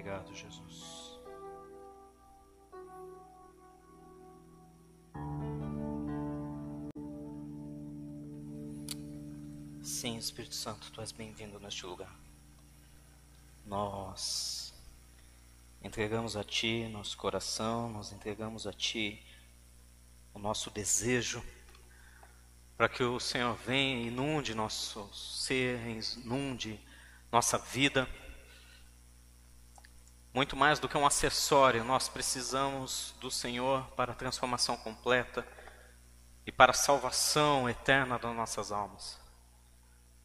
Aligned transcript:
Obrigado, 0.00 0.34
Jesus. 0.34 1.20
Sim, 9.82 10.16
Espírito 10.16 10.54
Santo, 10.54 10.90
tu 10.90 11.02
és 11.02 11.12
bem-vindo 11.12 11.60
neste 11.60 11.84
lugar. 11.84 12.18
Nós 13.66 14.72
entregamos 15.82 16.34
a 16.34 16.42
Ti 16.42 16.88
nosso 16.88 17.14
coração, 17.18 17.90
nós 17.90 18.10
entregamos 18.10 18.66
a 18.66 18.72
Ti 18.72 19.22
o 20.32 20.38
nosso 20.38 20.70
desejo, 20.70 21.44
para 22.74 22.88
que 22.88 23.02
o 23.02 23.20
Senhor 23.20 23.54
venha 23.54 24.02
e 24.02 24.06
inunde 24.06 24.54
nosso 24.54 25.12
ser, 25.12 25.78
inunde 25.86 26.80
nossa 27.30 27.58
vida. 27.58 28.08
Muito 30.32 30.56
mais 30.56 30.78
do 30.78 30.88
que 30.88 30.96
um 30.96 31.06
acessório, 31.06 31.82
nós 31.82 32.08
precisamos 32.08 33.14
do 33.20 33.30
Senhor 33.30 33.84
para 33.96 34.12
a 34.12 34.14
transformação 34.14 34.76
completa 34.76 35.46
e 36.46 36.52
para 36.52 36.70
a 36.70 36.74
salvação 36.74 37.68
eterna 37.68 38.18
das 38.18 38.34
nossas 38.34 38.70
almas. 38.70 39.18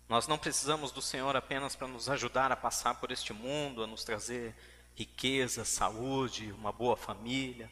Nós 0.08 0.28
não 0.28 0.38
precisamos 0.38 0.92
do 0.92 1.02
Senhor 1.02 1.36
apenas 1.36 1.76
para 1.76 1.88
nos 1.88 2.08
ajudar 2.08 2.52
a 2.52 2.56
passar 2.56 2.96
por 2.96 3.12
este 3.12 3.34
mundo, 3.34 3.84
a 3.84 3.88
nos 3.88 4.04
trazer 4.04 4.56
riqueza, 4.94 5.66
saúde, 5.66 6.52
uma 6.52 6.72
boa 6.72 6.96
família. 6.96 7.70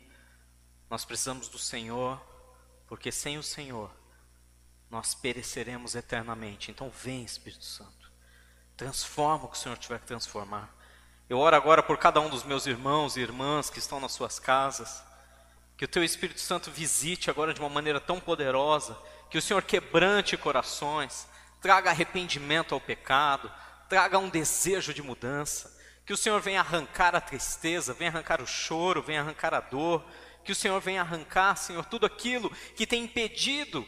Nós 0.90 1.06
precisamos 1.06 1.48
do 1.48 1.60
Senhor, 1.60 2.20
porque 2.88 3.12
sem 3.12 3.38
o 3.38 3.44
Senhor 3.44 3.92
nós 4.90 5.14
pereceremos 5.14 5.94
eternamente. 5.94 6.72
Então 6.72 6.90
vem, 6.90 7.24
Espírito 7.24 7.66
Santo. 7.66 8.12
Transforma 8.76 9.46
o 9.46 9.50
que 9.50 9.58
o 9.58 9.60
Senhor 9.60 9.78
tiver 9.78 10.00
que 10.00 10.08
transformar. 10.08 10.76
Eu 11.34 11.40
oro 11.40 11.56
agora 11.56 11.82
por 11.82 11.98
cada 11.98 12.22
um 12.22 12.30
dos 12.30 12.44
meus 12.44 12.68
irmãos 12.68 13.18
e 13.18 13.20
irmãs 13.20 13.68
que 13.68 13.80
estão 13.80 14.00
nas 14.00 14.12
suas 14.12 14.38
casas. 14.38 15.04
Que 15.76 15.84
o 15.84 15.88
teu 15.88 16.04
Espírito 16.04 16.40
Santo 16.40 16.70
visite 16.70 17.28
agora 17.28 17.56
de 17.56 17.60
uma 17.60 17.70
maneira 17.70 18.00
tão 18.00 18.20
poderosa, 18.20 18.96
que 19.32 19.38
o 19.40 19.42
Senhor 19.42 19.64
quebrante 19.64 20.38
corações, 20.38 21.28
traga 21.60 21.90
arrependimento 21.90 22.76
ao 22.76 22.80
pecado, 22.80 23.52
traga 23.90 24.20
um 24.20 24.30
desejo 24.30 24.94
de 24.94 25.02
mudança, 25.02 25.76
que 26.06 26.14
o 26.14 26.18
Senhor 26.18 26.40
venha 26.40 26.60
arrancar 26.60 27.16
a 27.16 27.20
tristeza, 27.20 27.96
venha 27.96 28.12
arrancar 28.12 28.40
o 28.40 28.46
choro, 28.46 29.02
venha 29.02 29.22
arrancar 29.22 29.56
a 29.56 29.60
dor, 29.60 30.06
que 30.46 30.52
o 30.52 30.56
Senhor 30.56 30.80
venha 30.80 31.02
arrancar, 31.02 31.56
Senhor, 31.56 31.84
tudo 31.86 32.06
aquilo 32.06 32.52
que 32.76 32.86
tem 32.86 33.06
impedido 33.06 33.84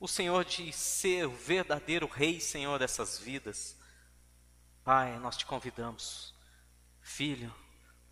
o 0.00 0.08
Senhor 0.08 0.44
de 0.44 0.72
ser 0.72 1.28
o 1.28 1.30
verdadeiro 1.30 2.08
Rei, 2.08 2.40
Senhor 2.40 2.76
dessas 2.76 3.20
vidas. 3.20 3.78
Pai, 4.82 5.16
nós 5.20 5.36
te 5.36 5.46
convidamos, 5.46 6.31
Filho, 7.02 7.52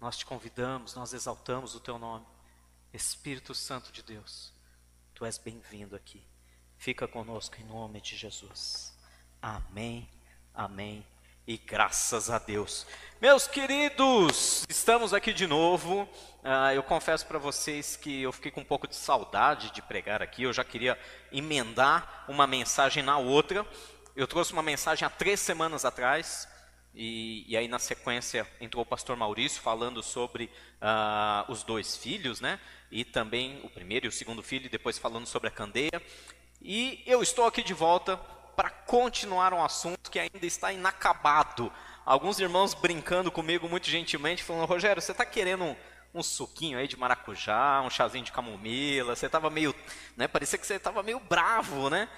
nós 0.01 0.19
te 0.19 0.27
convidamos, 0.27 0.95
nós 0.95 1.15
exaltamos 1.15 1.75
o 1.75 1.81
teu 1.81 1.99
nome. 1.99 2.27
Espírito 2.93 3.55
Santo 3.55 3.93
de 3.93 4.03
Deus, 4.03 4.53
tu 5.15 5.25
és 5.25 5.39
bem-vindo 5.39 5.95
aqui. 5.95 6.23
Fica 6.77 7.07
conosco 7.07 7.57
em 7.61 7.65
nome 7.65 8.01
de 8.01 8.17
Jesus. 8.17 8.93
Amém, 9.41 10.09
amém 10.53 11.07
e 11.47 11.57
graças 11.57 12.31
a 12.31 12.39
Deus. 12.39 12.87
Meus 13.21 13.47
queridos, 13.47 14.65
estamos 14.69 15.15
aqui 15.15 15.33
de 15.33 15.47
novo. 15.47 16.03
Uh, 16.43 16.73
eu 16.75 16.83
confesso 16.83 17.27
para 17.27 17.39
vocês 17.39 17.97
que 17.97 18.23
eu 18.23 18.33
fiquei 18.33 18.51
com 18.51 18.61
um 18.61 18.65
pouco 18.65 18.89
de 18.89 18.97
saudade 18.97 19.73
de 19.73 19.83
pregar 19.83 20.23
aqui. 20.23 20.43
Eu 20.43 20.53
já 20.53 20.65
queria 20.65 20.99
emendar 21.31 22.25
uma 22.29 22.47
mensagem 22.47 23.03
na 23.03 23.19
outra. 23.19 23.67
Eu 24.17 24.27
trouxe 24.27 24.53
uma 24.53 24.63
mensagem 24.63 25.07
há 25.07 25.11
três 25.11 25.41
semanas 25.41 25.85
atrás. 25.85 26.49
E, 26.95 27.45
e 27.47 27.57
aí, 27.57 27.69
na 27.69 27.79
sequência, 27.79 28.47
entrou 28.61 28.83
o 28.83 28.87
pastor 28.87 29.17
Maurício 29.17 29.63
falando 29.63 30.03
sobre 30.03 30.51
uh, 30.81 31.51
os 31.51 31.63
dois 31.63 31.97
filhos, 31.97 32.41
né? 32.41 32.59
E 32.91 33.05
também 33.05 33.61
o 33.63 33.71
primeiro 33.71 34.07
e 34.07 34.09
o 34.09 34.13
segundo 34.13 34.43
filho, 34.43 34.67
e 34.67 34.71
depois 34.71 34.99
falando 34.99 35.27
sobre 35.27 35.49
a 35.49 35.53
candeia. 35.53 36.03
E 36.61 37.03
eu 37.07 37.23
estou 37.23 37.47
aqui 37.47 37.63
de 37.63 37.73
volta 37.73 38.17
para 38.57 38.69
continuar 38.71 39.55
um 39.55 39.65
assunto 39.65 40.11
que 40.11 40.19
ainda 40.19 40.45
está 40.45 40.73
inacabado. 40.73 41.73
Alguns 42.05 42.39
irmãos 42.41 42.75
brincando 42.75 43.31
comigo 43.31 43.69
muito 43.69 43.89
gentilmente, 43.89 44.43
falando: 44.43 44.67
Rogério, 44.67 45.01
você 45.01 45.13
está 45.13 45.25
querendo 45.25 45.77
um, 46.15 46.23
suquinho 46.23 46.79
aí 46.79 46.89
de 46.89 46.97
maracujá, 46.97 47.83
um 47.83 47.91
chazinho 47.91 48.25
de 48.25 48.33
camomila? 48.33 49.15
Você 49.15 49.27
estava 49.27 49.51
meio. 49.51 49.75
Né, 50.17 50.27
parecia 50.29 50.59
que 50.59 50.67
você 50.67 50.75
estava 50.75 51.03
meio 51.03 51.21
bravo, 51.21 51.91
né? 51.91 52.09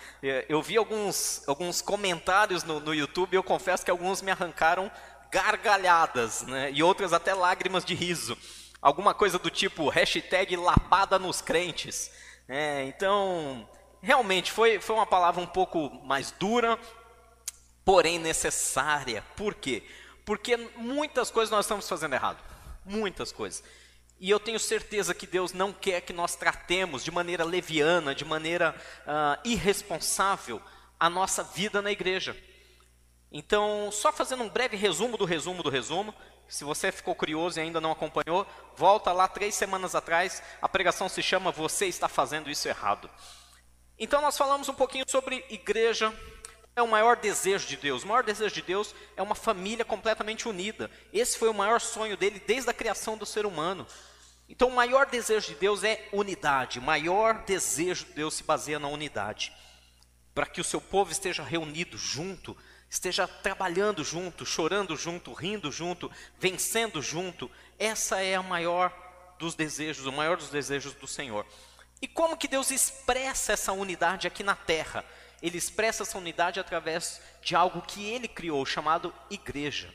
Eu 0.48 0.62
vi 0.62 0.76
alguns, 0.76 1.47
alguns 1.47 1.80
comentários 1.80 2.64
no, 2.64 2.80
no 2.80 2.94
YouTube 2.94 3.34
eu 3.34 3.42
confesso 3.42 3.84
que 3.84 3.91
alguns 3.91 4.22
me 4.22 4.30
arrancaram 4.30 4.91
gargalhadas, 5.30 6.42
né? 6.42 6.70
E 6.72 6.82
outras 6.82 7.12
até 7.12 7.32
lágrimas 7.34 7.84
de 7.84 7.94
riso. 7.94 8.36
Alguma 8.80 9.14
coisa 9.14 9.38
do 9.38 9.50
tipo 9.50 9.88
hashtag 9.88 10.56
lapada 10.56 11.19
nos 11.19 11.41
crentes. 11.41 12.10
É, 12.48 12.84
então, 12.84 13.69
realmente 14.03 14.50
foi, 14.50 14.80
foi 14.80 14.97
uma 14.97 15.06
palavra 15.06 15.41
um 15.41 15.47
pouco 15.47 15.88
mais 16.04 16.32
dura, 16.32 16.78
porém 17.84 18.19
necessária. 18.19 19.24
Por 19.36 19.54
quê? 19.54 19.84
Porque 20.24 20.56
muitas 20.76 21.30
coisas 21.30 21.50
nós 21.50 21.64
estamos 21.64 21.88
fazendo 21.88 22.14
errado. 22.14 22.38
Muitas 22.84 23.32
coisas. 23.32 23.62
E 24.22 24.31
eu 24.31 24.38
tenho 24.38 24.60
certeza 24.60 25.12
que 25.12 25.27
Deus 25.27 25.53
não 25.53 25.72
quer 25.72 26.00
que 26.00 26.12
nós 26.12 26.37
tratemos 26.37 27.03
de 27.03 27.10
maneira 27.10 27.43
leviana, 27.43 28.15
de 28.15 28.25
maneira 28.25 28.72
uh, 29.00 29.37
irresponsável, 29.44 30.62
a 30.97 31.10
nossa 31.10 31.43
vida 31.43 31.83
na 31.83 31.91
igreja. 31.91 32.37
Então, 33.33 33.91
só 33.91 34.12
fazendo 34.12 34.44
um 34.44 34.49
breve 34.49 34.77
resumo 34.77 35.16
do 35.16 35.25
resumo 35.25 35.60
do 35.60 35.69
resumo, 35.69 36.15
se 36.49 36.62
você 36.62 36.93
ficou 36.93 37.16
curioso 37.16 37.59
e 37.59 37.62
ainda 37.62 37.81
não 37.81 37.91
acompanhou, 37.91 38.47
volta 38.77 39.10
lá 39.10 39.27
três 39.27 39.56
semanas 39.56 39.93
atrás, 39.97 40.41
a 40.62 40.69
pregação 40.69 41.09
se 41.09 41.21
chama 41.21 41.50
Você 41.50 41.87
está 41.87 42.06
fazendo 42.06 42.49
isso 42.49 42.69
errado. 42.69 43.10
Então 43.99 44.21
nós 44.21 44.39
falamos 44.39 44.69
um 44.69 44.75
pouquinho 44.75 45.04
sobre 45.09 45.44
igreja. 45.50 46.15
É 46.77 46.81
o 46.81 46.87
maior 46.87 47.16
desejo 47.16 47.66
de 47.66 47.77
Deus. 47.77 48.04
O 48.04 48.06
maior 48.06 48.22
desejo 48.22 48.54
de 48.54 48.62
Deus 48.62 48.94
é 49.16 49.22
uma 49.22 49.34
família 49.34 49.84
completamente 49.84 50.49
unida. 50.49 50.89
Esse 51.12 51.37
foi 51.37 51.49
o 51.49 51.54
maior 51.54 51.81
sonho 51.81 52.16
dele 52.16 52.41
desde 52.47 52.71
a 52.71 52.72
criação 52.72 53.19
do 53.19 53.27
ser 53.27 53.44
humano. 53.44 53.84
Então 54.48 54.69
o 54.69 54.75
maior 54.75 55.06
desejo 55.06 55.48
de 55.48 55.54
Deus 55.54 55.82
é 55.82 56.08
unidade. 56.12 56.78
O 56.78 56.82
maior 56.82 57.42
desejo 57.44 58.06
de 58.06 58.12
Deus 58.12 58.34
se 58.34 58.42
baseia 58.42 58.78
na 58.78 58.88
unidade. 58.88 59.53
Para 60.34 60.47
que 60.47 60.60
o 60.60 60.64
seu 60.64 60.80
povo 60.80 61.10
esteja 61.10 61.42
reunido 61.42 61.97
junto, 61.97 62.56
esteja 62.88 63.26
trabalhando 63.26 64.04
junto, 64.04 64.44
chorando 64.44 64.97
junto, 64.97 65.32
rindo 65.32 65.72
junto, 65.72 66.10
vencendo 66.38 67.00
junto. 67.00 67.50
Essa 67.78 68.20
é 68.20 68.34
a 68.34 68.42
maior 68.42 68.92
dos 69.38 69.54
desejos, 69.54 70.06
o 70.06 70.12
maior 70.12 70.36
dos 70.36 70.50
desejos 70.50 70.94
do 70.94 71.06
Senhor. 71.06 71.47
E 72.00 72.09
como 72.09 72.36
que 72.36 72.48
Deus 72.48 72.70
expressa 72.70 73.53
essa 73.53 73.72
unidade 73.72 74.26
aqui 74.26 74.42
na 74.42 74.54
terra? 74.54 75.04
Ele 75.41 75.56
expressa 75.56 76.03
essa 76.03 76.19
unidade 76.19 76.60
através 76.60 77.20
de 77.42 77.56
algo 77.56 77.82
que 77.82 78.04
ele 78.04 78.28
criou, 78.28 78.64
chamado 78.66 79.14
igreja. 79.30 79.92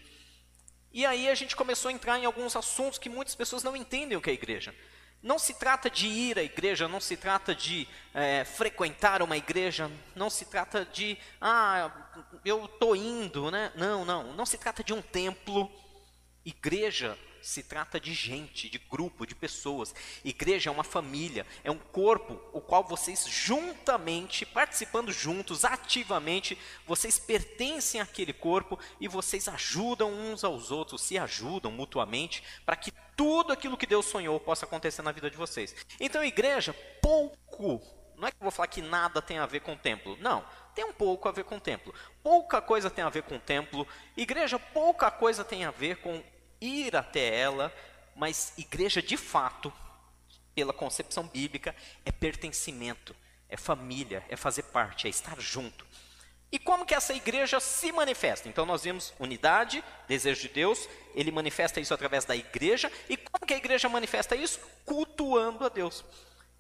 E 0.94 1.06
aí 1.06 1.30
a 1.30 1.36
gente 1.36 1.56
começou 1.56 1.90
a 1.90 1.92
entrar 1.92 2.18
em 2.20 2.26
alguns 2.26 2.56
assuntos 2.56 2.98
que 2.98 3.10
muitas 3.10 3.36
pessoas 3.36 3.64
não 3.64 3.76
entendem 3.76 4.18
o 4.18 4.22
que 4.22 4.30
é 4.30 4.34
igreja. 4.34 4.74
Não 5.22 5.40
se 5.40 5.54
trata 5.54 5.90
de 5.90 6.08
ir 6.08 6.38
à 6.38 6.44
igreja, 6.44 6.88
não 6.88 7.00
se 7.00 7.18
trata 7.18 7.54
de 7.54 7.88
é, 8.14 8.46
frequentar 8.46 9.22
uma 9.22 9.36
igreja, 9.36 9.92
não 10.16 10.30
se 10.30 10.46
trata 10.46 10.86
de, 10.86 11.18
ah, 11.42 11.92
eu 12.46 12.66
estou 12.66 12.96
indo, 12.96 13.50
né? 13.50 13.72
Não, 13.76 14.06
não, 14.06 14.34
não 14.34 14.46
se 14.46 14.58
trata 14.58 14.84
de 14.84 14.94
um 14.94 15.02
templo. 15.02 15.72
Igreja 16.46 17.18
se 17.48 17.64
trata 17.64 17.98
de 18.00 18.14
gente, 18.14 18.70
de 18.70 18.78
grupo, 18.78 19.26
de 19.26 19.34
pessoas. 19.34 19.96
Igreja 20.24 20.70
é 20.70 20.74
uma 20.74 20.84
família, 20.84 21.46
é 21.64 21.72
um 21.72 21.78
corpo 21.78 22.40
o 22.52 22.60
qual 22.60 22.84
vocês 22.84 23.26
juntamente, 23.26 24.46
participando 24.46 25.14
juntos, 25.14 25.64
ativamente, 25.64 26.58
vocês 26.86 27.18
pertencem 27.18 28.02
àquele 28.02 28.34
corpo 28.34 28.78
e 29.00 29.08
vocês 29.08 29.48
ajudam 29.48 30.12
uns 30.12 30.44
aos 30.44 30.72
outros, 30.72 31.02
se 31.02 31.18
ajudam 31.18 31.72
mutuamente 31.72 32.44
para 32.66 32.76
que 32.76 32.92
tudo 33.16 33.54
aquilo 33.54 33.78
que 33.78 33.88
Deus 33.88 34.06
sonhou 34.06 34.40
possa 34.40 34.66
acontecer 34.66 35.02
na 35.02 35.14
vida 35.14 35.30
de 35.30 35.38
vocês. 35.38 35.74
Então, 36.00 36.24
igreja, 36.24 36.74
pouco, 37.02 37.82
não 38.18 38.28
é 38.28 38.32
que 38.32 38.38
eu 38.38 38.44
vou 38.44 38.52
falar 38.52 38.68
que 38.68 38.82
nada 38.82 39.22
tem 39.22 39.40
a 39.40 39.46
ver 39.46 39.62
com 39.62 39.72
o 39.74 39.78
templo, 39.78 40.18
não, 40.20 40.46
tem 40.76 40.84
um 40.84 40.94
pouco 40.94 41.30
a 41.30 41.32
ver 41.32 41.46
com 41.46 41.56
o 41.56 41.62
templo. 41.62 41.94
Pouca 42.22 42.62
coisa 42.62 42.90
tem 42.90 43.04
a 43.04 43.10
ver 43.10 43.24
com 43.24 43.38
o 43.38 43.40
templo. 43.40 43.88
Igreja, 44.16 44.60
pouca 44.60 45.10
coisa 45.10 45.44
tem 45.44 45.66
a 45.66 45.72
ver 45.72 45.98
com 45.98 46.22
ir 46.60 46.96
até 46.96 47.40
ela, 47.40 47.74
mas 48.16 48.54
igreja 48.58 49.02
de 49.02 49.18
fato, 49.18 49.72
pela 50.56 50.74
concepção 50.74 51.28
bíblica, 51.28 51.76
é 52.04 52.12
pertencimento, 52.12 53.16
é 53.48 53.56
família, 53.56 54.26
é 54.30 54.36
fazer 54.36 54.64
parte, 54.64 55.08
é 55.08 55.10
estar 55.10 55.40
junto. 55.40 55.86
E 56.52 56.58
como 56.58 56.86
que 56.86 56.96
essa 56.96 57.14
igreja 57.14 57.60
se 57.60 57.92
manifesta? 57.92 58.48
Então 58.48 58.66
nós 58.66 58.84
vimos 58.84 59.14
unidade, 59.20 59.84
desejo 60.08 60.42
de 60.42 60.50
Deus, 60.50 60.88
ele 61.14 61.32
manifesta 61.32 61.80
isso 61.80 61.94
através 61.94 62.24
da 62.26 62.36
igreja, 62.36 62.92
e 63.10 63.18
como 63.18 63.46
que 63.46 63.54
a 63.54 63.58
igreja 63.58 63.90
manifesta 63.90 64.36
isso? 64.36 64.60
Cultuando 64.86 65.66
a 65.66 65.70
Deus. 65.70 66.06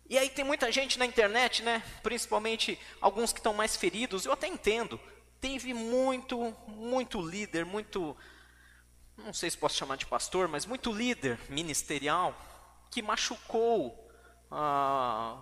E 0.09 0.17
aí 0.17 0.29
tem 0.29 0.43
muita 0.43 0.71
gente 0.71 0.99
na 0.99 1.05
internet, 1.05 1.63
né? 1.63 1.81
Principalmente 2.03 2.79
alguns 3.01 3.33
que 3.33 3.39
estão 3.39 3.53
mais 3.53 3.75
feridos, 3.75 4.25
eu 4.25 4.31
até 4.31 4.47
entendo. 4.47 4.99
Teve 5.39 5.73
muito, 5.73 6.55
muito 6.67 7.21
líder, 7.21 7.65
muito 7.65 8.15
não 9.17 9.33
sei 9.33 9.49
se 9.49 9.57
posso 9.57 9.75
chamar 9.75 9.97
de 9.97 10.05
pastor, 10.05 10.47
mas 10.47 10.65
muito 10.65 10.91
líder 10.91 11.39
ministerial 11.49 12.35
que 12.91 13.01
machucou 13.01 14.09
ah, 14.49 15.37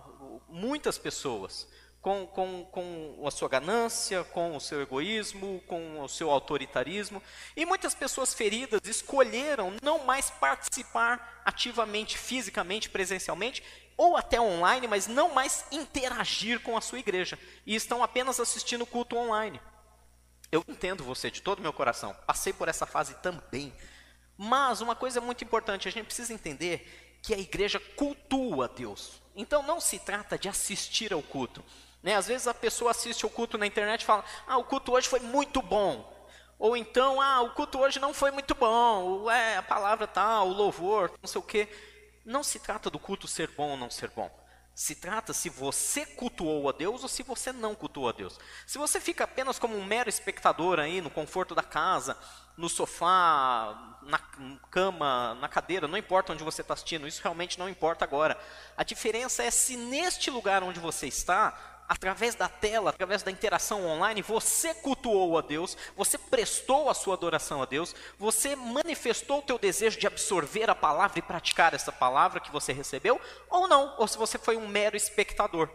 muitas 0.48 0.98
pessoas 0.98 1.68
com, 2.00 2.26
com, 2.26 2.64
com 2.66 3.24
a 3.26 3.30
sua 3.30 3.48
ganância, 3.48 4.22
com 4.24 4.56
o 4.56 4.60
seu 4.60 4.80
egoísmo, 4.80 5.60
com 5.66 6.00
o 6.00 6.08
seu 6.08 6.30
autoritarismo. 6.30 7.20
E 7.56 7.66
muitas 7.66 7.94
pessoas 7.94 8.32
feridas 8.32 8.80
escolheram 8.84 9.74
não 9.82 10.04
mais 10.04 10.30
participar 10.30 11.42
ativamente, 11.44 12.16
fisicamente, 12.16 12.88
presencialmente, 12.88 13.62
ou 13.96 14.16
até 14.16 14.40
online, 14.40 14.86
mas 14.86 15.06
não 15.06 15.34
mais 15.34 15.64
interagir 15.72 16.60
com 16.60 16.76
a 16.76 16.80
sua 16.80 17.00
igreja. 17.00 17.38
E 17.66 17.74
estão 17.74 18.02
apenas 18.02 18.38
assistindo 18.38 18.82
o 18.82 18.86
culto 18.86 19.16
online. 19.16 19.60
Eu 20.50 20.64
entendo 20.68 21.04
você 21.04 21.30
de 21.30 21.42
todo 21.42 21.58
o 21.58 21.62
meu 21.62 21.72
coração, 21.72 22.16
passei 22.26 22.52
por 22.52 22.68
essa 22.68 22.86
fase 22.86 23.14
também. 23.16 23.72
Mas 24.36 24.80
uma 24.80 24.94
coisa 24.94 25.20
muito 25.20 25.42
importante, 25.42 25.88
a 25.88 25.90
gente 25.90 26.06
precisa 26.06 26.32
entender 26.32 27.18
que 27.22 27.34
a 27.34 27.38
igreja 27.38 27.80
cultua 27.96 28.68
Deus. 28.68 29.20
Então 29.34 29.62
não 29.62 29.80
se 29.80 29.98
trata 29.98 30.38
de 30.38 30.48
assistir 30.48 31.12
ao 31.12 31.22
culto. 31.22 31.64
Né? 32.02 32.14
Às 32.14 32.28
vezes 32.28 32.46
a 32.46 32.54
pessoa 32.54 32.90
assiste 32.90 33.26
o 33.26 33.30
culto 33.30 33.58
na 33.58 33.66
internet 33.66 34.02
e 34.02 34.06
fala: 34.06 34.24
Ah, 34.46 34.58
o 34.58 34.64
culto 34.64 34.92
hoje 34.92 35.08
foi 35.08 35.20
muito 35.20 35.60
bom. 35.60 36.14
Ou 36.58 36.76
então, 36.76 37.20
ah, 37.20 37.42
o 37.42 37.50
culto 37.50 37.78
hoje 37.78 37.98
não 37.98 38.14
foi 38.14 38.30
muito 38.30 38.54
bom. 38.54 39.30
É, 39.30 39.56
a 39.56 39.62
palavra 39.62 40.06
tal, 40.06 40.48
o 40.48 40.52
louvor, 40.52 41.12
não 41.20 41.28
sei 41.28 41.38
o 41.38 41.44
quê. 41.44 41.68
Não 42.24 42.42
se 42.42 42.58
trata 42.58 42.88
do 42.88 42.98
culto 42.98 43.28
ser 43.28 43.50
bom 43.50 43.70
ou 43.70 43.76
não 43.76 43.90
ser 43.90 44.10
bom. 44.10 44.30
Se 44.76 44.94
trata 44.94 45.32
se 45.32 45.48
você 45.48 46.04
cultuou 46.04 46.68
a 46.68 46.72
Deus 46.72 47.02
ou 47.02 47.08
se 47.08 47.22
você 47.22 47.50
não 47.50 47.74
cultuou 47.74 48.10
a 48.10 48.12
Deus. 48.12 48.38
Se 48.66 48.76
você 48.76 49.00
fica 49.00 49.24
apenas 49.24 49.58
como 49.58 49.74
um 49.74 49.82
mero 49.82 50.10
espectador 50.10 50.78
aí 50.78 51.00
no 51.00 51.08
conforto 51.08 51.54
da 51.54 51.62
casa, 51.62 52.14
no 52.58 52.68
sofá, 52.68 53.96
na 54.02 54.18
cama, 54.70 55.34
na 55.36 55.48
cadeira, 55.48 55.88
não 55.88 55.96
importa 55.96 56.34
onde 56.34 56.44
você 56.44 56.60
está 56.60 56.74
assistindo, 56.74 57.08
isso 57.08 57.22
realmente 57.22 57.58
não 57.58 57.70
importa 57.70 58.04
agora. 58.04 58.38
A 58.76 58.84
diferença 58.84 59.42
é 59.42 59.50
se 59.50 59.78
neste 59.78 60.30
lugar 60.30 60.62
onde 60.62 60.78
você 60.78 61.06
está, 61.06 61.75
através 61.88 62.34
da 62.34 62.48
tela, 62.48 62.90
através 62.90 63.22
da 63.22 63.30
interação 63.30 63.86
online, 63.86 64.22
você 64.22 64.74
cultuou 64.74 65.38
a 65.38 65.40
Deus, 65.40 65.76
você 65.96 66.18
prestou 66.18 66.90
a 66.90 66.94
sua 66.94 67.14
adoração 67.14 67.62
a 67.62 67.66
Deus, 67.66 67.94
você 68.18 68.56
manifestou 68.56 69.38
o 69.38 69.42
teu 69.42 69.58
desejo 69.58 69.98
de 69.98 70.06
absorver 70.06 70.68
a 70.68 70.74
palavra 70.74 71.18
e 71.18 71.22
praticar 71.22 71.74
essa 71.74 71.92
palavra 71.92 72.40
que 72.40 72.50
você 72.50 72.72
recebeu, 72.72 73.20
ou 73.48 73.68
não, 73.68 73.94
ou 73.98 74.06
se 74.08 74.18
você 74.18 74.38
foi 74.38 74.56
um 74.56 74.66
mero 74.66 74.96
espectador. 74.96 75.68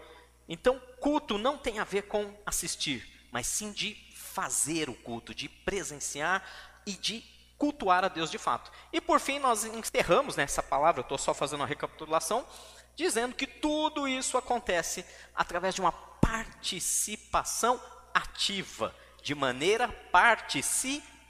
Então, 0.47 0.81
culto 0.99 1.37
não 1.37 1.57
tem 1.57 1.79
a 1.79 1.83
ver 1.83 2.03
com 2.03 2.33
assistir, 2.45 3.27
mas 3.31 3.47
sim 3.47 3.71
de 3.71 3.95
fazer 4.13 4.89
o 4.89 4.93
culto, 4.93 5.33
de 5.33 5.47
presenciar 5.47 6.43
e 6.85 6.93
de 6.93 7.23
cultuar 7.57 8.03
a 8.03 8.07
Deus 8.07 8.31
de 8.31 8.37
fato. 8.37 8.71
E 8.91 8.99
por 8.99 9.19
fim, 9.19 9.37
nós 9.37 9.65
encerramos 9.65 10.35
nessa 10.35 10.63
palavra, 10.63 11.01
eu 11.01 11.03
estou 11.03 11.17
só 11.17 11.33
fazendo 11.33 11.59
uma 11.59 11.67
recapitulação, 11.67 12.45
dizendo 12.95 13.35
que 13.35 13.47
tudo 13.47 14.07
isso 14.07 14.38
acontece 14.38 15.05
através 15.35 15.75
de 15.75 15.81
uma 15.81 15.91
participação 15.91 17.81
ativa, 18.13 18.93
de 19.21 19.33
maneira 19.35 19.88
participativa. 19.88 21.20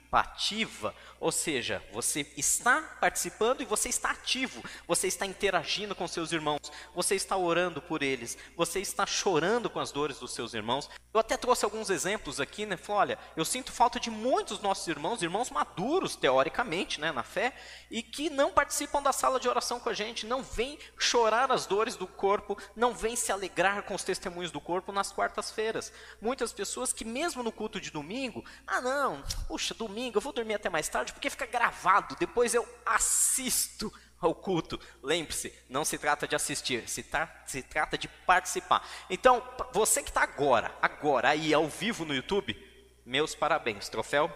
Ou 1.18 1.30
seja, 1.30 1.82
você 1.92 2.26
está 2.36 2.82
participando 3.00 3.62
e 3.62 3.64
você 3.64 3.88
está 3.88 4.10
ativo, 4.10 4.62
você 4.86 5.06
está 5.06 5.24
interagindo 5.24 5.94
com 5.94 6.06
seus 6.08 6.32
irmãos, 6.32 6.60
você 6.94 7.14
está 7.14 7.36
orando 7.36 7.80
por 7.80 8.02
eles, 8.02 8.36
você 8.56 8.80
está 8.80 9.06
chorando 9.06 9.70
com 9.70 9.80
as 9.80 9.92
dores 9.92 10.18
dos 10.18 10.34
seus 10.34 10.52
irmãos. 10.52 10.90
Eu 11.14 11.20
até 11.20 11.36
trouxe 11.36 11.64
alguns 11.64 11.90
exemplos 11.90 12.40
aqui, 12.40 12.66
né? 12.66 12.76
Falei, 12.76 13.14
olha, 13.14 13.18
eu 13.36 13.44
sinto 13.44 13.70
falta 13.70 14.00
de 14.00 14.10
muitos 14.10 14.60
nossos 14.60 14.86
irmãos, 14.88 15.22
irmãos 15.22 15.48
maduros, 15.50 16.16
teoricamente, 16.16 17.00
né, 17.00 17.12
na 17.12 17.22
fé, 17.22 17.54
e 17.90 18.02
que 18.02 18.28
não 18.28 18.50
participam 18.50 19.00
da 19.00 19.12
sala 19.12 19.38
de 19.38 19.48
oração 19.48 19.78
com 19.78 19.88
a 19.88 19.94
gente, 19.94 20.26
não 20.26 20.42
vêm 20.42 20.78
chorar 20.98 21.52
as 21.52 21.66
dores 21.66 21.94
do 21.96 22.06
corpo, 22.06 22.58
não 22.74 22.92
vêm 22.92 23.14
se 23.14 23.30
alegrar 23.30 23.82
com 23.84 23.94
os 23.94 24.02
testemunhos 24.02 24.50
do 24.50 24.60
corpo 24.60 24.90
nas 24.90 25.12
quartas-feiras. 25.12 25.92
Muitas 26.20 26.52
pessoas 26.52 26.92
que, 26.92 27.04
mesmo 27.04 27.42
no 27.42 27.52
culto 27.52 27.80
de 27.80 27.90
domingo, 27.90 28.44
ah, 28.66 28.80
não, 28.80 29.22
puxa, 29.46 29.72
domingo, 29.72 30.01
eu 30.12 30.20
vou 30.20 30.32
dormir 30.32 30.54
até 30.54 30.70
mais 30.70 30.88
tarde 30.88 31.12
porque 31.12 31.30
fica 31.30 31.46
gravado, 31.46 32.16
depois 32.18 32.54
eu 32.54 32.66
assisto 32.86 33.92
ao 34.20 34.34
culto. 34.34 34.80
Lembre-se, 35.02 35.52
não 35.68 35.84
se 35.84 35.98
trata 35.98 36.26
de 36.26 36.34
assistir, 36.34 36.88
se, 36.88 37.02
tra 37.02 37.28
se 37.46 37.62
trata 37.62 37.98
de 37.98 38.08
participar. 38.08 38.88
Então, 39.10 39.42
você 39.72 40.02
que 40.02 40.10
está 40.10 40.22
agora, 40.22 40.74
agora 40.80 41.30
aí 41.30 41.52
ao 41.52 41.68
vivo 41.68 42.04
no 42.04 42.14
YouTube, 42.14 42.56
meus 43.04 43.34
parabéns, 43.34 43.88
troféu, 43.88 44.30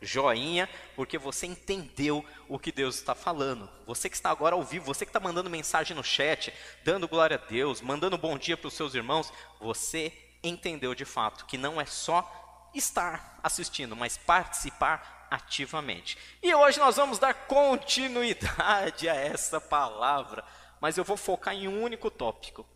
joinha, 0.00 0.68
porque 0.94 1.18
você 1.18 1.46
entendeu 1.46 2.24
o 2.48 2.58
que 2.58 2.72
Deus 2.72 2.96
está 2.96 3.14
falando. 3.14 3.68
Você 3.86 4.08
que 4.08 4.16
está 4.16 4.30
agora 4.30 4.54
ao 4.54 4.62
vivo, 4.62 4.84
você 4.84 5.04
que 5.04 5.10
está 5.10 5.20
mandando 5.20 5.48
mensagem 5.48 5.96
no 5.96 6.04
chat, 6.04 6.52
dando 6.84 7.08
glória 7.08 7.40
a 7.42 7.48
Deus, 7.48 7.80
mandando 7.80 8.18
bom 8.18 8.36
dia 8.36 8.56
para 8.56 8.68
os 8.68 8.74
seus 8.74 8.94
irmãos, 8.94 9.32
você 9.60 10.12
entendeu 10.42 10.94
de 10.94 11.04
fato 11.04 11.46
que 11.46 11.58
não 11.58 11.80
é 11.80 11.86
só 11.86 12.47
estar 12.78 13.38
assistindo, 13.42 13.94
mas 13.94 14.16
participar 14.16 15.26
ativamente. 15.30 16.16
E 16.42 16.54
hoje 16.54 16.78
nós 16.78 16.96
vamos 16.96 17.18
dar 17.18 17.34
continuidade 17.34 19.08
a 19.08 19.14
essa 19.14 19.60
palavra, 19.60 20.44
mas 20.80 20.96
eu 20.96 21.04
vou 21.04 21.16
focar 21.16 21.54
em 21.54 21.68
um 21.68 21.82
único 21.82 22.10
tópico. 22.10 22.66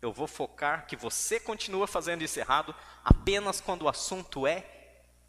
Eu 0.00 0.12
vou 0.12 0.28
focar 0.28 0.86
que 0.86 0.96
você 0.96 1.40
continua 1.40 1.86
fazendo 1.86 2.22
isso 2.22 2.38
errado 2.38 2.74
apenas 3.04 3.60
quando 3.60 3.82
o 3.82 3.88
assunto 3.88 4.46
é 4.46 4.64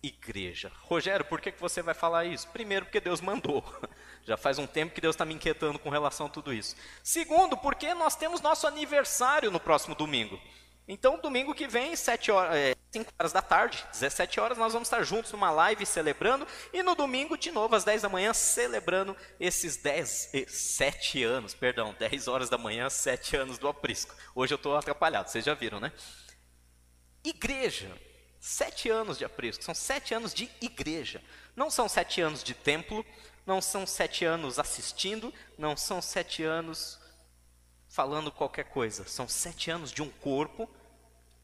igreja. 0.02 0.72
Rogério, 0.84 1.26
por 1.26 1.42
que, 1.42 1.52
que 1.52 1.60
você 1.60 1.82
vai 1.82 1.94
falar 1.94 2.26
isso? 2.26 2.48
Primeiro, 2.50 2.86
porque 2.86 3.02
Deus 3.02 3.20
mandou. 3.20 3.64
Já 4.24 4.38
faz 4.38 4.60
um 4.60 4.68
tempo 4.68 4.94
que 4.94 5.02
Deus 5.02 5.16
está 5.16 5.26
me 5.26 5.34
inquietando 5.34 5.80
com 5.80 5.90
relação 5.90 6.28
a 6.28 6.30
tudo 6.30 6.54
isso. 6.54 6.76
Segundo, 7.04 7.58
porque 7.58 7.94
nós 7.94 8.16
temos 8.16 8.42
nosso 8.42 8.68
aniversário 8.68 9.52
no 9.52 9.60
próximo 9.60 9.96
domingo. 9.96 10.40
Então, 10.88 11.20
domingo 11.20 11.54
que 11.54 11.68
vem, 11.68 11.96
7 11.96 12.32
horas, 12.32 12.56
é, 12.56 12.76
5 12.92 13.14
horas 13.20 13.32
da 13.32 13.42
tarde, 13.42 13.86
17 13.92 14.40
horas, 14.40 14.58
nós 14.58 14.74
vamos 14.74 14.88
estar 14.88 15.04
juntos 15.04 15.32
numa 15.32 15.52
live 15.52 15.86
celebrando. 15.86 16.48
E 16.74 16.82
no 16.82 16.96
domingo, 16.96 17.38
de 17.38 17.52
novo, 17.52 17.76
às 17.76 17.84
10 17.84 18.02
da 18.02 18.10
manhã, 18.10 18.34
celebrando 18.34 19.16
esses 19.40 19.78
10, 19.78 20.32
7 20.48 21.24
anos, 21.24 21.54
perdão, 21.54 21.96
10 22.00 22.28
horas 22.28 22.50
da 22.50 22.58
manhã, 22.58 22.90
7 22.90 23.36
anos 23.38 23.60
do 23.60 23.68
aprisco. 23.68 24.16
Hoje 24.34 24.54
eu 24.54 24.58
estou 24.58 24.76
atrapalhado, 24.76 25.30
vocês 25.30 25.46
já 25.46 25.54
viram, 25.54 25.80
né? 25.80 25.94
Igreja, 27.24 27.96
7 28.40 28.90
anos 28.90 29.20
de 29.20 29.26
aprisco, 29.26 29.64
são 29.64 29.76
7 29.76 30.16
anos 30.16 30.34
de 30.34 30.50
igreja. 30.60 31.22
Não 31.56 31.70
são 31.70 31.88
7 31.88 32.22
anos 32.22 32.44
de 32.44 32.56
templo, 32.56 33.06
não 33.46 33.62
são 33.62 33.86
7 33.86 34.26
anos 34.26 34.58
assistindo, 34.58 35.32
não 35.58 35.78
são 35.78 36.02
7 36.02 36.44
anos 36.44 37.00
falando 37.88 38.32
qualquer 38.32 38.66
coisa. 38.66 39.08
São 39.08 39.28
7 39.28 39.70
anos 39.70 39.92
de 39.92 40.02
um 40.02 40.10
corpo 40.10 40.68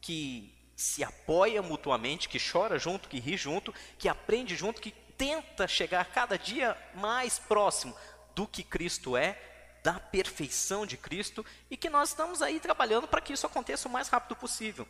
que 0.00 0.55
se 0.76 1.02
apoia 1.02 1.62
mutuamente, 1.62 2.28
que 2.28 2.38
chora 2.38 2.78
junto, 2.78 3.08
que 3.08 3.18
ri 3.18 3.36
junto, 3.36 3.74
que 3.98 4.08
aprende 4.08 4.54
junto, 4.54 4.80
que 4.80 4.90
tenta 4.90 5.66
chegar 5.66 6.04
cada 6.04 6.38
dia 6.38 6.76
mais 6.94 7.38
próximo 7.38 7.96
do 8.34 8.46
que 8.46 8.62
Cristo 8.62 9.16
é, 9.16 9.40
da 9.82 9.94
perfeição 9.94 10.84
de 10.84 10.98
Cristo 10.98 11.44
e 11.70 11.76
que 11.76 11.88
nós 11.88 12.10
estamos 12.10 12.42
aí 12.42 12.60
trabalhando 12.60 13.08
para 13.08 13.22
que 13.22 13.32
isso 13.32 13.46
aconteça 13.46 13.88
o 13.88 13.90
mais 13.90 14.08
rápido 14.08 14.36
possível. 14.36 14.86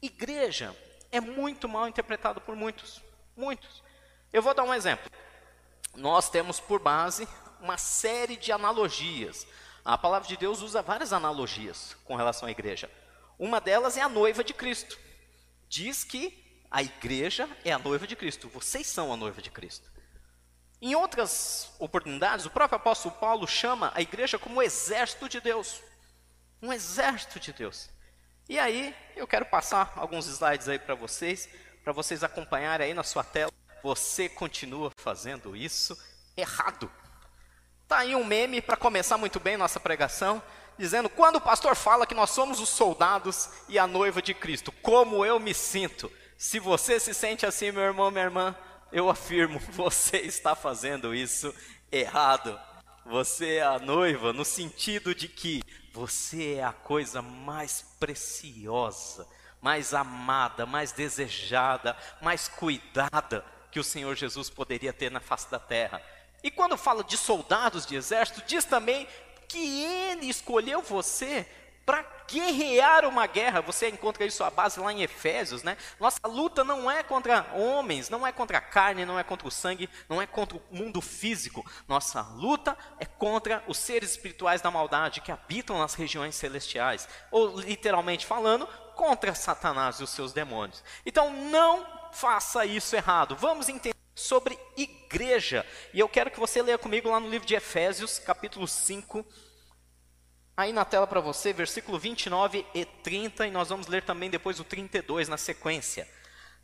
Igreja 0.00 0.74
é 1.12 1.20
muito 1.20 1.68
mal 1.68 1.86
interpretado 1.86 2.40
por 2.40 2.56
muitos, 2.56 3.02
muitos. 3.36 3.82
Eu 4.32 4.40
vou 4.40 4.54
dar 4.54 4.62
um 4.62 4.72
exemplo. 4.72 5.10
Nós 5.94 6.30
temos 6.30 6.58
por 6.58 6.80
base 6.80 7.28
uma 7.60 7.76
série 7.76 8.36
de 8.36 8.50
analogias. 8.52 9.46
A 9.84 9.98
palavra 9.98 10.28
de 10.28 10.36
Deus 10.36 10.62
usa 10.62 10.80
várias 10.80 11.12
analogias 11.12 11.96
com 12.04 12.14
relação 12.14 12.48
à 12.48 12.50
igreja. 12.50 12.90
Uma 13.38 13.60
delas 13.60 13.96
é 13.96 14.02
a 14.02 14.08
noiva 14.08 14.42
de 14.42 14.54
Cristo. 14.54 14.98
Diz 15.68 16.02
que 16.02 16.64
a 16.70 16.82
igreja 16.82 17.48
é 17.64 17.72
a 17.72 17.78
noiva 17.78 18.06
de 18.06 18.16
Cristo, 18.16 18.48
vocês 18.48 18.86
são 18.86 19.12
a 19.12 19.16
noiva 19.16 19.42
de 19.42 19.50
Cristo. 19.50 19.90
Em 20.80 20.94
outras 20.94 21.72
oportunidades, 21.78 22.46
o 22.46 22.50
próprio 22.50 22.76
apóstolo 22.76 23.14
Paulo 23.16 23.46
chama 23.46 23.90
a 23.94 24.00
igreja 24.00 24.38
como 24.38 24.60
o 24.60 24.62
exército 24.62 25.28
de 25.28 25.40
Deus. 25.40 25.82
Um 26.62 26.72
exército 26.72 27.40
de 27.40 27.52
Deus. 27.52 27.90
E 28.48 28.58
aí, 28.58 28.94
eu 29.16 29.26
quero 29.26 29.44
passar 29.44 29.92
alguns 29.96 30.26
slides 30.26 30.68
aí 30.68 30.78
para 30.78 30.94
vocês, 30.94 31.48
para 31.82 31.92
vocês 31.92 32.22
acompanharem 32.22 32.88
aí 32.88 32.94
na 32.94 33.02
sua 33.02 33.24
tela. 33.24 33.52
Você 33.82 34.28
continua 34.28 34.90
fazendo 34.98 35.56
isso 35.56 35.98
errado. 36.36 36.90
Tá 37.88 37.98
aí 37.98 38.14
um 38.14 38.24
meme 38.24 38.62
para 38.62 38.76
começar 38.76 39.18
muito 39.18 39.40
bem 39.40 39.56
nossa 39.56 39.80
pregação 39.80 40.42
dizendo: 40.78 41.08
quando 41.08 41.36
o 41.36 41.40
pastor 41.40 41.74
fala 41.74 42.06
que 42.06 42.14
nós 42.14 42.30
somos 42.30 42.60
os 42.60 42.68
soldados 42.68 43.50
e 43.68 43.78
a 43.78 43.86
noiva 43.86 44.22
de 44.22 44.32
Cristo, 44.32 44.72
como 44.82 45.24
eu 45.24 45.38
me 45.40 45.52
sinto? 45.52 46.10
Se 46.36 46.58
você 46.58 47.00
se 47.00 47.12
sente 47.12 47.44
assim, 47.44 47.72
meu 47.72 47.82
irmão, 47.82 48.10
minha 48.10 48.24
irmã, 48.24 48.56
eu 48.92 49.10
afirmo, 49.10 49.58
você 49.72 50.18
está 50.18 50.54
fazendo 50.54 51.14
isso 51.14 51.54
errado. 51.90 52.58
Você 53.04 53.56
é 53.56 53.62
a 53.62 53.78
noiva 53.78 54.32
no 54.32 54.44
sentido 54.44 55.14
de 55.14 55.28
que 55.28 55.62
você 55.92 56.54
é 56.54 56.64
a 56.64 56.72
coisa 56.72 57.22
mais 57.22 57.84
preciosa, 57.98 59.26
mais 59.60 59.94
amada, 59.94 60.66
mais 60.66 60.92
desejada, 60.92 61.96
mais 62.20 62.48
cuidada 62.48 63.44
que 63.70 63.80
o 63.80 63.84
Senhor 63.84 64.14
Jesus 64.14 64.50
poderia 64.50 64.92
ter 64.92 65.10
na 65.10 65.20
face 65.20 65.50
da 65.50 65.58
terra. 65.58 66.02
E 66.42 66.50
quando 66.50 66.76
fala 66.76 67.02
de 67.02 67.16
soldados 67.16 67.84
de 67.84 67.96
exército, 67.96 68.42
diz 68.46 68.64
também 68.64 69.08
que 69.48 69.84
ele 69.84 70.26
escolheu 70.28 70.82
você 70.82 71.46
para 71.88 72.04
guerrear 72.30 73.06
uma 73.06 73.26
guerra. 73.26 73.62
Você 73.62 73.88
encontra 73.88 74.26
isso 74.26 74.44
a 74.44 74.50
base 74.50 74.78
lá 74.78 74.92
em 74.92 75.02
Efésios, 75.02 75.62
né? 75.62 75.74
Nossa 75.98 76.20
luta 76.26 76.62
não 76.62 76.90
é 76.90 77.02
contra 77.02 77.46
homens, 77.54 78.10
não 78.10 78.26
é 78.26 78.30
contra 78.30 78.58
a 78.58 78.60
carne, 78.60 79.06
não 79.06 79.18
é 79.18 79.24
contra 79.24 79.48
o 79.48 79.50
sangue, 79.50 79.88
não 80.06 80.20
é 80.20 80.26
contra 80.26 80.58
o 80.58 80.62
mundo 80.70 81.00
físico. 81.00 81.64
Nossa 81.88 82.20
luta 82.20 82.76
é 83.00 83.06
contra 83.06 83.64
os 83.66 83.78
seres 83.78 84.10
espirituais 84.10 84.60
da 84.60 84.70
maldade 84.70 85.22
que 85.22 85.32
habitam 85.32 85.78
nas 85.78 85.94
regiões 85.94 86.36
celestiais, 86.36 87.08
ou 87.30 87.58
literalmente 87.58 88.26
falando, 88.26 88.66
contra 88.94 89.34
Satanás 89.34 89.98
e 89.98 90.04
os 90.04 90.10
seus 90.10 90.34
demônios. 90.34 90.84
Então 91.06 91.30
não 91.30 91.86
faça 92.12 92.66
isso 92.66 92.94
errado. 92.94 93.34
Vamos 93.34 93.70
entender 93.70 93.97
sobre 94.18 94.58
igreja. 94.76 95.64
E 95.94 96.00
eu 96.00 96.08
quero 96.08 96.30
que 96.30 96.40
você 96.40 96.60
leia 96.60 96.76
comigo 96.76 97.08
lá 97.08 97.20
no 97.20 97.30
livro 97.30 97.46
de 97.46 97.54
Efésios, 97.54 98.18
capítulo 98.18 98.66
5, 98.66 99.24
aí 100.56 100.72
na 100.72 100.84
tela 100.84 101.06
para 101.06 101.20
você, 101.20 101.52
versículo 101.52 101.98
29 101.98 102.66
e 102.74 102.84
30, 102.84 103.46
e 103.46 103.50
nós 103.50 103.68
vamos 103.68 103.86
ler 103.86 104.02
também 104.02 104.28
depois 104.28 104.58
o 104.58 104.64
32 104.64 105.28
na 105.28 105.36
sequência. 105.36 106.08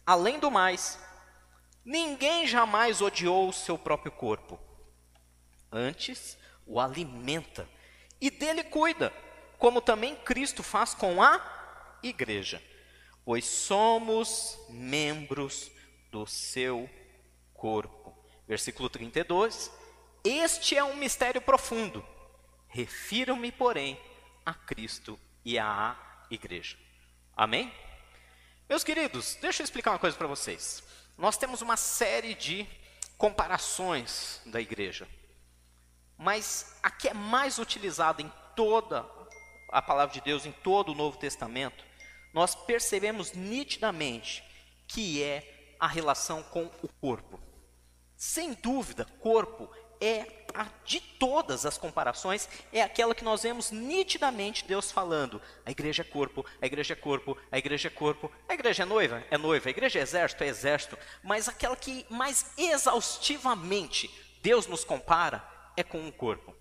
Além 0.04 0.40
do 0.40 0.50
mais, 0.50 0.98
ninguém 1.84 2.44
jamais 2.44 3.00
odiou 3.00 3.48
o 3.48 3.52
seu 3.52 3.78
próprio 3.78 4.10
corpo. 4.10 4.58
Antes, 5.70 6.36
o 6.66 6.80
alimenta 6.80 7.68
e 8.20 8.30
dele 8.30 8.64
cuida, 8.64 9.12
como 9.58 9.80
também 9.80 10.16
Cristo 10.16 10.62
faz 10.62 10.92
com 10.92 11.22
a 11.22 11.98
igreja, 12.02 12.60
pois 13.24 13.44
somos 13.44 14.58
membros 14.68 15.70
do 16.10 16.26
seu 16.26 16.80
corpo. 16.80 17.03
Versículo 18.46 18.88
32. 18.88 19.70
Este 20.22 20.76
é 20.76 20.84
um 20.84 20.96
mistério 20.96 21.40
profundo 21.40 22.04
Refiro-me, 22.74 23.52
porém, 23.52 24.00
a 24.44 24.52
Cristo 24.52 25.16
e 25.44 25.56
à 25.56 25.96
igreja. 26.28 26.76
Amém? 27.36 27.72
Meus 28.68 28.82
queridos, 28.82 29.38
deixa 29.40 29.62
eu 29.62 29.64
explicar 29.64 29.92
uma 29.92 29.98
coisa 30.00 30.16
para 30.16 30.26
vocês. 30.26 30.82
Nós 31.16 31.36
temos 31.36 31.62
uma 31.62 31.76
série 31.76 32.34
de 32.34 32.66
comparações 33.16 34.42
da 34.46 34.60
igreja, 34.60 35.08
mas 36.18 36.76
a 36.82 36.90
que 36.90 37.06
é 37.06 37.14
mais 37.14 37.60
utilizada 37.60 38.20
em 38.20 38.32
toda 38.56 39.08
a 39.70 39.80
palavra 39.80 40.12
de 40.12 40.20
Deus, 40.20 40.44
em 40.44 40.50
todo 40.50 40.90
o 40.90 40.96
Novo 40.96 41.16
Testamento, 41.16 41.84
nós 42.32 42.56
percebemos 42.56 43.32
nitidamente 43.34 44.42
que 44.88 45.22
é 45.22 45.76
a 45.78 45.86
relação 45.86 46.42
com 46.42 46.64
o 46.82 46.88
corpo. 47.00 47.43
Sem 48.16 48.54
dúvida, 48.54 49.04
corpo 49.20 49.70
é 50.00 50.44
a 50.54 50.68
de 50.84 51.00
todas 51.00 51.66
as 51.66 51.78
comparações, 51.78 52.48
é 52.72 52.82
aquela 52.82 53.14
que 53.14 53.24
nós 53.24 53.42
vemos 53.42 53.70
nitidamente 53.70 54.64
Deus 54.64 54.90
falando: 54.92 55.40
a 55.64 55.70
igreja 55.70 56.02
é 56.02 56.04
corpo, 56.04 56.44
a 56.60 56.66
igreja 56.66 56.92
é 56.92 56.96
corpo, 56.96 57.36
a 57.50 57.58
igreja 57.58 57.88
é 57.88 57.90
corpo, 57.90 58.30
a 58.48 58.54
igreja 58.54 58.82
é 58.82 58.86
noiva, 58.86 59.24
é 59.30 59.38
noiva, 59.38 59.68
a 59.68 59.70
igreja 59.70 59.98
é 59.98 60.02
exército, 60.02 60.44
é 60.44 60.46
exército, 60.46 60.98
mas 61.22 61.48
aquela 61.48 61.76
que 61.76 62.06
mais 62.08 62.52
exaustivamente 62.56 64.10
Deus 64.42 64.66
nos 64.66 64.84
compara 64.84 65.42
é 65.76 65.82
com 65.82 65.98
um 65.98 66.10
corpo. 66.10 66.54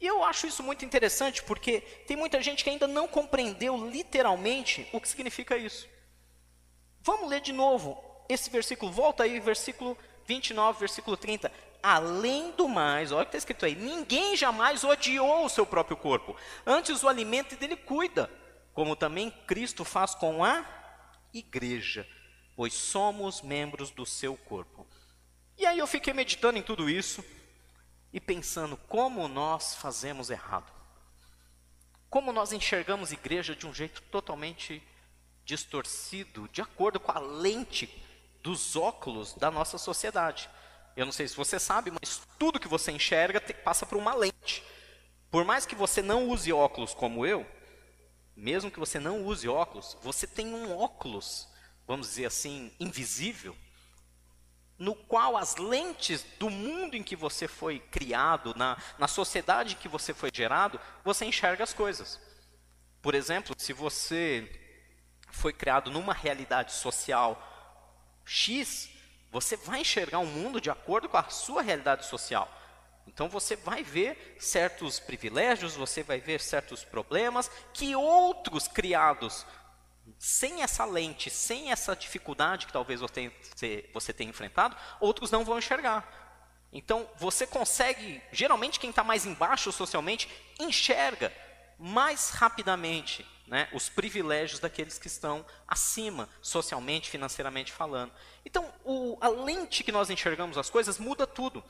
E 0.00 0.06
eu 0.06 0.22
acho 0.22 0.46
isso 0.46 0.62
muito 0.62 0.84
interessante 0.84 1.42
porque 1.42 1.80
tem 2.06 2.16
muita 2.16 2.40
gente 2.40 2.62
que 2.62 2.70
ainda 2.70 2.86
não 2.86 3.08
compreendeu 3.08 3.76
literalmente 3.90 4.88
o 4.92 5.00
que 5.00 5.08
significa 5.08 5.56
isso. 5.56 5.88
Vamos 7.00 7.28
ler 7.28 7.40
de 7.40 7.52
novo 7.52 8.02
esse 8.28 8.48
versículo, 8.48 8.92
volta 8.92 9.24
aí, 9.24 9.40
versículo 9.40 9.96
29, 10.28 10.78
versículo 10.78 11.16
30. 11.16 11.50
Além 11.82 12.52
do 12.52 12.68
mais, 12.68 13.10
olha 13.10 13.22
o 13.22 13.24
que 13.24 13.30
está 13.30 13.38
escrito 13.38 13.64
aí: 13.64 13.74
ninguém 13.74 14.36
jamais 14.36 14.84
odiou 14.84 15.46
o 15.46 15.48
seu 15.48 15.64
próprio 15.64 15.96
corpo, 15.96 16.36
antes 16.66 17.02
o 17.02 17.08
alimenta 17.08 17.54
e 17.54 17.56
dele 17.56 17.76
cuida, 17.76 18.30
como 18.74 18.94
também 18.94 19.30
Cristo 19.46 19.84
faz 19.84 20.14
com 20.14 20.44
a 20.44 20.64
igreja, 21.32 22.06
pois 22.54 22.74
somos 22.74 23.40
membros 23.40 23.90
do 23.90 24.04
seu 24.04 24.36
corpo. 24.36 24.86
E 25.56 25.64
aí 25.64 25.78
eu 25.78 25.86
fiquei 25.86 26.12
meditando 26.12 26.58
em 26.58 26.62
tudo 26.62 26.90
isso 26.90 27.24
e 28.12 28.20
pensando 28.20 28.76
como 28.76 29.26
nós 29.26 29.74
fazemos 29.74 30.30
errado. 30.30 30.70
Como 32.10 32.32
nós 32.32 32.52
enxergamos 32.52 33.12
igreja 33.12 33.54
de 33.54 33.66
um 33.66 33.74
jeito 33.74 34.00
totalmente 34.02 34.82
distorcido, 35.44 36.48
de 36.48 36.60
acordo 36.62 37.00
com 37.00 37.12
a 37.12 37.18
lente 37.18 37.86
dos 38.48 38.76
óculos 38.76 39.34
da 39.34 39.50
nossa 39.50 39.76
sociedade. 39.76 40.48
Eu 40.96 41.04
não 41.04 41.12
sei 41.12 41.28
se 41.28 41.36
você 41.36 41.60
sabe, 41.60 41.90
mas 41.90 42.22
tudo 42.38 42.58
que 42.58 42.66
você 42.66 42.90
enxerga 42.90 43.42
passa 43.62 43.84
por 43.84 43.98
uma 43.98 44.14
lente. 44.14 44.64
Por 45.30 45.44
mais 45.44 45.66
que 45.66 45.74
você 45.74 46.00
não 46.00 46.30
use 46.30 46.50
óculos 46.50 46.94
como 46.94 47.26
eu, 47.26 47.46
mesmo 48.34 48.70
que 48.70 48.78
você 48.78 48.98
não 48.98 49.22
use 49.22 49.46
óculos, 49.46 49.98
você 50.00 50.26
tem 50.26 50.54
um 50.54 50.74
óculos, 50.74 51.46
vamos 51.86 52.08
dizer 52.08 52.24
assim, 52.24 52.72
invisível, 52.80 53.54
no 54.78 54.94
qual 54.94 55.36
as 55.36 55.56
lentes 55.56 56.24
do 56.38 56.48
mundo 56.48 56.96
em 56.96 57.02
que 57.02 57.16
você 57.16 57.46
foi 57.46 57.78
criado, 57.78 58.54
na, 58.56 58.78
na 58.98 59.08
sociedade 59.08 59.74
em 59.74 59.76
que 59.78 59.88
você 59.88 60.14
foi 60.14 60.30
gerado, 60.32 60.80
você 61.04 61.26
enxerga 61.26 61.64
as 61.64 61.74
coisas. 61.74 62.18
Por 63.02 63.14
exemplo, 63.14 63.54
se 63.58 63.74
você 63.74 64.50
foi 65.30 65.52
criado 65.52 65.90
numa 65.90 66.14
realidade 66.14 66.72
social 66.72 67.44
X, 68.28 68.90
você 69.32 69.56
vai 69.56 69.80
enxergar 69.80 70.18
o 70.18 70.22
um 70.22 70.26
mundo 70.26 70.60
de 70.60 70.70
acordo 70.70 71.08
com 71.08 71.16
a 71.16 71.30
sua 71.30 71.62
realidade 71.62 72.04
social. 72.04 72.52
Então 73.06 73.26
você 73.28 73.56
vai 73.56 73.82
ver 73.82 74.36
certos 74.38 75.00
privilégios, 75.00 75.74
você 75.74 76.02
vai 76.02 76.20
ver 76.20 76.40
certos 76.40 76.84
problemas 76.84 77.50
que 77.72 77.96
outros 77.96 78.68
criados 78.68 79.46
sem 80.18 80.62
essa 80.62 80.84
lente, 80.84 81.30
sem 81.30 81.72
essa 81.72 81.96
dificuldade 81.96 82.66
que 82.66 82.72
talvez 82.72 83.00
você, 83.00 83.32
você 83.92 84.12
tenha 84.12 84.30
enfrentado, 84.30 84.76
outros 85.00 85.30
não 85.30 85.44
vão 85.44 85.58
enxergar. 85.58 86.06
Então 86.70 87.08
você 87.16 87.46
consegue, 87.46 88.22
geralmente 88.30 88.78
quem 88.78 88.90
está 88.90 89.02
mais 89.02 89.24
embaixo 89.24 89.72
socialmente, 89.72 90.28
enxerga 90.60 91.32
mais 91.78 92.30
rapidamente 92.30 93.26
né, 93.48 93.68
os 93.72 93.88
privilégios 93.88 94.60
daqueles 94.60 94.98
que 94.98 95.06
estão 95.06 95.44
acima, 95.66 96.28
socialmente, 96.40 97.10
financeiramente 97.10 97.72
falando. 97.72 98.12
Então, 98.44 98.72
o, 98.84 99.16
a 99.20 99.28
lente 99.28 99.82
que 99.82 99.90
nós 99.90 100.10
enxergamos 100.10 100.58
as 100.58 100.70
coisas 100.70 100.98
muda 100.98 101.26
tudo. 101.26 101.64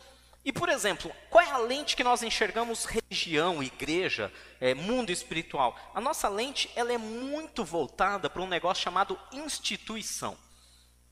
E, 0.44 0.52
por 0.52 0.68
exemplo, 0.68 1.12
qual 1.30 1.44
é 1.44 1.50
a 1.50 1.58
lente 1.58 1.96
que 1.96 2.04
nós 2.04 2.22
enxergamos 2.22 2.84
religião, 2.84 3.62
igreja, 3.62 4.32
é, 4.60 4.74
mundo 4.74 5.10
espiritual? 5.10 5.76
A 5.94 6.00
nossa 6.00 6.28
lente 6.28 6.70
ela 6.74 6.92
é 6.92 6.98
muito 6.98 7.64
voltada 7.64 8.28
para 8.28 8.42
um 8.42 8.46
negócio 8.46 8.82
chamado 8.82 9.18
instituição. 9.32 10.36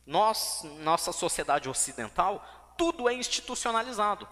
Nós, 0.05 0.63
nossa 0.79 1.13
sociedade 1.13 1.69
ocidental, 1.69 2.75
tudo 2.79 3.09
é 3.09 3.15
institucionalizado. 3.15 4.29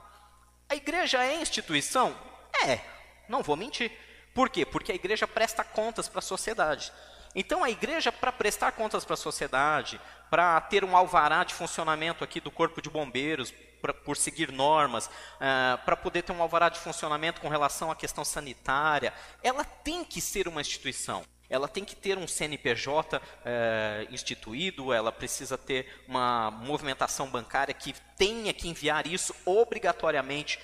A 0.68 0.74
igreja 0.74 1.22
é 1.22 1.40
instituição? 1.40 2.16
É, 2.64 2.80
não 3.28 3.42
vou 3.42 3.56
mentir. 3.56 3.92
Por 4.34 4.50
quê? 4.50 4.66
Porque 4.66 4.92
a 4.92 4.94
igreja 4.94 5.26
presta 5.28 5.62
contas 5.62 6.08
para 6.08 6.18
a 6.18 6.22
sociedade. 6.22 6.92
Então, 7.34 7.64
a 7.64 7.70
igreja, 7.70 8.12
para 8.12 8.30
prestar 8.32 8.72
contas 8.72 9.04
para 9.04 9.14
a 9.14 9.16
sociedade, 9.16 10.00
para 10.28 10.60
ter 10.60 10.84
um 10.84 10.96
alvará 10.96 11.42
de 11.44 11.54
funcionamento 11.54 12.22
aqui 12.22 12.40
do 12.40 12.50
corpo 12.50 12.82
de 12.82 12.90
bombeiros, 12.90 13.52
pra, 13.80 13.92
por 13.92 14.16
seguir 14.16 14.52
normas, 14.52 15.06
uh, 15.06 15.78
para 15.84 15.96
poder 15.96 16.22
ter 16.22 16.32
um 16.32 16.42
alvará 16.42 16.68
de 16.68 16.78
funcionamento 16.78 17.40
com 17.40 17.48
relação 17.48 17.90
à 17.90 17.96
questão 17.96 18.24
sanitária, 18.24 19.12
ela 19.42 19.64
tem 19.64 20.04
que 20.04 20.20
ser 20.20 20.48
uma 20.48 20.60
instituição. 20.60 21.24
Ela 21.50 21.68
tem 21.68 21.84
que 21.84 21.94
ter 21.94 22.16
um 22.16 22.26
CNPJ 22.26 23.20
eh, 23.44 24.08
instituído, 24.10 24.94
ela 24.94 25.12
precisa 25.12 25.58
ter 25.58 26.02
uma 26.08 26.50
movimentação 26.50 27.28
bancária 27.28 27.74
que 27.74 27.94
tenha 28.16 28.52
que 28.52 28.66
enviar 28.66 29.06
isso 29.06 29.34
obrigatoriamente 29.44 30.58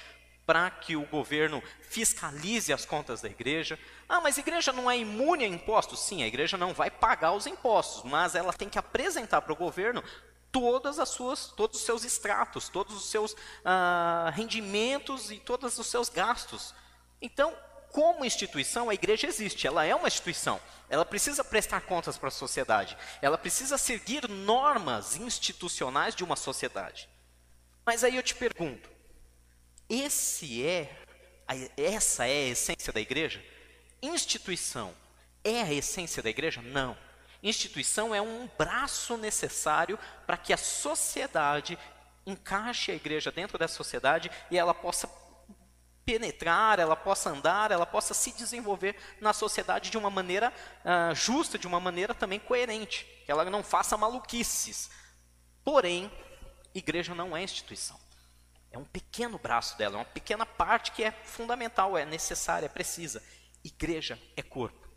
para 0.47 0.71
que 0.71 0.97
o 0.97 1.07
governo 1.07 1.63
fiscalize 1.83 2.73
as 2.73 2.85
contas 2.85 3.21
da 3.21 3.29
igreja. 3.29 3.79
Ah, 4.09 4.21
mas 4.21 4.37
a 4.37 4.41
igreja 4.41 4.73
não 4.73 4.91
é 4.91 4.99
imune 4.99 5.45
a 5.45 5.49
impostos? 5.49 6.01
Sim, 6.01 6.23
a 6.23 6.27
igreja 6.27 6.57
não 6.57 6.75
vai 6.75 6.91
pagar 6.91 7.33
os 7.33 7.47
impostos, 7.47 8.03
mas 8.05 8.35
ela 8.35 8.53
tem 8.53 8.69
que 8.69 8.79
apresentar 8.79 9.43
para 9.43 9.53
o 9.53 9.57
governo 9.57 10.03
todas 10.51 10.99
as 10.99 11.09
suas, 11.11 11.47
todos 11.47 11.79
os 11.79 11.87
seus 11.87 12.05
extratos, 12.05 12.69
todos 12.69 12.95
os 12.97 13.11
seus 13.11 13.37
ah, 13.65 14.33
rendimentos 14.35 15.31
e 15.31 15.39
todos 15.39 15.79
os 15.79 15.87
seus 15.87 16.09
gastos. 16.09 16.75
Então, 17.23 17.57
como 17.93 18.25
instituição, 18.25 18.89
a 18.89 18.95
igreja 18.95 19.27
existe, 19.27 19.67
ela 19.67 19.85
é 19.85 19.95
uma 19.95 20.09
instituição. 20.09 20.61
Ela 20.89 21.05
precisa 21.05 21.43
prestar 21.43 21.83
contas 21.83 22.17
para 22.17 22.29
a 22.29 22.33
sociedade. 22.33 22.97
Ela 23.21 23.37
precisa 23.37 23.77
seguir 23.77 24.29
normas 24.29 25.17
institucionais 25.17 26.15
de 26.15 26.25
uma 26.25 26.37
sociedade. 26.37 27.09
Mas 27.85 28.05
aí 28.05 28.17
eu 28.17 28.23
te 28.23 28.35
pergunto, 28.35 28.89
esse 29.91 30.65
é, 30.65 30.89
essa 31.77 32.25
é 32.27 32.47
a 32.47 32.49
essência 32.51 32.93
da 32.93 33.01
igreja? 33.01 33.45
Instituição 34.01 34.95
é 35.43 35.61
a 35.63 35.73
essência 35.73 36.23
da 36.23 36.31
igreja? 36.31 36.63
Não. 36.63 36.97
Instituição 37.43 38.15
é 38.15 38.23
um 38.23 38.49
braço 38.57 39.17
necessário 39.17 39.99
para 40.27 40.37
que 40.37 40.53
a 40.53 40.57
sociedade 40.57 41.77
encaixe 42.25 42.93
a 42.93 42.95
igreja 42.95 43.33
dentro 43.33 43.59
dessa 43.59 43.75
sociedade 43.75 44.31
e 44.51 44.59
ela 44.59 44.73
possa 44.73 45.09
penetrar, 46.05 46.79
ela 46.79 46.97
possa 46.97 47.31
andar, 47.31 47.71
ela 47.71 47.87
possa 47.87 48.15
se 48.15 48.33
desenvolver 48.33 48.97
na 49.21 49.33
sociedade 49.33 49.91
de 49.91 49.99
uma 49.99 50.11
maneira 50.11 50.53
uh, 50.85 51.15
justa, 51.15 51.59
de 51.59 51.67
uma 51.67 51.81
maneira 51.81 52.15
também 52.15 52.39
coerente, 52.39 53.05
que 53.25 53.31
ela 53.31 53.45
não 53.45 53.63
faça 53.63 53.97
maluquices. 53.97 54.91
Porém, 55.65 56.11
igreja 56.75 57.15
não 57.15 57.37
é 57.37 57.43
instituição. 57.43 57.99
É 58.71 58.79
um 58.79 58.85
pequeno 58.85 59.39
braço 59.39 59.77
dela, 59.77 59.97
é 59.97 59.99
uma 59.99 60.05
pequena 60.05 60.47
parte 60.47 60.93
que 60.93 61.03
é 61.03 61.11
fundamental, 61.11 61.99
é 61.99 62.05
necessária, 62.05 62.67
é 62.67 62.69
precisa. 62.69 63.23
Igreja 63.65 64.19
é 64.37 64.43
corpo. 64.43 64.89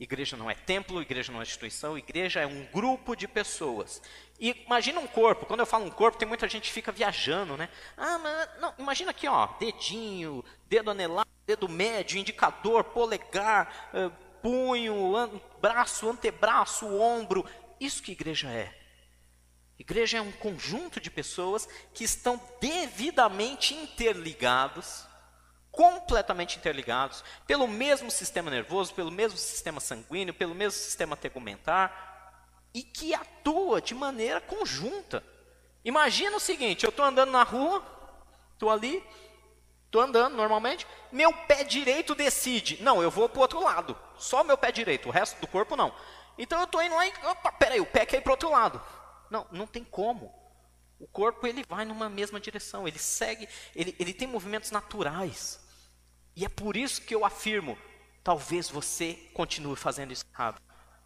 Igreja 0.00 0.36
não 0.36 0.48
é 0.48 0.54
templo, 0.54 1.02
igreja 1.02 1.32
não 1.32 1.40
é 1.40 1.42
instituição, 1.42 1.98
igreja 1.98 2.40
é 2.40 2.46
um 2.46 2.64
grupo 2.66 3.16
de 3.16 3.26
pessoas. 3.26 4.00
E 4.38 4.50
imagina 4.64 5.00
um 5.00 5.08
corpo, 5.08 5.44
quando 5.44 5.60
eu 5.60 5.66
falo 5.66 5.84
um 5.84 5.90
corpo, 5.90 6.16
tem 6.16 6.28
muita 6.28 6.48
gente 6.48 6.68
que 6.68 6.72
fica 6.72 6.92
viajando, 6.92 7.56
né? 7.56 7.68
Ah, 7.96 8.16
mas 8.18 8.60
não, 8.60 8.74
imagina 8.78 9.10
aqui, 9.10 9.26
ó, 9.26 9.48
dedinho, 9.58 10.44
dedo 10.66 10.92
anelado, 10.92 11.28
dedo 11.44 11.68
médio, 11.68 12.16
indicador, 12.16 12.84
polegar, 12.84 13.90
uh, 13.92 14.10
punho, 14.40 15.16
an 15.16 15.40
braço, 15.60 16.08
antebraço, 16.08 16.86
ombro. 16.86 17.44
Isso 17.80 18.00
que 18.00 18.12
igreja 18.12 18.48
é. 18.48 18.77
Igreja 19.78 20.18
é 20.18 20.20
um 20.20 20.32
conjunto 20.32 21.00
de 21.00 21.10
pessoas 21.10 21.68
que 21.94 22.04
estão 22.04 22.40
devidamente 22.60 23.74
interligados 23.74 25.08
completamente 25.78 26.58
interligados, 26.58 27.22
pelo 27.46 27.68
mesmo 27.68 28.10
sistema 28.10 28.50
nervoso, 28.50 28.92
pelo 28.94 29.12
mesmo 29.12 29.38
sistema 29.38 29.78
sanguíneo, 29.78 30.34
pelo 30.34 30.52
mesmo 30.52 30.72
sistema 30.72 31.16
tegumentar, 31.16 32.48
e 32.74 32.82
que 32.82 33.14
atua 33.14 33.80
de 33.80 33.94
maneira 33.94 34.40
conjunta. 34.40 35.22
Imagina 35.84 36.36
o 36.36 36.40
seguinte: 36.40 36.84
eu 36.84 36.90
estou 36.90 37.04
andando 37.04 37.30
na 37.30 37.44
rua, 37.44 37.80
estou 38.54 38.70
ali, 38.70 39.00
estou 39.86 40.00
andando 40.00 40.34
normalmente, 40.34 40.84
meu 41.12 41.32
pé 41.32 41.62
direito 41.62 42.12
decide, 42.12 42.82
não, 42.82 43.00
eu 43.00 43.10
vou 43.10 43.28
para 43.28 43.38
o 43.38 43.42
outro 43.42 43.62
lado, 43.62 43.96
só 44.18 44.42
meu 44.42 44.58
pé 44.58 44.72
direito, 44.72 45.08
o 45.08 45.12
resto 45.12 45.40
do 45.40 45.46
corpo 45.46 45.76
não. 45.76 45.94
Então 46.36 46.58
eu 46.58 46.64
estou 46.64 46.82
indo 46.82 46.96
lá 46.96 47.06
e, 47.06 47.12
opa, 47.24 47.52
peraí, 47.52 47.80
o 47.80 47.86
pé 47.86 48.04
quer 48.04 48.18
ir 48.18 48.20
para 48.20 48.30
o 48.30 48.32
outro 48.32 48.50
lado. 48.50 48.82
Não, 49.30 49.46
não 49.50 49.66
tem 49.66 49.84
como. 49.84 50.32
O 50.98 51.06
corpo 51.06 51.46
ele 51.46 51.64
vai 51.68 51.84
numa 51.84 52.08
mesma 52.08 52.40
direção, 52.40 52.88
ele 52.88 52.98
segue, 52.98 53.48
ele, 53.74 53.94
ele 53.98 54.12
tem 54.12 54.26
movimentos 54.26 54.70
naturais. 54.70 55.60
E 56.34 56.44
é 56.44 56.48
por 56.48 56.76
isso 56.76 57.02
que 57.02 57.14
eu 57.14 57.24
afirmo: 57.24 57.78
talvez 58.24 58.68
você 58.68 59.14
continue 59.32 59.76
fazendo 59.76 60.12
isso 60.12 60.24
errado. 60.32 60.60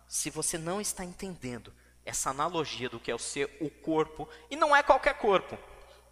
Se 0.08 0.30
você 0.30 0.56
não 0.56 0.80
está 0.80 1.04
entendendo 1.04 1.72
essa 2.04 2.30
analogia 2.30 2.88
do 2.88 2.98
que 2.98 3.10
é 3.10 3.14
o 3.14 3.18
ser 3.18 3.56
o 3.60 3.70
corpo, 3.70 4.28
e 4.50 4.56
não 4.56 4.74
é 4.74 4.82
qualquer 4.82 5.14
corpo. 5.18 5.58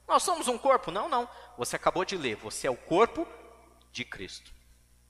Nós 0.06 0.22
somos 0.22 0.48
um 0.48 0.58
corpo? 0.58 0.90
Não, 0.90 1.08
não. 1.08 1.28
Você 1.56 1.76
acabou 1.76 2.04
de 2.04 2.16
ler, 2.16 2.36
você 2.36 2.66
é 2.66 2.70
o 2.70 2.76
corpo 2.76 3.26
de 3.92 4.04
Cristo. 4.04 4.52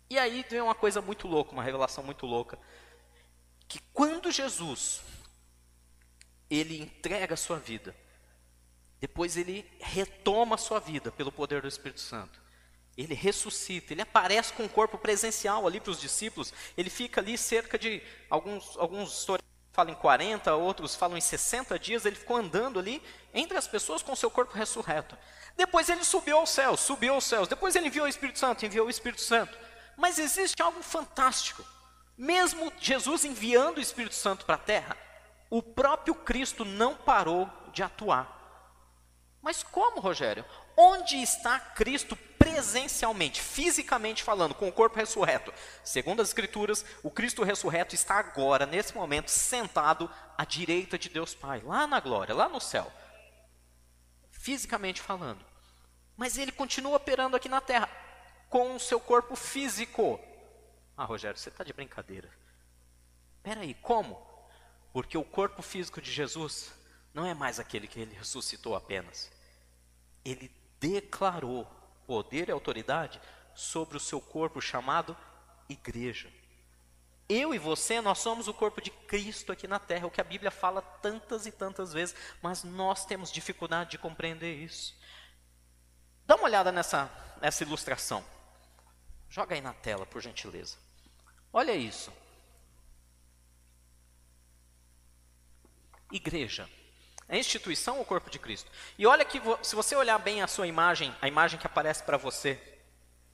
E 0.09 0.19
aí 0.19 0.45
vem 0.49 0.61
uma 0.61 0.75
coisa 0.75 1.01
muito 1.01 1.29
louca, 1.29 1.53
uma 1.53 1.63
revelação 1.63 2.03
muito 2.03 2.27
louca, 2.27 2.59
que 3.69 3.79
quando 3.93 4.31
Jesus 4.31 5.01
ele 6.51 6.81
entrega 6.81 7.35
a 7.35 7.37
sua 7.37 7.59
vida, 7.59 7.95
depois 9.01 9.37
ele 9.37 9.65
retoma 9.81 10.57
a 10.57 10.59
sua 10.59 10.79
vida 10.81 11.11
pelo 11.11 11.33
poder 11.33 11.63
do 11.63 11.69
Espírito 11.69 12.01
Santo. 12.01 12.41
Ele 12.97 13.15
ressuscita, 13.15 13.95
ele 13.95 14.03
aparece 14.03 14.53
com 14.53 14.65
um 14.65 14.69
corpo 14.69 14.99
presencial 14.99 15.67
ali 15.67 15.81
para 15.81 15.93
os 15.93 16.01
discípulos. 16.01 16.53
Ele 16.77 16.91
fica 16.91 17.21
ali 17.21 17.39
cerca 17.39 17.79
de 17.79 18.03
alguns 18.29 18.77
alguns 18.77 19.19
historiadores 19.19 19.51
falam 19.73 19.93
em 19.93 19.97
40, 19.97 20.55
outros 20.57 20.95
falam 20.95 21.17
em 21.17 21.21
60 21.21 21.79
dias, 21.79 22.05
ele 22.05 22.17
ficou 22.17 22.37
andando 22.37 22.79
ali 22.79 23.03
entre 23.33 23.57
as 23.57 23.67
pessoas 23.67 24.03
com 24.03 24.15
seu 24.17 24.31
corpo 24.31 24.53
ressurreto. 24.53 25.17
Depois 25.57 25.89
ele 25.89 26.05
subiu 26.05 26.39
aos 26.39 26.51
céus, 26.51 26.81
subiu 26.81 27.15
aos 27.15 27.25
céus. 27.25 27.49
Depois 27.49 27.75
ele 27.77 27.87
enviou 27.87 28.07
o 28.07 28.09
Espírito 28.09 28.39
Santo, 28.39 28.67
enviou 28.67 28.87
o 28.87 28.91
Espírito 28.91 29.23
Santo. 29.23 29.57
Mas 29.97 30.19
existe 30.19 30.61
algo 30.61 30.83
fantástico. 30.83 31.65
Mesmo 32.17 32.73
Jesus 32.81 33.25
enviando 33.25 33.79
o 33.79 33.81
Espírito 33.81 34.15
Santo 34.15 34.45
para 34.45 34.57
a 34.57 34.59
terra, 34.59 34.97
o 35.51 35.61
próprio 35.61 36.15
Cristo 36.15 36.65
não 36.65 36.95
parou 36.95 37.51
de 37.73 37.83
atuar. 37.83 38.39
Mas 39.43 39.63
como, 39.63 40.01
Rogério? 40.01 40.45
Onde 40.77 41.17
está 41.17 41.59
Cristo 41.59 42.15
presencialmente, 42.39 43.43
fisicamente 43.43 44.23
falando, 44.23 44.55
com 44.55 44.69
o 44.69 44.73
corpo 44.73 44.97
ressurreto? 44.97 45.53
Segundo 45.83 46.23
as 46.23 46.29
Escrituras, 46.29 46.85
o 47.03 47.11
Cristo 47.11 47.43
ressurreto 47.43 47.95
está 47.95 48.15
agora, 48.15 48.65
nesse 48.65 48.95
momento, 48.95 49.29
sentado 49.29 50.11
à 50.39 50.45
direita 50.45 50.99
de 50.99 51.09
Deus 51.09 51.35
Pai, 51.35 51.61
lá 51.65 51.87
na 51.87 52.01
glória, 52.01 52.35
lá 52.35 52.49
no 52.49 52.61
céu. 52.61 52.91
Fisicamente 54.31 55.01
falando. 55.01 55.45
Mas 56.17 56.39
ele 56.39 56.53
continua 56.53 56.97
operando 56.97 57.37
aqui 57.37 57.49
na 57.49 57.61
terra, 57.61 57.89
com 58.49 58.77
o 58.77 58.81
seu 58.81 59.01
corpo 59.01 59.35
físico. 59.35 60.21
Ah, 60.97 61.05
Rogério, 61.05 61.39
você 61.39 61.49
está 61.49 61.65
de 61.65 61.73
brincadeira. 61.73 62.31
Peraí, 63.43 63.75
como? 63.75 64.30
Porque 64.93 65.17
o 65.17 65.25
corpo 65.25 65.63
físico 65.63 66.01
de 66.01 66.11
Jesus 66.11 66.73
não 67.15 67.27
é 67.27 67.35
mais 67.35 67.59
aquele 67.59 67.87
que 67.87 68.01
ele 68.01 68.15
ressuscitou 68.15 68.75
apenas. 68.75 69.31
Ele 70.25 70.51
declarou 70.79 71.65
poder 72.07 72.49
e 72.49 72.53
autoridade 72.53 73.21
sobre 73.55 73.97
o 73.97 74.01
seu 74.01 74.21
corpo 74.21 74.61
chamado 74.61 75.17
igreja. 75.69 76.31
Eu 77.29 77.55
e 77.55 77.59
você, 77.59 78.01
nós 78.01 78.19
somos 78.19 78.49
o 78.49 78.55
corpo 78.55 78.81
de 78.81 78.91
Cristo 78.91 79.53
aqui 79.53 79.69
na 79.69 79.79
terra, 79.79 80.07
o 80.07 80.11
que 80.11 80.21
a 80.21 80.25
Bíblia 80.25 80.51
fala 80.51 80.83
tantas 80.83 81.47
e 81.47 81.53
tantas 81.53 81.93
vezes, 81.93 82.15
mas 82.43 82.65
nós 82.65 83.05
temos 83.05 83.31
dificuldade 83.31 83.93
de 83.93 83.99
compreender 83.99 84.57
isso. 84.57 84.99
Dá 86.27 86.35
uma 86.35 86.45
olhada 86.45 86.73
nessa, 86.73 87.09
nessa 87.41 87.63
ilustração. 87.63 88.25
Joga 89.29 89.55
aí 89.55 89.61
na 89.61 89.73
tela, 89.73 90.05
por 90.05 90.21
gentileza. 90.21 90.77
Olha 91.53 91.73
isso. 91.73 92.13
Igreja. 96.11 96.69
É 97.29 97.37
a 97.37 97.39
instituição 97.39 97.97
ou 97.97 98.03
o 98.03 98.05
corpo 98.05 98.29
de 98.29 98.39
Cristo? 98.39 98.71
E 98.99 99.07
olha 99.07 99.25
que 99.25 99.41
se 99.63 99.77
você 99.77 99.95
olhar 99.95 100.19
bem 100.19 100.43
a 100.43 100.49
sua 100.49 100.67
imagem, 100.67 101.15
a 101.23 101.29
imagem 101.29 101.61
que 101.61 101.67
aparece 101.67 102.03
para 102.03 102.17
você 102.17 102.61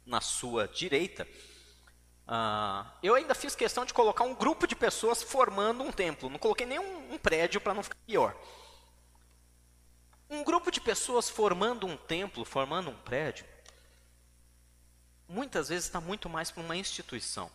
na 0.05 0.21
sua 0.21 0.69
direita, 0.69 1.27
uh, 2.29 2.87
eu 3.03 3.15
ainda 3.15 3.35
fiz 3.35 3.55
questão 3.55 3.87
de 3.87 3.95
colocar 3.95 4.25
um 4.25 4.35
grupo 4.35 4.67
de 4.67 4.77
pessoas 4.77 5.23
formando 5.23 5.83
um 5.83 5.91
templo. 5.91 6.29
Não 6.29 6.39
coloquei 6.39 6.67
nenhum 6.67 7.15
um 7.15 7.19
prédio 7.19 7.61
para 7.61 7.73
não 7.73 7.83
ficar 7.83 7.97
pior. 8.07 8.37
Um 10.29 10.45
grupo 10.45 10.71
de 10.71 10.81
pessoas 10.81 11.31
formando 11.31 11.87
um 11.87 11.97
templo, 11.97 12.45
formando 12.45 12.91
um 12.91 12.97
prédio, 12.99 13.47
muitas 15.29 15.69
vezes 15.69 15.87
está 15.87 16.01
muito 16.01 16.29
mais 16.29 16.51
para 16.51 16.63
uma 16.63 16.77
instituição. 16.77 17.51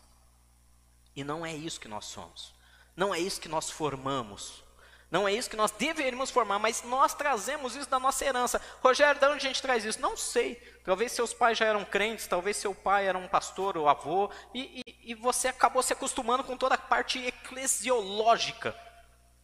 E 1.15 1.23
não 1.23 1.45
é 1.45 1.53
isso 1.53 1.79
que 1.79 1.87
nós 1.87 2.05
somos. 2.05 2.53
Não 2.95 3.13
é 3.13 3.19
isso 3.19 3.39
que 3.39 3.49
nós 3.49 3.69
formamos. 3.69 4.63
Não 5.11 5.27
é 5.27 5.33
isso 5.33 5.49
que 5.49 5.57
nós 5.57 5.71
deveríamos 5.71 6.31
formar, 6.31 6.57
mas 6.57 6.83
nós 6.83 7.13
trazemos 7.13 7.75
isso 7.75 7.89
da 7.89 7.99
nossa 7.99 8.23
herança. 8.23 8.61
Rogério, 8.81 9.19
de 9.19 9.27
onde 9.27 9.45
a 9.45 9.49
gente 9.49 9.61
traz 9.61 9.83
isso? 9.83 9.99
Não 9.99 10.15
sei. 10.15 10.55
Talvez 10.85 11.11
seus 11.11 11.33
pais 11.33 11.57
já 11.57 11.65
eram 11.65 11.83
crentes, 11.83 12.27
talvez 12.27 12.55
seu 12.55 12.73
pai 12.73 13.07
era 13.07 13.17
um 13.17 13.27
pastor 13.27 13.77
ou 13.77 13.89
avô, 13.89 14.31
e, 14.53 14.81
e, 14.87 15.11
e 15.11 15.13
você 15.13 15.49
acabou 15.49 15.83
se 15.83 15.91
acostumando 15.91 16.45
com 16.45 16.55
toda 16.55 16.75
a 16.75 16.77
parte 16.77 17.19
eclesiológica. 17.19 18.73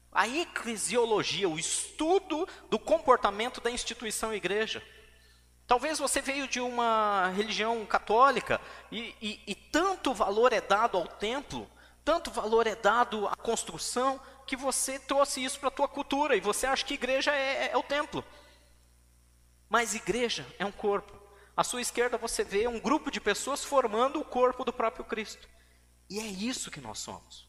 A 0.09 0.25
eclesiologia, 0.25 1.49
o 1.49 1.59
estudo 1.59 2.47
do 2.69 2.79
comportamento 2.79 3.59
da 3.59 3.69
instituição 3.69 4.33
igreja. 4.33 4.81
Talvez 5.67 5.99
você 5.99 6.21
veio 6.21 6.47
de 6.47 6.61
uma 6.61 7.27
religião 7.35 7.85
católica 7.85 8.61
e, 8.89 9.13
e, 9.21 9.41
e 9.45 9.53
tanto 9.53 10.13
valor 10.13 10.53
é 10.53 10.61
dado 10.61 10.97
ao 10.97 11.05
templo, 11.05 11.69
tanto 12.05 12.31
valor 12.31 12.65
é 12.67 12.73
dado 12.73 13.27
à 13.27 13.35
construção, 13.35 14.17
que 14.47 14.55
você 14.55 14.97
trouxe 14.97 15.43
isso 15.43 15.59
para 15.59 15.67
a 15.67 15.71
tua 15.71 15.87
cultura 15.87 16.35
e 16.35 16.39
você 16.39 16.65
acha 16.65 16.85
que 16.85 16.93
igreja 16.93 17.31
é, 17.31 17.65
é, 17.65 17.71
é 17.73 17.77
o 17.77 17.83
templo. 17.83 18.23
Mas 19.69 19.93
igreja 19.93 20.47
é 20.57 20.65
um 20.65 20.71
corpo. 20.71 21.15
À 21.55 21.63
sua 21.63 21.81
esquerda 21.81 22.17
você 22.17 22.43
vê 22.43 22.67
um 22.67 22.79
grupo 22.79 23.11
de 23.11 23.19
pessoas 23.19 23.63
formando 23.63 24.19
o 24.19 24.25
corpo 24.25 24.63
do 24.63 24.71
próprio 24.71 25.03
Cristo. 25.03 25.47
E 26.09 26.19
é 26.19 26.25
isso 26.25 26.71
que 26.71 26.79
nós 26.79 26.99
somos. 26.99 27.47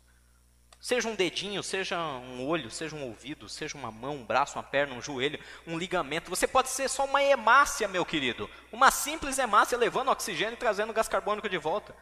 Seja 0.80 1.08
um 1.08 1.14
dedinho, 1.14 1.62
seja 1.62 1.98
um 1.98 2.46
olho, 2.46 2.70
seja 2.70 2.94
um 2.94 3.04
ouvido, 3.04 3.48
seja 3.48 3.76
uma 3.76 3.90
mão, 3.90 4.16
um 4.16 4.24
braço, 4.24 4.56
uma 4.56 4.62
perna, 4.62 4.94
um 4.94 5.02
joelho, 5.02 5.42
um 5.66 5.76
ligamento. 5.76 6.30
Você 6.30 6.46
pode 6.46 6.68
ser 6.68 6.88
só 6.88 7.04
uma 7.04 7.22
hemácia, 7.22 7.88
meu 7.88 8.04
querido. 8.04 8.48
Uma 8.72 8.90
simples 8.90 9.38
hemácia 9.38 9.76
levando 9.76 10.10
oxigênio 10.10 10.54
e 10.54 10.56
trazendo 10.56 10.92
gás 10.92 11.08
carbônico 11.08 11.48
de 11.48 11.58
volta. 11.58 11.94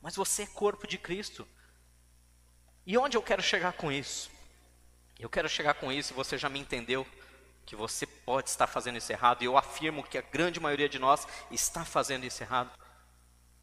Mas 0.00 0.16
você 0.16 0.44
é 0.44 0.46
corpo 0.46 0.86
de 0.86 0.96
Cristo. 0.96 1.46
E 2.86 2.96
onde 2.96 3.16
eu 3.16 3.22
quero 3.22 3.42
chegar 3.42 3.74
com 3.74 3.92
isso? 3.92 4.31
Eu 5.22 5.30
quero 5.30 5.48
chegar 5.48 5.74
com 5.74 5.90
isso, 5.90 6.12
você 6.12 6.36
já 6.36 6.50
me 6.50 6.58
entendeu 6.58 7.06
que 7.64 7.74
você 7.74 8.06
pode 8.06 8.50
estar 8.50 8.66
fazendo 8.66 8.98
isso 8.98 9.10
errado, 9.10 9.42
e 9.42 9.46
eu 9.46 9.56
afirmo 9.56 10.02
que 10.02 10.18
a 10.18 10.22
grande 10.22 10.60
maioria 10.60 10.88
de 10.88 10.98
nós 10.98 11.26
está 11.50 11.84
fazendo 11.84 12.24
isso 12.24 12.42
errado. 12.42 12.70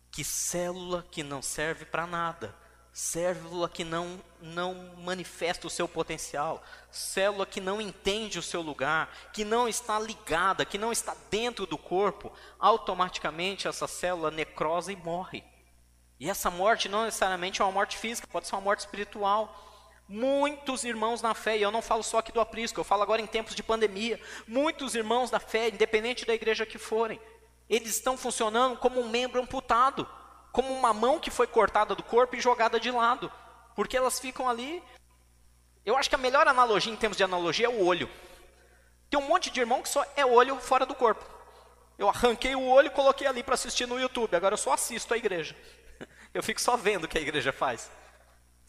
Que 0.10 0.24
célula 0.24 1.06
que 1.12 1.22
não 1.22 1.42
serve 1.42 1.86
para 1.86 2.08
nada 2.08 2.56
célula 3.00 3.70
que 3.70 3.84
não, 3.84 4.20
não 4.42 4.94
manifesta 4.98 5.68
o 5.68 5.70
seu 5.70 5.88
potencial, 5.88 6.62
célula 6.92 7.46
que 7.46 7.62
não 7.62 7.80
entende 7.80 8.40
o 8.40 8.44
seu 8.44 8.62
lugar, 8.62 9.10
que 9.32 9.46
não 9.46 9.70
está 9.70 10.00
ligada, 10.00 10.66
que 10.66 10.78
não 10.78 10.92
está 10.92 11.16
dentro 11.30 11.66
do 11.66 11.78
corpo, 11.78 12.32
automaticamente 12.60 13.68
essa 13.68 13.88
célula 13.88 14.32
necrosa 14.32 14.92
e 14.92 14.96
morre. 14.98 15.44
E 16.20 16.30
essa 16.30 16.52
morte 16.52 16.90
não 16.90 17.06
necessariamente 17.06 17.62
é 17.62 17.66
uma 17.66 17.72
morte 17.72 17.98
física, 17.98 18.28
pode 18.28 18.48
ser 18.48 18.56
uma 18.56 18.62
morte 18.62 18.82
espiritual. 18.82 19.69
Muitos 20.10 20.84
irmãos 20.84 21.22
na 21.22 21.34
fé, 21.34 21.58
e 21.58 21.62
eu 21.62 21.72
não 21.72 21.82
falo 21.82 22.04
só 22.04 22.18
aqui 22.18 22.32
do 22.32 22.42
aprisco, 22.42 22.80
eu 22.80 22.84
falo 22.84 23.04
agora 23.04 23.22
em 23.22 23.28
tempos 23.28 23.56
de 23.56 23.64
pandemia. 23.64 24.20
Muitos 24.48 24.96
irmãos 24.96 25.30
da 25.30 25.40
fé, 25.40 25.70
independente 25.70 26.26
da 26.26 26.34
igreja 26.34 26.66
que 26.66 26.78
forem, 26.78 27.22
eles 27.70 27.96
estão 27.96 28.18
funcionando 28.18 28.76
como 28.78 29.00
um 29.00 29.08
membro 29.08 29.40
amputado 29.42 30.06
como 30.52 30.74
uma 30.74 30.94
mão 30.94 31.20
que 31.20 31.30
foi 31.30 31.48
cortada 31.48 31.96
do 31.96 32.04
corpo 32.04 32.36
e 32.36 32.42
jogada 32.42 32.80
de 32.80 32.92
lado, 32.92 33.32
porque 33.76 33.96
elas 33.96 34.20
ficam 34.20 34.50
ali. 34.50 34.84
Eu 35.86 35.96
acho 35.96 36.10
que 36.10 36.16
a 36.16 36.20
melhor 36.20 36.48
analogia 36.48 36.92
em 36.92 36.96
termos 36.96 37.18
de 37.18 37.24
analogia 37.24 37.68
é 37.68 37.70
o 37.70 37.86
olho. 37.86 38.10
Tem 39.10 39.20
um 39.20 39.28
monte 39.28 39.50
de 39.50 39.60
irmão 39.60 39.82
que 39.82 39.90
só 39.90 40.06
é 40.16 40.26
olho 40.26 40.56
fora 40.58 40.86
do 40.86 40.96
corpo. 40.96 41.26
Eu 41.98 42.10
arranquei 42.10 42.56
o 42.56 42.68
olho 42.68 42.88
e 42.88 42.92
coloquei 42.92 43.28
ali 43.28 43.44
para 43.44 43.56
assistir 43.56 43.86
no 43.86 44.00
YouTube. 44.00 44.36
Agora 44.36 44.54
eu 44.54 44.58
só 44.58 44.74
assisto 44.74 45.14
a 45.14 45.18
igreja. 45.18 45.56
Eu 46.32 46.44
fico 46.44 46.62
só 46.62 46.78
vendo 46.78 47.06
o 47.06 47.08
que 47.08 47.18
a 47.18 47.22
igreja 47.22 47.52
faz. 47.52 47.90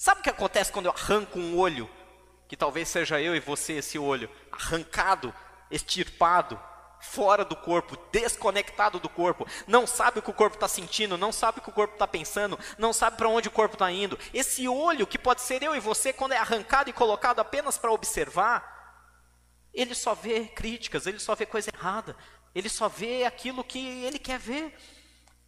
Sabe 0.01 0.21
o 0.21 0.23
que 0.23 0.31
acontece 0.31 0.73
quando 0.73 0.87
eu 0.87 0.93
arranco 0.93 1.39
um 1.39 1.59
olho? 1.59 1.87
Que 2.49 2.57
talvez 2.57 2.89
seja 2.89 3.21
eu 3.21 3.37
e 3.37 3.39
você 3.39 3.75
esse 3.75 3.99
olho, 3.99 4.31
arrancado, 4.51 5.31
extirpado, 5.71 6.59
fora 7.03 7.45
do 7.45 7.55
corpo, 7.55 7.99
desconectado 8.11 8.99
do 8.99 9.11
corpo, 9.11 9.47
não 9.67 9.87
sabe 9.87 10.19
o 10.19 10.23
que 10.23 10.31
o 10.31 10.35
corpo 10.35 10.57
está 10.57 10.67
sentindo, 10.67 11.19
não 11.19 11.31
sabe 11.31 11.59
o 11.59 11.63
que 11.63 11.69
o 11.69 11.73
corpo 11.75 11.93
está 11.93 12.09
pensando, 12.09 12.59
não 12.79 12.95
sabe 12.95 13.19
para 13.19 13.29
onde 13.29 13.49
o 13.49 13.51
corpo 13.51 13.75
está 13.75 13.93
indo. 13.93 14.19
Esse 14.33 14.67
olho 14.67 15.07
que 15.07 15.19
pode 15.19 15.43
ser 15.43 15.63
eu 15.63 15.77
e 15.77 15.81
você, 15.81 16.15
quando 16.15 16.33
é 16.33 16.39
arrancado 16.39 16.89
e 16.89 16.95
colocado 16.95 17.41
apenas 17.41 17.77
para 17.77 17.93
observar, 17.93 19.05
ele 19.71 19.95
só 19.95 20.15
vê 20.15 20.47
críticas, 20.47 21.07
ele 21.07 21.19
só 21.19 21.35
vê 21.35 21.45
coisa 21.45 21.71
errada, 21.75 22.17
ele 22.55 22.71
só 22.71 22.89
vê 22.89 23.27
aquilo 23.27 23.63
que 23.63 24.03
ele 24.03 24.19
quer 24.19 24.39
ver. 24.39 24.75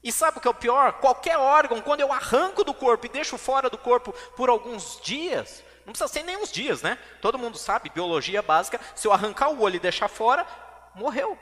E 0.03 0.11
sabe 0.11 0.39
o 0.39 0.41
que 0.41 0.49
é 0.49 0.51
o 0.51 0.55
pior? 0.55 0.95
Qualquer 0.95 1.39
órgão, 1.39 1.81
quando 1.81 2.01
eu 2.01 2.13
arranco 2.13 2.65
do 2.65 2.75
corpo 2.75 3.07
e 3.07 3.09
deixo 3.09 3.39
fora 3.39 3.71
do 3.71 3.79
corpo 3.79 4.13
por 4.37 4.49
alguns 4.49 5.01
dias, 5.01 5.63
não 5.87 5.93
precisa 5.93 6.09
ser 6.09 6.25
nem 6.25 6.37
uns 6.37 6.51
dias, 6.51 6.83
né? 6.83 6.99
Todo 7.21 7.39
mundo 7.39 7.57
sabe, 7.57 7.91
biologia 7.91 8.43
básica, 8.43 8.81
se 8.97 9.07
eu 9.07 9.13
arrancar 9.13 9.51
o 9.51 9.61
olho 9.61 9.77
e 9.77 9.81
deixar 9.81 10.09
fora, 10.09 10.47
morreu. 10.95 11.39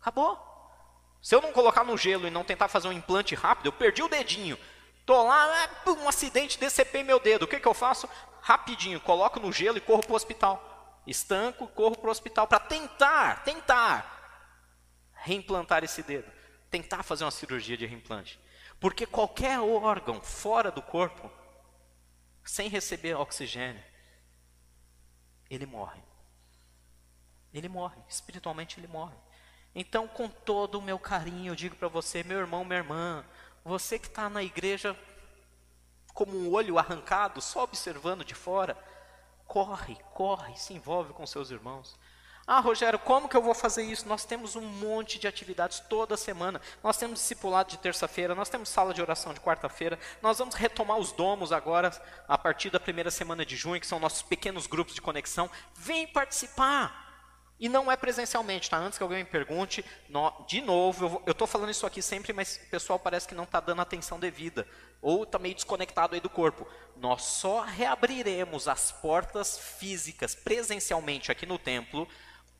Acabou. 0.00 0.38
Se 1.20 1.34
eu 1.34 1.40
não 1.40 1.52
colocar 1.52 1.84
no 1.84 1.96
gelo 1.96 2.26
e 2.26 2.30
não 2.30 2.44
tentar 2.44 2.68
fazer 2.68 2.88
um 2.88 2.92
implante 2.92 3.34
rápido, 3.34 3.66
eu 3.66 3.72
perdi 3.72 4.02
o 4.02 4.08
dedinho. 4.08 4.58
Tô 5.04 5.22
lá, 5.22 5.64
é, 5.64 5.90
um 5.90 6.08
acidente, 6.08 6.58
decepei 6.58 7.02
meu 7.02 7.18
dedo. 7.18 7.44
O 7.44 7.48
que, 7.48 7.60
que 7.60 7.66
eu 7.66 7.74
faço? 7.74 8.08
Rapidinho, 8.40 9.00
coloco 9.00 9.38
no 9.38 9.52
gelo 9.52 9.78
e 9.78 9.80
corro 9.80 10.02
para 10.02 10.12
o 10.12 10.16
hospital. 10.16 11.02
Estanco, 11.06 11.66
corro 11.68 11.96
para 11.96 12.08
o 12.08 12.10
hospital 12.10 12.46
para 12.46 12.60
tentar, 12.60 13.42
tentar 13.44 14.12
reimplantar 15.14 15.82
esse 15.84 16.02
dedo. 16.02 16.30
Tentar 16.72 17.04
fazer 17.04 17.22
uma 17.22 17.30
cirurgia 17.30 17.76
de 17.76 17.86
reimplante. 17.86 18.40
Porque 18.80 19.06
qualquer 19.06 19.60
órgão 19.60 20.20
fora 20.20 20.72
do 20.72 20.82
corpo, 20.82 21.30
sem 22.44 22.68
receber 22.68 23.14
oxigênio, 23.14 23.80
ele 25.48 25.66
morre. 25.66 26.02
Ele 27.54 27.68
morre, 27.68 28.00
espiritualmente 28.08 28.80
ele 28.80 28.88
morre. 28.88 29.14
Então, 29.74 30.08
com 30.08 30.28
todo 30.28 30.78
o 30.78 30.82
meu 30.82 30.98
carinho, 30.98 31.52
eu 31.52 31.54
digo 31.54 31.76
para 31.76 31.88
você, 31.88 32.24
meu 32.24 32.38
irmão, 32.38 32.64
minha 32.64 32.78
irmã, 32.78 33.24
você 33.64 33.98
que 33.98 34.06
está 34.06 34.28
na 34.28 34.42
igreja 34.42 34.96
como 36.12 36.36
um 36.36 36.50
olho 36.52 36.78
arrancado, 36.78 37.40
só 37.40 37.62
observando 37.62 38.24
de 38.24 38.34
fora, 38.34 38.76
corre, 39.46 39.96
corre, 40.12 40.56
se 40.56 40.74
envolve 40.74 41.12
com 41.12 41.26
seus 41.26 41.50
irmãos. 41.50 41.98
Ah, 42.46 42.58
Rogério, 42.58 42.98
como 42.98 43.28
que 43.28 43.36
eu 43.36 43.42
vou 43.42 43.54
fazer 43.54 43.84
isso? 43.84 44.08
Nós 44.08 44.24
temos 44.24 44.56
um 44.56 44.62
monte 44.62 45.18
de 45.18 45.28
atividades 45.28 45.78
toda 45.80 46.16
semana. 46.16 46.60
Nós 46.82 46.96
temos 46.96 47.20
discipulado 47.20 47.70
de 47.70 47.78
terça-feira, 47.78 48.34
nós 48.34 48.48
temos 48.48 48.68
sala 48.68 48.92
de 48.92 49.00
oração 49.00 49.32
de 49.32 49.40
quarta-feira. 49.40 49.98
Nós 50.20 50.38
vamos 50.38 50.56
retomar 50.56 50.98
os 50.98 51.12
domos 51.12 51.52
agora, 51.52 51.90
a 52.26 52.36
partir 52.36 52.70
da 52.70 52.80
primeira 52.80 53.12
semana 53.12 53.46
de 53.46 53.54
junho, 53.54 53.80
que 53.80 53.86
são 53.86 54.00
nossos 54.00 54.22
pequenos 54.22 54.66
grupos 54.66 54.94
de 54.94 55.00
conexão. 55.00 55.48
Vem 55.74 56.06
participar. 56.06 57.00
E 57.60 57.68
não 57.68 57.92
é 57.92 57.96
presencialmente, 57.96 58.68
tá? 58.68 58.76
Antes 58.76 58.98
que 58.98 59.04
alguém 59.04 59.22
me 59.22 59.30
pergunte, 59.30 59.84
no, 60.08 60.44
de 60.48 60.60
novo, 60.60 61.22
eu 61.24 61.30
estou 61.30 61.46
falando 61.46 61.70
isso 61.70 61.86
aqui 61.86 62.02
sempre, 62.02 62.32
mas 62.32 62.56
o 62.56 62.70
pessoal 62.70 62.98
parece 62.98 63.28
que 63.28 63.36
não 63.36 63.44
está 63.44 63.60
dando 63.60 63.80
atenção 63.80 64.18
devida. 64.18 64.66
Ou 65.00 65.22
está 65.22 65.38
meio 65.38 65.54
desconectado 65.54 66.16
aí 66.16 66.20
do 66.20 66.28
corpo. 66.28 66.66
Nós 66.96 67.22
só 67.22 67.60
reabriremos 67.60 68.66
as 68.66 68.90
portas 68.90 69.56
físicas 69.78 70.34
presencialmente 70.34 71.30
aqui 71.30 71.46
no 71.46 71.56
templo 71.56 72.08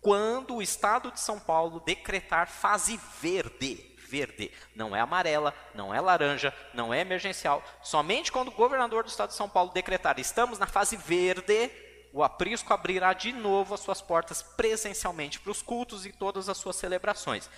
quando 0.02 0.56
o 0.56 0.62
Estado 0.62 1.12
de 1.12 1.20
São 1.20 1.38
Paulo 1.38 1.80
decretar 1.80 2.48
fase 2.48 3.00
verde. 3.20 3.90
Verde. 4.08 4.50
Não 4.74 4.94
é 4.94 5.00
amarela, 5.00 5.54
não 5.74 5.94
é 5.94 5.98
laranja, 5.98 6.52
não 6.74 6.92
é 6.92 7.00
emergencial. 7.00 7.62
Somente 7.80 8.30
quando 8.30 8.48
o 8.48 8.52
governador 8.52 9.04
do 9.04 9.08
Estado 9.08 9.30
de 9.30 9.36
São 9.36 9.48
Paulo 9.48 9.70
decretar 9.72 10.18
estamos 10.18 10.58
na 10.58 10.66
fase 10.66 10.96
verde, 10.96 11.70
o 12.12 12.22
aprisco 12.22 12.74
abrirá 12.74 13.14
de 13.14 13.32
novo 13.32 13.72
as 13.72 13.80
suas 13.80 14.02
portas 14.02 14.42
presencialmente 14.42 15.40
para 15.40 15.52
os 15.52 15.62
cultos 15.62 16.04
e 16.04 16.12
todas 16.12 16.48
as 16.48 16.58
suas 16.58 16.76
celebrações. 16.76 17.48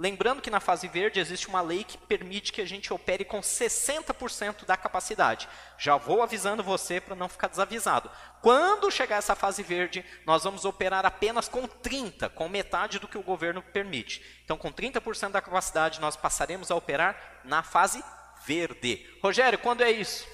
Lembrando 0.00 0.40
que 0.40 0.50
na 0.50 0.60
fase 0.60 0.88
verde 0.88 1.20
existe 1.20 1.46
uma 1.46 1.60
lei 1.60 1.84
que 1.84 1.98
permite 1.98 2.54
que 2.54 2.62
a 2.62 2.66
gente 2.66 2.90
opere 2.90 3.22
com 3.22 3.40
60% 3.40 4.64
da 4.64 4.74
capacidade. 4.74 5.46
Já 5.76 5.98
vou 5.98 6.22
avisando 6.22 6.62
você 6.62 7.02
para 7.02 7.14
não 7.14 7.28
ficar 7.28 7.48
desavisado. 7.48 8.10
Quando 8.40 8.90
chegar 8.90 9.16
essa 9.16 9.34
fase 9.34 9.62
verde, 9.62 10.04
nós 10.24 10.44
vamos 10.44 10.64
operar 10.64 11.04
apenas 11.04 11.48
com 11.48 11.66
30, 11.66 12.28
com 12.30 12.48
metade 12.48 12.98
do 12.98 13.06
que 13.06 13.18
o 13.18 13.22
governo 13.22 13.62
permite. 13.62 14.24
Então, 14.44 14.56
com 14.56 14.72
30% 14.72 15.30
da 15.30 15.42
capacidade, 15.42 16.00
nós 16.00 16.16
passaremos 16.16 16.70
a 16.70 16.74
operar 16.74 17.40
na 17.44 17.62
fase 17.62 18.02
verde. 18.46 19.06
Rogério, 19.22 19.58
quando 19.58 19.82
é 19.82 19.90
isso? 19.90 20.26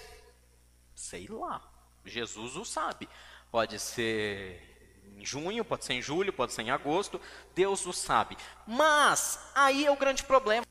Sei 0.94 1.26
lá. 1.28 1.62
Jesus 2.04 2.56
o 2.56 2.64
sabe. 2.64 3.08
Pode 3.50 3.78
ser 3.80 4.76
em 5.16 5.24
junho, 5.24 5.64
pode 5.64 5.84
ser 5.84 5.94
em 5.94 6.02
julho, 6.02 6.32
pode 6.32 6.52
ser 6.52 6.62
em 6.62 6.70
agosto, 6.70 7.20
Deus 7.54 7.86
o 7.86 7.92
sabe. 7.92 8.36
Mas 8.66 9.40
aí 9.54 9.84
é 9.84 9.90
o 9.90 9.96
grande 9.96 10.22
problema. 10.22 10.66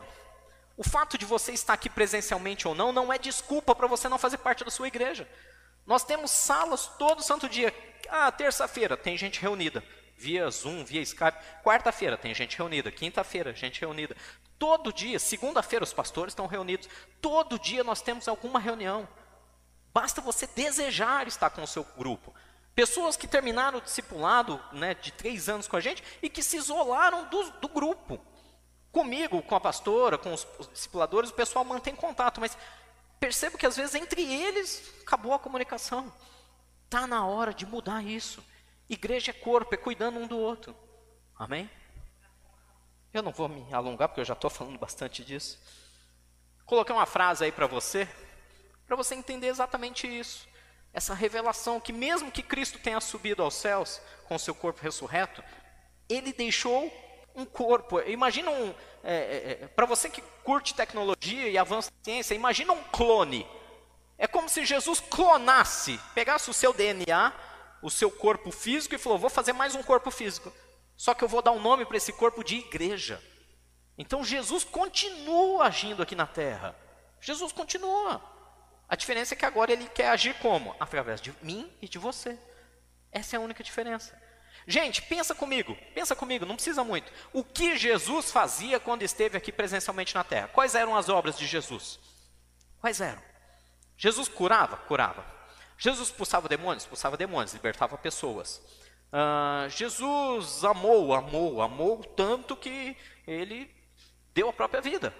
O 0.77 0.83
fato 0.83 1.17
de 1.17 1.25
você 1.25 1.53
estar 1.53 1.73
aqui 1.73 1.89
presencialmente 1.89 2.67
ou 2.67 2.75
não 2.75 2.91
não 2.91 3.11
é 3.11 3.17
desculpa 3.17 3.73
para 3.73 3.87
você 3.87 4.09
não 4.09 4.17
fazer 4.17 4.37
parte 4.37 4.63
da 4.63 4.71
sua 4.71 4.87
igreja. 4.87 5.27
Nós 5.85 6.03
temos 6.03 6.31
salas 6.31 6.87
todo 6.97 7.23
santo 7.23 7.47
dia. 7.47 7.73
Ah, 8.09 8.31
terça-feira 8.31 8.95
tem 8.97 9.17
gente 9.17 9.39
reunida 9.39 9.83
via 10.17 10.49
Zoom, 10.49 10.83
via 10.83 11.01
Skype. 11.01 11.37
Quarta-feira 11.63 12.17
tem 12.17 12.33
gente 12.33 12.57
reunida, 12.57 12.91
quinta-feira 12.91 13.53
gente 13.53 13.81
reunida. 13.81 14.15
Todo 14.57 14.93
dia, 14.93 15.19
segunda-feira 15.19 15.83
os 15.83 15.93
pastores 15.93 16.31
estão 16.31 16.47
reunidos. 16.47 16.87
Todo 17.21 17.59
dia 17.59 17.83
nós 17.83 18.01
temos 18.01 18.27
alguma 18.27 18.59
reunião. 18.59 19.07
Basta 19.93 20.21
você 20.21 20.47
desejar 20.47 21.27
estar 21.27 21.49
com 21.49 21.63
o 21.63 21.67
seu 21.67 21.83
grupo. 21.97 22.33
Pessoas 22.73 23.15
que 23.15 23.27
terminaram 23.27 23.79
o 23.79 23.81
discipulado 23.81 24.61
né, 24.73 24.93
de 24.93 25.11
três 25.11 25.47
anos 25.47 25.67
com 25.67 25.77
a 25.77 25.81
gente 25.81 26.03
e 26.21 26.29
que 26.29 26.43
se 26.43 26.57
isolaram 26.57 27.25
do, 27.29 27.51
do 27.51 27.69
grupo. 27.69 28.19
Comigo, 28.91 29.41
com 29.41 29.55
a 29.55 29.61
pastora, 29.61 30.17
com 30.17 30.33
os, 30.33 30.47
os 30.57 30.67
discipuladores, 30.69 31.29
o 31.29 31.33
pessoal 31.33 31.63
mantém 31.63 31.95
contato, 31.95 32.41
mas 32.41 32.57
percebo 33.25 33.57
que 33.57 33.65
às 33.65 33.75
vezes 33.75 33.95
entre 33.95 34.21
eles 34.21 34.93
acabou 35.01 35.33
a 35.33 35.39
comunicação. 35.39 36.13
Está 36.83 37.07
na 37.07 37.25
hora 37.25 37.51
de 37.51 37.65
mudar 37.65 38.05
isso. 38.05 38.43
Igreja 38.87 39.31
é 39.31 39.33
corpo, 39.33 39.73
é 39.73 39.77
cuidando 39.77 40.19
um 40.19 40.27
do 40.27 40.37
outro. 40.37 40.75
Amém? 41.35 41.67
Eu 43.11 43.23
não 43.23 43.31
vou 43.31 43.49
me 43.49 43.73
alongar 43.73 44.09
porque 44.09 44.21
eu 44.21 44.25
já 44.25 44.35
estou 44.35 44.47
falando 44.47 44.77
bastante 44.77 45.25
disso. 45.25 45.59
Coloquei 46.67 46.93
uma 46.93 47.07
frase 47.07 47.43
aí 47.43 47.51
para 47.51 47.65
você, 47.65 48.07
para 48.85 48.95
você 48.95 49.15
entender 49.15 49.47
exatamente 49.47 50.07
isso 50.07 50.47
essa 50.93 51.13
revelação 51.13 51.77
que 51.77 51.91
mesmo 51.91 52.31
que 52.31 52.41
Cristo 52.41 52.79
tenha 52.79 53.01
subido 53.01 53.43
aos 53.43 53.55
céus 53.55 53.99
com 54.29 54.39
seu 54.39 54.55
corpo 54.55 54.81
ressurreto, 54.81 55.43
ele 56.07 56.31
deixou 56.31 56.89
um 57.35 57.45
corpo. 57.45 57.99
Imagina 58.01 58.49
um, 58.49 58.73
é, 59.03 59.13
é, 59.13 59.63
é 59.63 59.67
para 59.67 59.85
você 59.85 60.09
que 60.09 60.21
curte 60.43 60.73
tecnologia 60.73 61.49
e 61.49 61.57
avança 61.57 61.91
na 61.91 62.03
ciência, 62.03 62.35
imagina 62.35 62.73
um 62.73 62.83
clone. 62.83 63.47
É 64.17 64.27
como 64.27 64.47
se 64.47 64.65
Jesus 64.65 64.99
clonasse, 64.99 65.99
pegasse 66.13 66.49
o 66.49 66.53
seu 66.53 66.71
DNA, 66.71 67.33
o 67.81 67.89
seu 67.89 68.09
corpo 68.09 68.51
físico 68.51 68.95
e 68.95 68.97
falou: 68.97 69.17
vou 69.17 69.29
fazer 69.29 69.53
mais 69.53 69.75
um 69.75 69.83
corpo 69.83 70.09
físico. 70.09 70.51
Só 70.95 71.13
que 71.13 71.23
eu 71.23 71.27
vou 71.27 71.41
dar 71.41 71.51
um 71.51 71.59
nome 71.59 71.85
para 71.85 71.97
esse 71.97 72.13
corpo 72.13 72.43
de 72.43 72.55
igreja. 72.55 73.21
Então 73.97 74.23
Jesus 74.23 74.63
continua 74.63 75.65
agindo 75.65 76.01
aqui 76.01 76.15
na 76.15 76.25
terra. 76.25 76.75
Jesus 77.19 77.51
continua. 77.51 78.21
A 78.87 78.95
diferença 78.95 79.33
é 79.33 79.37
que 79.37 79.45
agora 79.45 79.71
ele 79.71 79.87
quer 79.87 80.09
agir 80.09 80.35
como? 80.35 80.75
Através 80.79 81.19
de 81.19 81.33
mim 81.41 81.71
e 81.81 81.87
de 81.87 81.97
você. 81.97 82.37
Essa 83.11 83.35
é 83.35 83.37
a 83.37 83.41
única 83.41 83.63
diferença. 83.63 84.19
Gente, 84.67 85.01
pensa 85.01 85.35
comigo, 85.35 85.77
pensa 85.93 86.15
comigo, 86.15 86.45
não 86.45 86.55
precisa 86.55 86.83
muito. 86.83 87.11
O 87.31 87.43
que 87.43 87.77
Jesus 87.77 88.31
fazia 88.31 88.79
quando 88.79 89.03
esteve 89.03 89.37
aqui 89.37 89.51
presencialmente 89.51 90.15
na 90.15 90.23
terra? 90.23 90.47
Quais 90.47 90.73
eram 90.73 90.95
as 90.95 91.07
obras 91.07 91.37
de 91.37 91.45
Jesus? 91.45 91.99
Quais 92.79 92.99
eram? 92.99 93.21
Jesus 93.95 94.27
curava? 94.27 94.77
Curava. 94.77 95.23
Jesus 95.77 96.09
expulsava 96.09 96.49
demônios? 96.49 96.83
Expulsava 96.83 97.15
demônios, 97.15 97.53
libertava 97.53 97.97
pessoas. 97.97 98.61
Uh, 99.13 99.69
Jesus 99.69 100.63
amou, 100.63 101.13
amou, 101.13 101.61
amou 101.61 102.03
tanto 102.03 102.55
que 102.55 102.97
ele 103.27 103.69
deu 104.33 104.49
a 104.49 104.53
própria 104.53 104.81
vida. 104.81 105.15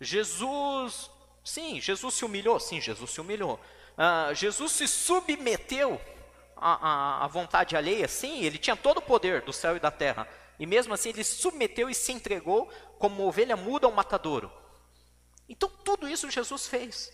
Jesus, 0.00 1.10
sim, 1.44 1.80
Jesus 1.80 2.14
se 2.14 2.24
humilhou, 2.24 2.58
sim, 2.58 2.80
Jesus 2.80 3.10
se 3.10 3.20
humilhou. 3.20 3.60
Uh, 3.96 4.34
Jesus 4.34 4.72
se 4.72 4.88
submeteu 4.88 6.00
à, 6.56 6.74
à, 6.74 7.24
à 7.24 7.26
vontade 7.28 7.76
alheia, 7.76 8.08
sim, 8.08 8.42
ele 8.42 8.58
tinha 8.58 8.76
todo 8.76 8.98
o 8.98 9.02
poder 9.02 9.42
do 9.42 9.52
céu 9.52 9.76
e 9.76 9.80
da 9.80 9.90
terra. 9.90 10.26
E 10.58 10.66
mesmo 10.66 10.94
assim 10.94 11.10
ele 11.10 11.22
submeteu 11.22 11.90
e 11.90 11.94
se 11.94 12.12
entregou 12.12 12.66
como 12.98 13.26
ovelha 13.26 13.56
muda 13.56 13.86
ao 13.86 13.92
matadouro. 13.92 14.50
Então 15.48 15.68
tudo 15.68 16.08
isso 16.08 16.30
Jesus 16.30 16.66
fez. 16.66 17.12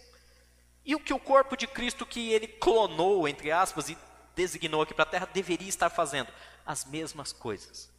E 0.84 0.94
o 0.94 1.00
que 1.00 1.12
o 1.12 1.18
corpo 1.18 1.56
de 1.56 1.66
Cristo 1.66 2.06
que 2.06 2.32
ele 2.32 2.46
clonou, 2.46 3.28
entre 3.28 3.50
aspas, 3.50 3.88
e 3.88 3.98
designou 4.34 4.82
aqui 4.82 4.94
para 4.94 5.04
a 5.04 5.10
terra, 5.10 5.28
deveria 5.32 5.68
estar 5.68 5.90
fazendo? 5.90 6.32
As 6.64 6.84
mesmas 6.84 7.32
coisas. 7.32 7.90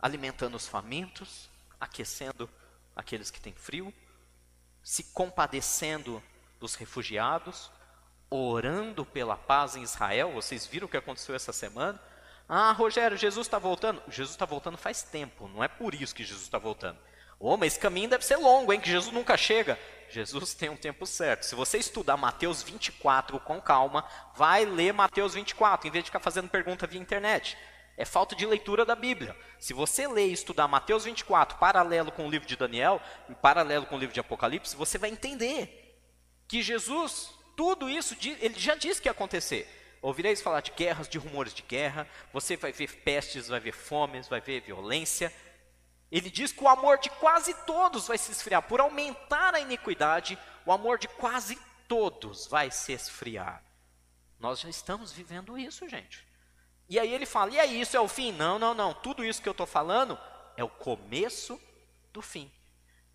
Alimentando 0.00 0.56
os 0.56 0.66
famintos, 0.66 1.50
aquecendo 1.80 2.48
aqueles 2.94 3.30
que 3.30 3.40
têm 3.40 3.54
frio, 3.54 3.92
se 4.82 5.02
compadecendo 5.04 6.22
dos 6.60 6.74
refugiados, 6.74 7.70
orando 8.30 9.04
pela 9.04 9.36
paz 9.36 9.76
em 9.76 9.82
Israel. 9.82 10.32
Vocês 10.32 10.66
viram 10.66 10.86
o 10.86 10.90
que 10.90 10.96
aconteceu 10.96 11.34
essa 11.34 11.52
semana? 11.52 12.00
Ah, 12.48 12.72
Rogério, 12.72 13.16
Jesus 13.16 13.46
está 13.46 13.58
voltando. 13.58 14.02
Jesus 14.08 14.30
está 14.30 14.44
voltando 14.44 14.76
faz 14.76 15.02
tempo, 15.02 15.48
não 15.48 15.62
é 15.62 15.68
por 15.68 15.94
isso 15.94 16.14
que 16.14 16.24
Jesus 16.24 16.44
está 16.44 16.58
voltando. 16.58 16.98
Oh, 17.38 17.56
mas 17.56 17.72
esse 17.72 17.80
caminho 17.80 18.08
deve 18.08 18.24
ser 18.24 18.36
longo, 18.36 18.72
hein? 18.72 18.80
Que 18.80 18.90
Jesus 18.90 19.12
nunca 19.12 19.36
chega. 19.36 19.78
Jesus 20.08 20.54
tem 20.54 20.70
um 20.70 20.76
tempo 20.76 21.06
certo. 21.06 21.44
Se 21.44 21.54
você 21.54 21.76
estudar 21.78 22.16
Mateus 22.16 22.62
24 22.62 23.38
com 23.40 23.60
calma, 23.60 24.04
vai 24.34 24.64
ler 24.64 24.92
Mateus 24.92 25.34
24, 25.34 25.86
em 25.86 25.90
vez 25.90 26.04
de 26.04 26.10
ficar 26.10 26.20
fazendo 26.20 26.48
pergunta 26.48 26.86
via 26.86 27.00
internet. 27.00 27.58
É 27.96 28.04
falta 28.04 28.36
de 28.36 28.46
leitura 28.46 28.84
da 28.84 28.94
Bíblia. 28.94 29.36
Se 29.58 29.72
você 29.72 30.06
ler 30.06 30.28
e 30.28 30.32
estudar 30.32 30.68
Mateus 30.68 31.04
24 31.04 31.58
paralelo 31.58 32.12
com 32.12 32.26
o 32.26 32.30
livro 32.30 32.46
de 32.46 32.56
Daniel, 32.56 33.00
em 33.28 33.34
paralelo 33.34 33.86
com 33.86 33.96
o 33.96 33.98
livro 33.98 34.14
de 34.14 34.20
Apocalipse, 34.20 34.76
você 34.76 34.96
vai 34.96 35.10
entender 35.10 35.98
que 36.46 36.62
Jesus, 36.62 37.35
tudo 37.56 37.88
isso, 37.88 38.14
ele 38.40 38.58
já 38.58 38.74
disse 38.74 39.00
que 39.00 39.08
ia 39.08 39.12
acontecer. 39.12 39.66
Ouvireis 40.02 40.42
falar 40.42 40.60
de 40.60 40.70
guerras, 40.72 41.08
de 41.08 41.18
rumores 41.18 41.54
de 41.54 41.62
guerra, 41.62 42.06
você 42.32 42.56
vai 42.56 42.70
ver 42.70 43.02
pestes, 43.02 43.48
vai 43.48 43.58
ver 43.58 43.72
fomes, 43.72 44.28
vai 44.28 44.40
ver 44.40 44.60
violência. 44.60 45.32
Ele 46.12 46.30
diz 46.30 46.52
que 46.52 46.62
o 46.62 46.68
amor 46.68 46.98
de 46.98 47.10
quase 47.10 47.52
todos 47.64 48.06
vai 48.06 48.18
se 48.18 48.30
esfriar. 48.30 48.62
Por 48.62 48.80
aumentar 48.80 49.54
a 49.54 49.60
iniquidade, 49.60 50.38
o 50.64 50.70
amor 50.70 50.98
de 50.98 51.08
quase 51.08 51.58
todos 51.88 52.46
vai 52.46 52.70
se 52.70 52.92
esfriar. 52.92 53.64
Nós 54.38 54.60
já 54.60 54.68
estamos 54.68 55.10
vivendo 55.10 55.58
isso, 55.58 55.88
gente. 55.88 56.26
E 56.88 56.98
aí 56.98 57.12
ele 57.12 57.26
fala: 57.26 57.50
e 57.52 57.58
aí, 57.58 57.80
isso 57.80 57.96
é 57.96 58.00
o 58.00 58.06
fim? 58.06 58.32
Não, 58.32 58.58
não, 58.58 58.74
não. 58.74 58.94
Tudo 58.94 59.24
isso 59.24 59.42
que 59.42 59.48
eu 59.48 59.52
estou 59.52 59.66
falando 59.66 60.18
é 60.56 60.62
o 60.62 60.68
começo 60.68 61.60
do 62.12 62.22
fim. 62.22 62.52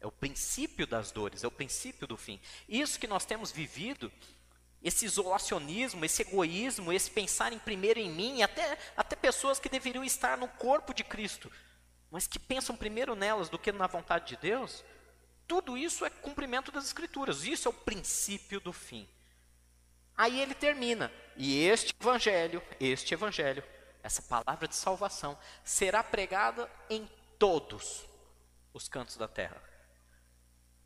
É 0.01 0.07
o 0.07 0.11
princípio 0.11 0.87
das 0.87 1.11
dores, 1.11 1.43
é 1.43 1.47
o 1.47 1.51
princípio 1.51 2.07
do 2.07 2.17
fim. 2.17 2.41
Isso 2.67 2.99
que 2.99 3.07
nós 3.07 3.23
temos 3.23 3.51
vivido, 3.51 4.11
esse 4.81 5.05
isolacionismo, 5.05 6.03
esse 6.03 6.23
egoísmo, 6.23 6.91
esse 6.91 7.11
pensar 7.11 7.53
em 7.53 7.59
primeiro 7.59 7.99
em 7.99 8.09
mim, 8.09 8.41
até, 8.41 8.77
até 8.97 9.15
pessoas 9.15 9.59
que 9.59 9.69
deveriam 9.69 10.03
estar 10.03 10.37
no 10.37 10.47
corpo 10.47 10.91
de 10.91 11.03
Cristo, 11.03 11.51
mas 12.09 12.25
que 12.25 12.39
pensam 12.39 12.75
primeiro 12.75 13.15
nelas 13.15 13.47
do 13.47 13.59
que 13.59 13.71
na 13.71 13.85
vontade 13.85 14.29
de 14.29 14.37
Deus, 14.37 14.83
tudo 15.47 15.77
isso 15.77 16.03
é 16.03 16.09
cumprimento 16.09 16.71
das 16.71 16.85
Escrituras, 16.85 17.43
isso 17.43 17.67
é 17.67 17.71
o 17.71 17.73
princípio 17.73 18.59
do 18.59 18.73
fim. 18.73 19.07
Aí 20.17 20.41
ele 20.41 20.55
termina, 20.55 21.11
e 21.37 21.63
este 21.63 21.95
evangelho, 21.99 22.61
este 22.79 23.13
evangelho, 23.13 23.63
essa 24.01 24.21
palavra 24.23 24.67
de 24.67 24.75
salvação, 24.75 25.37
será 25.63 26.03
pregada 26.03 26.69
em 26.89 27.07
todos 27.37 28.09
os 28.73 28.87
cantos 28.87 29.15
da 29.15 29.27
terra. 29.27 29.70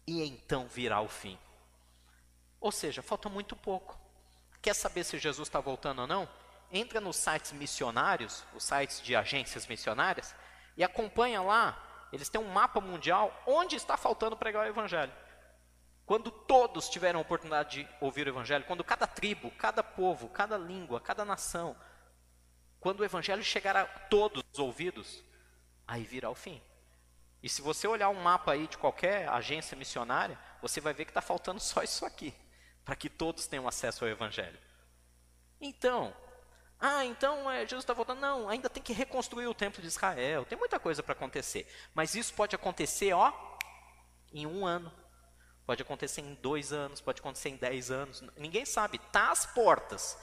E 0.07 0.23
então 0.23 0.67
virá 0.67 1.01
o 1.01 1.07
fim. 1.07 1.37
Ou 2.59 2.71
seja, 2.71 3.01
falta 3.01 3.29
muito 3.29 3.55
pouco. 3.55 3.99
Quer 4.61 4.73
saber 4.73 5.03
se 5.03 5.17
Jesus 5.17 5.47
está 5.47 5.59
voltando 5.59 6.01
ou 6.01 6.07
não? 6.07 6.27
Entra 6.71 6.99
nos 6.99 7.15
sites 7.15 7.51
missionários, 7.51 8.43
os 8.53 8.63
sites 8.63 9.01
de 9.01 9.15
agências 9.15 9.67
missionárias, 9.67 10.35
e 10.75 10.83
acompanha 10.83 11.41
lá. 11.41 12.07
Eles 12.11 12.29
têm 12.29 12.41
um 12.41 12.49
mapa 12.49 12.81
mundial 12.81 13.31
onde 13.45 13.75
está 13.75 13.97
faltando 13.97 14.37
pregar 14.37 14.65
o 14.65 14.69
evangelho. 14.69 15.13
Quando 16.05 16.29
todos 16.29 16.87
tiveram 16.87 17.19
a 17.19 17.21
oportunidade 17.21 17.83
de 17.83 17.89
ouvir 17.99 18.27
o 18.27 18.29
evangelho, 18.29 18.65
quando 18.65 18.83
cada 18.83 19.07
tribo, 19.07 19.49
cada 19.51 19.83
povo, 19.83 20.29
cada 20.29 20.57
língua, 20.57 21.01
cada 21.01 21.25
nação, 21.25 21.75
quando 22.79 22.99
o 22.99 23.05
evangelho 23.05 23.43
chegar 23.43 23.75
a 23.75 23.85
todos 23.85 24.43
os 24.53 24.59
ouvidos, 24.59 25.23
aí 25.87 26.03
virá 26.03 26.29
o 26.29 26.35
fim. 26.35 26.61
E 27.45 27.49
se 27.49 27.61
você 27.61 27.87
olhar 27.87 28.09
um 28.09 28.19
mapa 28.19 28.53
aí 28.53 28.65
de 28.65 28.75
qualquer 28.75 29.29
agência 29.29 29.77
missionária, 29.77 30.35
você 30.63 30.81
vai 30.81 30.95
ver 30.95 31.05
que 31.05 31.11
está 31.11 31.21
faltando 31.21 31.59
só 31.59 31.83
isso 31.83 32.03
aqui, 32.03 32.33
para 32.83 32.95
que 32.95 33.07
todos 33.07 33.45
tenham 33.45 33.67
acesso 33.67 34.03
ao 34.03 34.09
evangelho. 34.09 34.57
Então, 35.61 36.11
ah, 36.79 37.05
então 37.05 37.51
é, 37.51 37.59
Jesus 37.59 37.83
está 37.83 37.93
voltando. 37.93 38.19
Não, 38.19 38.49
ainda 38.49 38.67
tem 38.67 38.81
que 38.81 38.93
reconstruir 38.93 39.45
o 39.45 39.53
templo 39.53 39.79
de 39.79 39.87
Israel. 39.87 40.43
Tem 40.43 40.57
muita 40.57 40.79
coisa 40.79 41.03
para 41.03 41.13
acontecer. 41.13 41.71
Mas 41.93 42.15
isso 42.15 42.33
pode 42.33 42.55
acontecer, 42.55 43.13
ó, 43.13 43.31
em 44.33 44.47
um 44.47 44.65
ano. 44.65 44.91
Pode 45.67 45.83
acontecer 45.83 46.21
em 46.21 46.33
dois 46.33 46.73
anos, 46.73 46.99
pode 46.99 47.21
acontecer 47.21 47.49
em 47.49 47.57
dez 47.57 47.91
anos. 47.91 48.23
Ninguém 48.37 48.65
sabe. 48.65 48.97
Está 48.97 49.29
às 49.29 49.45
portas. 49.45 50.17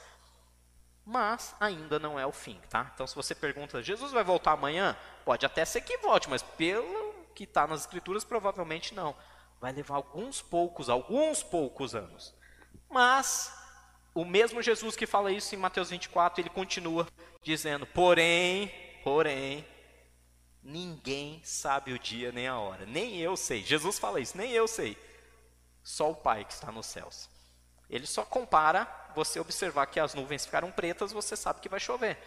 Mas 1.05 1.55
ainda 1.61 2.01
não 2.01 2.19
é 2.19 2.27
o 2.27 2.33
fim, 2.33 2.61
tá? 2.69 2.91
Então, 2.93 3.07
se 3.07 3.15
você 3.15 3.33
pergunta, 3.33 3.81
Jesus 3.81 4.11
vai 4.11 4.25
voltar 4.25 4.53
amanhã? 4.53 4.97
Pode 5.25 5.47
até 5.47 5.65
ser 5.65 5.83
que 5.83 5.99
volte, 5.99 6.29
mas 6.29 6.43
pelo 6.43 7.12
que 7.33 7.45
está 7.45 7.66
nas 7.66 7.81
escrituras, 7.81 8.25
provavelmente 8.25 8.95
não. 8.95 9.16
Vai 9.61 9.73
levar 9.73 9.97
alguns 9.97 10.42
poucos, 10.42 10.88
alguns 10.88 11.42
poucos 11.42 11.95
anos. 11.95 12.35
Mas 12.88 13.53
o 14.14 14.25
mesmo 14.25 14.61
Jesus 14.62 14.97
que 14.97 15.07
fala 15.07 15.33
isso 15.33 15.55
em 15.55 15.59
Mateus 15.59 15.90
24, 15.90 16.40
ele 16.40 16.51
continua 16.51 17.07
dizendo: 17.42 17.87
porém, 17.87 18.71
porém, 19.03 19.66
ninguém 20.62 21.40
sabe 21.45 21.92
o 21.92 21.99
dia 21.99 22.31
nem 22.33 22.47
a 22.47 22.59
hora, 22.59 22.85
nem 22.87 23.18
eu 23.18 23.37
sei. 23.37 23.62
Jesus 23.62 23.99
fala 23.99 24.21
isso, 24.21 24.37
nem 24.37 24.53
eu 24.53 24.68
sei. 24.68 24.97
Só 25.83 26.11
o 26.11 26.16
Pai 26.16 26.45
que 26.45 26.53
está 26.53 26.71
nos 26.71 26.87
céus. 26.87 27.29
Ele 27.88 28.07
só 28.07 28.25
compara 28.25 28.88
você 29.14 29.38
observar 29.40 29.87
que 29.87 30.01
as 30.01 30.14
nuvens 30.14 30.47
ficaram 30.47 30.71
pretas, 30.71 31.12
você 31.12 31.37
sabe 31.37 31.61
que 31.61 31.68
vai 31.68 31.81
chover. 31.81 32.18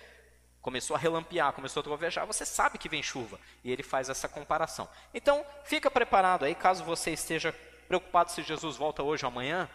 Começou 0.66 0.96
a 0.96 1.00
relampear, 1.00 1.54
começou 1.54 1.82
a 1.82 1.84
trovejar, 1.84 2.26
você 2.26 2.44
sabe 2.44 2.80
que 2.80 2.90
vem 2.90 3.04
chuva. 3.04 3.40
E 3.64 3.72
ele 3.72 3.84
faz 3.84 4.10
essa 4.10 4.28
comparação. 4.28 4.90
Então, 5.14 5.46
fica 5.64 5.92
preparado 5.92 6.44
aí, 6.44 6.56
caso 6.56 6.84
você 6.84 7.12
esteja 7.12 7.54
preocupado 7.88 8.32
se 8.32 8.42
Jesus 8.42 8.76
volta 8.76 9.04
hoje 9.04 9.24
ou 9.24 9.32
amanhã, 9.32 9.70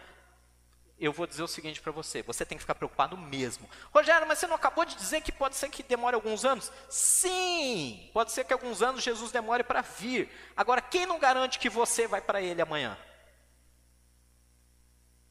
eu 0.99 1.13
vou 1.13 1.25
dizer 1.25 1.43
o 1.43 1.47
seguinte 1.47 1.79
para 1.79 1.93
você: 1.93 2.21
você 2.21 2.45
tem 2.45 2.57
que 2.57 2.61
ficar 2.61 2.75
preocupado 2.75 3.15
mesmo. 3.15 3.69
Rogério, 3.93 4.27
mas 4.27 4.39
você 4.39 4.47
não 4.47 4.55
acabou 4.57 4.83
de 4.83 4.95
dizer 4.95 5.21
que 5.21 5.31
pode 5.31 5.55
ser 5.55 5.69
que 5.69 5.81
demore 5.81 6.13
alguns 6.13 6.43
anos? 6.43 6.69
Sim, 6.89 8.09
pode 8.13 8.33
ser 8.33 8.43
que 8.43 8.51
alguns 8.51 8.81
anos 8.81 9.01
Jesus 9.01 9.31
demore 9.31 9.63
para 9.63 9.79
vir. 9.79 10.29
Agora, 10.57 10.81
quem 10.81 11.05
não 11.05 11.19
garante 11.19 11.57
que 11.57 11.69
você 11.69 12.05
vai 12.05 12.19
para 12.19 12.41
ele 12.41 12.61
amanhã? 12.61 12.97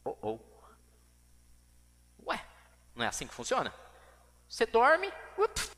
Oh, 0.06 0.16
oh. 0.22 0.38
Ué, 2.28 2.42
não 2.94 3.04
é 3.04 3.08
assim 3.08 3.26
que 3.26 3.34
funciona? 3.34 3.70
Você 4.50 4.66
dorme, 4.66 5.10
up, 5.38 5.70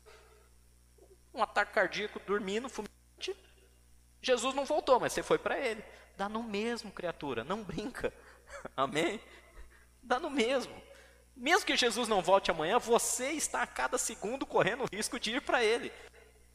um 1.31 1.43
ataque 1.43 1.73
cardíaco, 1.73 2.19
dormindo, 2.25 2.67
fumante. 2.67 3.37
Jesus 4.19 4.55
não 4.55 4.65
voltou, 4.65 4.99
mas 4.99 5.13
você 5.13 5.21
foi 5.21 5.37
para 5.37 5.59
ele. 5.59 5.85
Dá 6.17 6.27
no 6.27 6.41
mesmo, 6.41 6.91
criatura, 6.91 7.43
não 7.43 7.63
brinca. 7.63 8.11
Amém? 8.75 9.21
dá 10.03 10.19
no 10.19 10.29
mesmo. 10.29 10.75
Mesmo 11.35 11.65
que 11.65 11.77
Jesus 11.77 12.07
não 12.07 12.21
volte 12.21 12.51
amanhã, 12.51 12.79
você 12.79 13.31
está 13.31 13.61
a 13.61 13.67
cada 13.67 13.97
segundo 13.97 14.45
correndo 14.45 14.83
o 14.83 14.95
risco 14.95 15.19
de 15.19 15.35
ir 15.35 15.41
para 15.41 15.63
ele. 15.63 15.91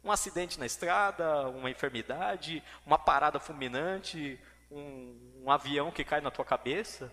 Um 0.04 0.10
acidente 0.10 0.58
na 0.58 0.66
estrada, 0.66 1.48
uma 1.48 1.70
enfermidade, 1.70 2.62
uma 2.84 2.98
parada 2.98 3.40
fulminante, 3.40 4.40
um, 4.70 5.42
um 5.44 5.50
avião 5.50 5.90
que 5.90 6.04
cai 6.04 6.20
na 6.20 6.30
tua 6.30 6.44
cabeça. 6.44 7.12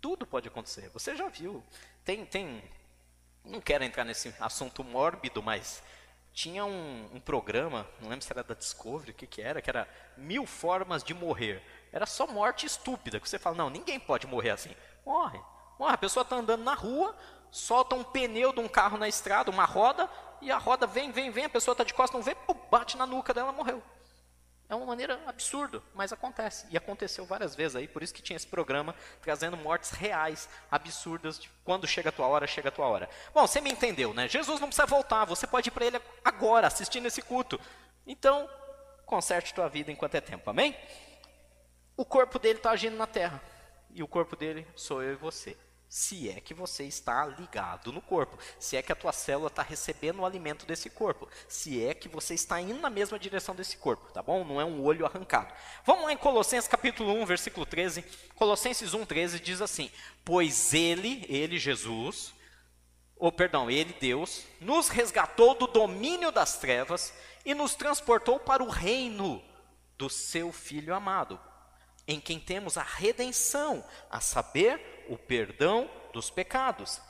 Tudo 0.00 0.26
pode 0.26 0.48
acontecer. 0.48 0.90
Você 0.90 1.14
já 1.14 1.28
viu. 1.28 1.62
Tem, 2.02 2.26
tem. 2.26 2.62
Não 3.44 3.60
quero 3.60 3.84
entrar 3.84 4.04
nesse 4.04 4.34
assunto 4.40 4.82
mórbido, 4.82 5.42
mas 5.42 5.82
tinha 6.32 6.64
um, 6.64 7.08
um, 7.14 7.20
programa, 7.20 7.86
não 8.00 8.08
lembro 8.08 8.24
se 8.24 8.32
era 8.32 8.42
da 8.42 8.54
Discovery, 8.54 9.12
o 9.12 9.14
que, 9.14 9.26
que 9.26 9.40
era, 9.40 9.62
que 9.62 9.70
era 9.70 9.86
Mil 10.16 10.46
Formas 10.46 11.04
de 11.04 11.14
Morrer. 11.14 11.62
Era 11.92 12.06
só 12.06 12.26
morte 12.26 12.66
estúpida, 12.66 13.20
que 13.20 13.28
você 13.28 13.38
fala, 13.38 13.56
não, 13.56 13.70
ninguém 13.70 14.00
pode 14.00 14.26
morrer 14.26 14.50
assim. 14.50 14.74
Morre. 15.06 15.40
Morre. 15.78 15.94
A 15.94 15.98
pessoa 15.98 16.22
está 16.22 16.36
andando 16.36 16.64
na 16.64 16.74
rua, 16.74 17.16
solta 17.50 17.94
um 17.94 18.02
pneu 18.02 18.52
de 18.52 18.60
um 18.60 18.66
carro 18.66 18.98
na 18.98 19.08
estrada, 19.08 19.50
uma 19.50 19.64
roda, 19.64 20.10
e 20.40 20.50
a 20.50 20.58
roda 20.58 20.86
vem, 20.86 21.12
vem, 21.12 21.30
vem, 21.30 21.44
a 21.44 21.48
pessoa 21.48 21.72
está 21.72 21.84
de 21.84 21.94
costas, 21.94 22.18
não 22.18 22.24
vê, 22.24 22.36
bate 22.70 22.96
na 22.96 23.06
nuca 23.06 23.32
dela, 23.32 23.52
morreu. 23.52 23.82
É 24.68 24.74
uma 24.74 24.86
maneira 24.86 25.20
absurda, 25.26 25.82
mas 25.94 26.12
acontece. 26.12 26.66
E 26.70 26.76
aconteceu 26.76 27.26
várias 27.26 27.54
vezes 27.54 27.76
aí, 27.76 27.86
por 27.86 28.02
isso 28.02 28.14
que 28.14 28.22
tinha 28.22 28.36
esse 28.36 28.46
programa 28.46 28.94
trazendo 29.20 29.56
mortes 29.56 29.90
reais, 29.90 30.48
absurdas, 30.70 31.38
de 31.38 31.50
quando 31.62 31.86
chega 31.86 32.08
a 32.08 32.12
tua 32.12 32.26
hora, 32.26 32.46
chega 32.46 32.70
a 32.70 32.72
tua 32.72 32.86
hora. 32.86 33.08
Bom, 33.34 33.46
você 33.46 33.60
me 33.60 33.70
entendeu, 33.70 34.14
né? 34.14 34.26
Jesus 34.26 34.60
não 34.60 34.68
precisa 34.68 34.86
voltar, 34.86 35.24
você 35.26 35.46
pode 35.46 35.68
ir 35.68 35.72
para 35.72 35.84
ele 35.84 36.00
agora, 36.24 36.66
assistindo 36.66 37.06
esse 37.06 37.20
culto. 37.20 37.60
Então, 38.06 38.48
conserte 39.04 39.52
tua 39.52 39.68
vida 39.68 39.92
enquanto 39.92 40.14
é 40.14 40.20
tempo, 40.20 40.48
amém? 40.48 40.74
O 41.96 42.04
corpo 42.04 42.38
dele 42.38 42.58
está 42.58 42.70
agindo 42.70 42.96
na 42.96 43.06
terra, 43.06 43.40
e 43.90 44.02
o 44.02 44.08
corpo 44.08 44.34
dele 44.34 44.66
sou 44.74 45.02
eu 45.02 45.12
e 45.12 45.16
você 45.16 45.56
se 45.88 46.28
é 46.28 46.40
que 46.40 46.52
você 46.52 46.84
está 46.84 47.24
ligado 47.26 47.92
no 47.92 48.00
corpo, 48.00 48.38
se 48.58 48.76
é 48.76 48.82
que 48.82 48.90
a 48.90 48.96
tua 48.96 49.12
célula 49.12 49.48
está 49.48 49.62
recebendo 49.62 50.20
o 50.20 50.26
alimento 50.26 50.66
desse 50.66 50.90
corpo, 50.90 51.28
se 51.48 51.84
é 51.84 51.94
que 51.94 52.08
você 52.08 52.34
está 52.34 52.60
indo 52.60 52.80
na 52.80 52.90
mesma 52.90 53.18
direção 53.18 53.54
desse 53.54 53.76
corpo, 53.76 54.12
tá 54.12 54.22
bom? 54.22 54.44
Não 54.44 54.60
é 54.60 54.64
um 54.64 54.82
olho 54.82 55.06
arrancado. 55.06 55.54
Vamos 55.84 56.04
lá 56.04 56.12
em 56.12 56.16
Colossenses 56.16 56.68
capítulo 56.68 57.12
1, 57.14 57.26
versículo 57.26 57.64
13. 57.64 58.04
Colossenses 58.34 58.92
1, 58.92 59.04
13 59.04 59.40
diz 59.40 59.60
assim: 59.60 59.90
Pois 60.24 60.74
ele, 60.74 61.24
ele 61.28 61.58
Jesus, 61.58 62.34
ou 63.16 63.30
perdão, 63.30 63.70
ele 63.70 63.94
Deus, 64.00 64.44
nos 64.60 64.88
resgatou 64.88 65.54
do 65.54 65.66
domínio 65.66 66.32
das 66.32 66.58
trevas 66.58 67.14
e 67.44 67.54
nos 67.54 67.74
transportou 67.74 68.40
para 68.40 68.62
o 68.62 68.68
reino 68.68 69.42
do 69.96 70.10
seu 70.10 70.52
Filho 70.52 70.94
amado, 70.94 71.40
em 72.06 72.20
quem 72.20 72.38
temos 72.38 72.76
a 72.76 72.82
redenção, 72.82 73.84
a 74.10 74.20
saber, 74.20 74.93
o 75.08 75.16
perdão 75.16 75.90
dos 76.12 76.30
pecados. 76.30 77.00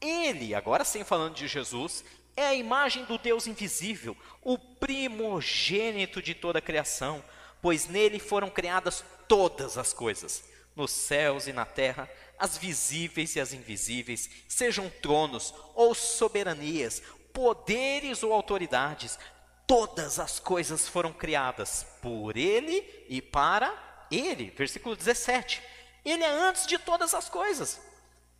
Ele, 0.00 0.54
agora 0.54 0.84
sim 0.84 1.04
falando 1.04 1.34
de 1.34 1.48
Jesus, 1.48 2.04
é 2.36 2.46
a 2.46 2.54
imagem 2.54 3.04
do 3.04 3.18
Deus 3.18 3.46
invisível, 3.46 4.16
o 4.42 4.56
primogênito 4.56 6.22
de 6.22 6.34
toda 6.34 6.60
a 6.60 6.62
criação, 6.62 7.22
pois 7.60 7.88
nele 7.88 8.18
foram 8.18 8.48
criadas 8.48 9.04
todas 9.26 9.76
as 9.76 9.92
coisas, 9.92 10.44
nos 10.76 10.92
céus 10.92 11.48
e 11.48 11.52
na 11.52 11.64
terra, 11.64 12.08
as 12.38 12.56
visíveis 12.56 13.34
e 13.34 13.40
as 13.40 13.52
invisíveis, 13.52 14.30
sejam 14.46 14.88
tronos 15.02 15.52
ou 15.74 15.94
soberanias, 15.94 17.02
poderes 17.32 18.22
ou 18.22 18.32
autoridades, 18.32 19.18
todas 19.66 20.18
as 20.20 20.38
coisas 20.38 20.88
foram 20.88 21.12
criadas 21.12 21.84
por 22.00 22.36
ele 22.36 22.84
e 23.08 23.20
para 23.20 24.06
ele. 24.10 24.50
Versículo 24.56 24.94
17. 24.94 25.60
Ele 26.04 26.22
é 26.22 26.28
antes 26.28 26.66
de 26.66 26.78
todas 26.78 27.14
as 27.14 27.28
coisas. 27.28 27.80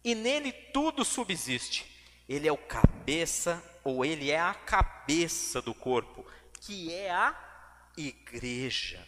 E 0.05 0.15
nele 0.15 0.53
tudo 0.53 1.05
subsiste. 1.05 1.87
Ele 2.29 2.47
é 2.47 2.53
o 2.53 2.59
cabeça, 2.59 3.63
ou 3.83 4.05
ele 4.05 4.31
é 4.31 4.39
a 4.39 4.55
cabeça 4.55 5.63
do 5.63 5.75
corpo, 5.75 6.27
que 6.61 6.93
é 6.93 7.11
a 7.11 7.35
igreja. 7.97 9.07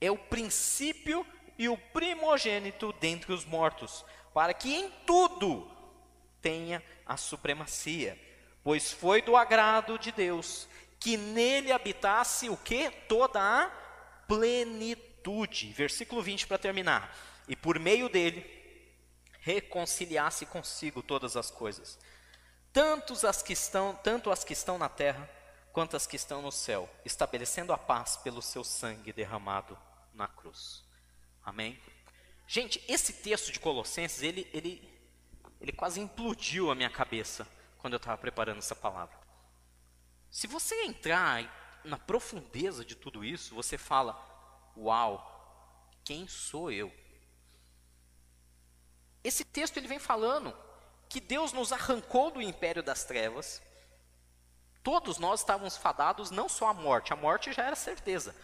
É 0.00 0.10
o 0.10 0.16
princípio 0.16 1.26
e 1.58 1.68
o 1.68 1.76
primogênito 1.76 2.92
dentre 3.00 3.32
os 3.32 3.44
mortos, 3.44 4.04
para 4.32 4.54
que 4.54 4.74
em 4.74 4.90
tudo 5.06 5.70
tenha 6.40 6.82
a 7.06 7.16
supremacia. 7.16 8.18
Pois 8.62 8.92
foi 8.92 9.20
do 9.20 9.36
agrado 9.36 9.98
de 9.98 10.10
Deus 10.10 10.68
que 10.98 11.16
nele 11.16 11.70
habitasse 11.70 12.48
o 12.48 12.56
que? 12.56 12.90
Toda 12.90 13.38
a 13.38 13.70
plenitude. 14.26 15.72
Versículo 15.72 16.22
20 16.22 16.46
para 16.46 16.56
terminar 16.56 17.14
e 17.48 17.54
por 17.54 17.78
meio 17.78 18.08
dele 18.08 18.44
reconciliasse 19.40 20.46
consigo 20.46 21.02
todas 21.02 21.36
as 21.36 21.50
coisas, 21.50 21.98
tanto 22.72 23.14
as 23.26 23.42
que 23.42 23.52
estão, 23.52 23.94
tanto 24.02 24.30
as 24.30 24.42
que 24.42 24.52
estão 24.52 24.78
na 24.78 24.88
terra 24.88 25.28
quanto 25.72 25.96
as 25.96 26.06
que 26.06 26.16
estão 26.16 26.40
no 26.40 26.50
céu, 26.50 26.88
estabelecendo 27.04 27.72
a 27.72 27.78
paz 27.78 28.16
pelo 28.16 28.40
seu 28.40 28.64
sangue 28.64 29.12
derramado 29.12 29.76
na 30.14 30.26
cruz. 30.26 30.84
Amém. 31.44 31.78
Gente, 32.46 32.82
esse 32.88 33.12
texto 33.12 33.52
de 33.52 33.60
Colossenses, 33.60 34.22
ele 34.22 34.48
ele 34.52 34.94
ele 35.60 35.72
quase 35.72 36.00
implodiu 36.00 36.70
a 36.70 36.74
minha 36.74 36.90
cabeça 36.90 37.46
quando 37.78 37.94
eu 37.94 37.98
estava 37.98 38.18
preparando 38.18 38.58
essa 38.58 38.74
palavra. 38.74 39.18
Se 40.30 40.46
você 40.46 40.74
entrar 40.84 41.80
na 41.84 41.98
profundeza 41.98 42.84
de 42.84 42.94
tudo 42.94 43.24
isso, 43.24 43.54
você 43.54 43.76
fala: 43.76 44.14
"Uau, 44.76 45.90
quem 46.02 46.26
sou 46.26 46.70
eu?" 46.70 46.92
Esse 49.24 49.42
texto 49.42 49.78
ele 49.78 49.88
vem 49.88 49.98
falando 49.98 50.54
que 51.08 51.18
Deus 51.18 51.52
nos 51.52 51.72
arrancou 51.72 52.30
do 52.30 52.42
império 52.42 52.82
das 52.82 53.04
trevas. 53.04 53.62
Todos 54.82 55.16
nós 55.18 55.40
estávamos 55.40 55.78
fadados 55.78 56.30
não 56.30 56.46
só 56.46 56.68
à 56.68 56.74
morte, 56.74 57.12
a 57.12 57.16
morte 57.16 57.50
já 57.52 57.64
era 57.64 57.74
certeza. 57.74 58.36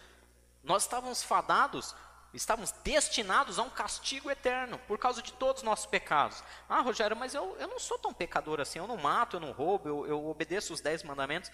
Nós 0.63 0.83
estávamos 0.83 1.21
fadados, 1.21 1.95
estávamos 2.33 2.71
destinados 2.83 3.59
a 3.59 3.63
um 3.63 3.69
castigo 3.69 4.31
eterno 4.31 4.79
por 4.87 4.97
causa 4.97 5.21
de 5.21 5.33
todos 5.33 5.61
os 5.61 5.65
nossos 5.65 5.85
pecados. 5.85 6.43
Ah, 6.67 6.81
Rogério, 6.81 7.15
mas 7.15 7.35
eu, 7.35 7.55
eu 7.59 7.67
não 7.67 7.79
sou 7.79 7.99
tão 7.99 8.13
pecador 8.13 8.59
assim, 8.59 8.79
eu 8.79 8.87
não 8.87 8.97
mato, 8.97 9.35
eu 9.35 9.39
não 9.39 9.51
roubo, 9.51 9.87
eu, 9.87 10.07
eu 10.07 10.27
obedeço 10.27 10.73
os 10.73 10.81
dez 10.81 11.03
mandamentos. 11.03 11.51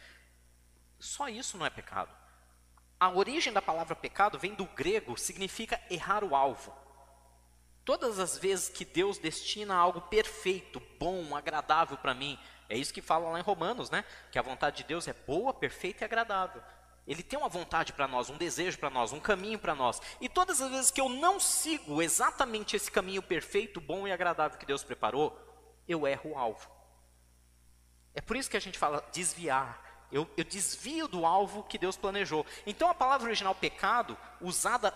Só 0.99 1.27
isso 1.27 1.57
não 1.57 1.65
é 1.65 1.69
pecado. 1.69 2.15
A 2.99 3.09
origem 3.09 3.51
da 3.51 3.61
palavra 3.61 3.95
pecado 3.95 4.39
vem 4.39 4.55
do 4.55 4.65
grego, 4.65 5.17
significa 5.17 5.81
errar 5.89 6.23
o 6.23 6.35
alvo. 6.35 6.73
Todas 7.87 8.19
as 8.19 8.37
vezes 8.37 8.67
que 8.67 8.83
Deus 8.83 9.17
destina 9.17 9.73
algo 9.73 10.01
perfeito, 10.01 10.81
bom, 10.99 11.33
agradável 11.33 11.97
para 11.97 12.13
mim, 12.13 12.37
é 12.67 12.77
isso 12.77 12.93
que 12.93 13.01
fala 13.01 13.29
lá 13.29 13.39
em 13.39 13.41
Romanos, 13.41 13.89
né? 13.89 14.03
Que 14.29 14.37
a 14.37 14.41
vontade 14.41 14.75
de 14.75 14.83
Deus 14.83 15.07
é 15.07 15.13
boa, 15.13 15.53
perfeita 15.53 16.03
e 16.03 16.05
agradável. 16.05 16.61
Ele 17.07 17.23
tem 17.23 17.39
uma 17.39 17.47
vontade 17.47 17.93
para 17.93 18.05
nós, 18.05 18.29
um 18.29 18.35
desejo 18.35 18.77
para 18.77 18.89
nós, 18.89 19.13
um 19.13 19.21
caminho 19.21 19.57
para 19.57 19.73
nós. 19.73 20.01
E 20.19 20.27
todas 20.27 20.61
as 20.61 20.69
vezes 20.69 20.91
que 20.91 20.99
eu 20.99 21.07
não 21.07 21.39
sigo 21.39 22.01
exatamente 22.01 22.75
esse 22.75 22.91
caminho 22.91 23.21
perfeito, 23.21 23.79
bom 23.79 24.05
e 24.05 24.11
agradável 24.11 24.59
que 24.59 24.65
Deus 24.65 24.83
preparou, 24.83 25.39
eu 25.87 26.05
erro 26.05 26.31
o 26.31 26.37
alvo. 26.37 26.69
É 28.13 28.19
por 28.19 28.35
isso 28.35 28.49
que 28.49 28.57
a 28.57 28.59
gente 28.59 28.77
fala 28.77 29.01
desviar. 29.13 30.05
Eu, 30.11 30.29
eu 30.35 30.43
desvio 30.43 31.07
do 31.07 31.25
alvo 31.25 31.63
que 31.63 31.77
Deus 31.77 31.95
planejou. 31.95 32.45
Então 32.65 32.89
a 32.89 32.93
palavra 32.93 33.27
original 33.27 33.55
pecado, 33.55 34.17
usada 34.41 34.93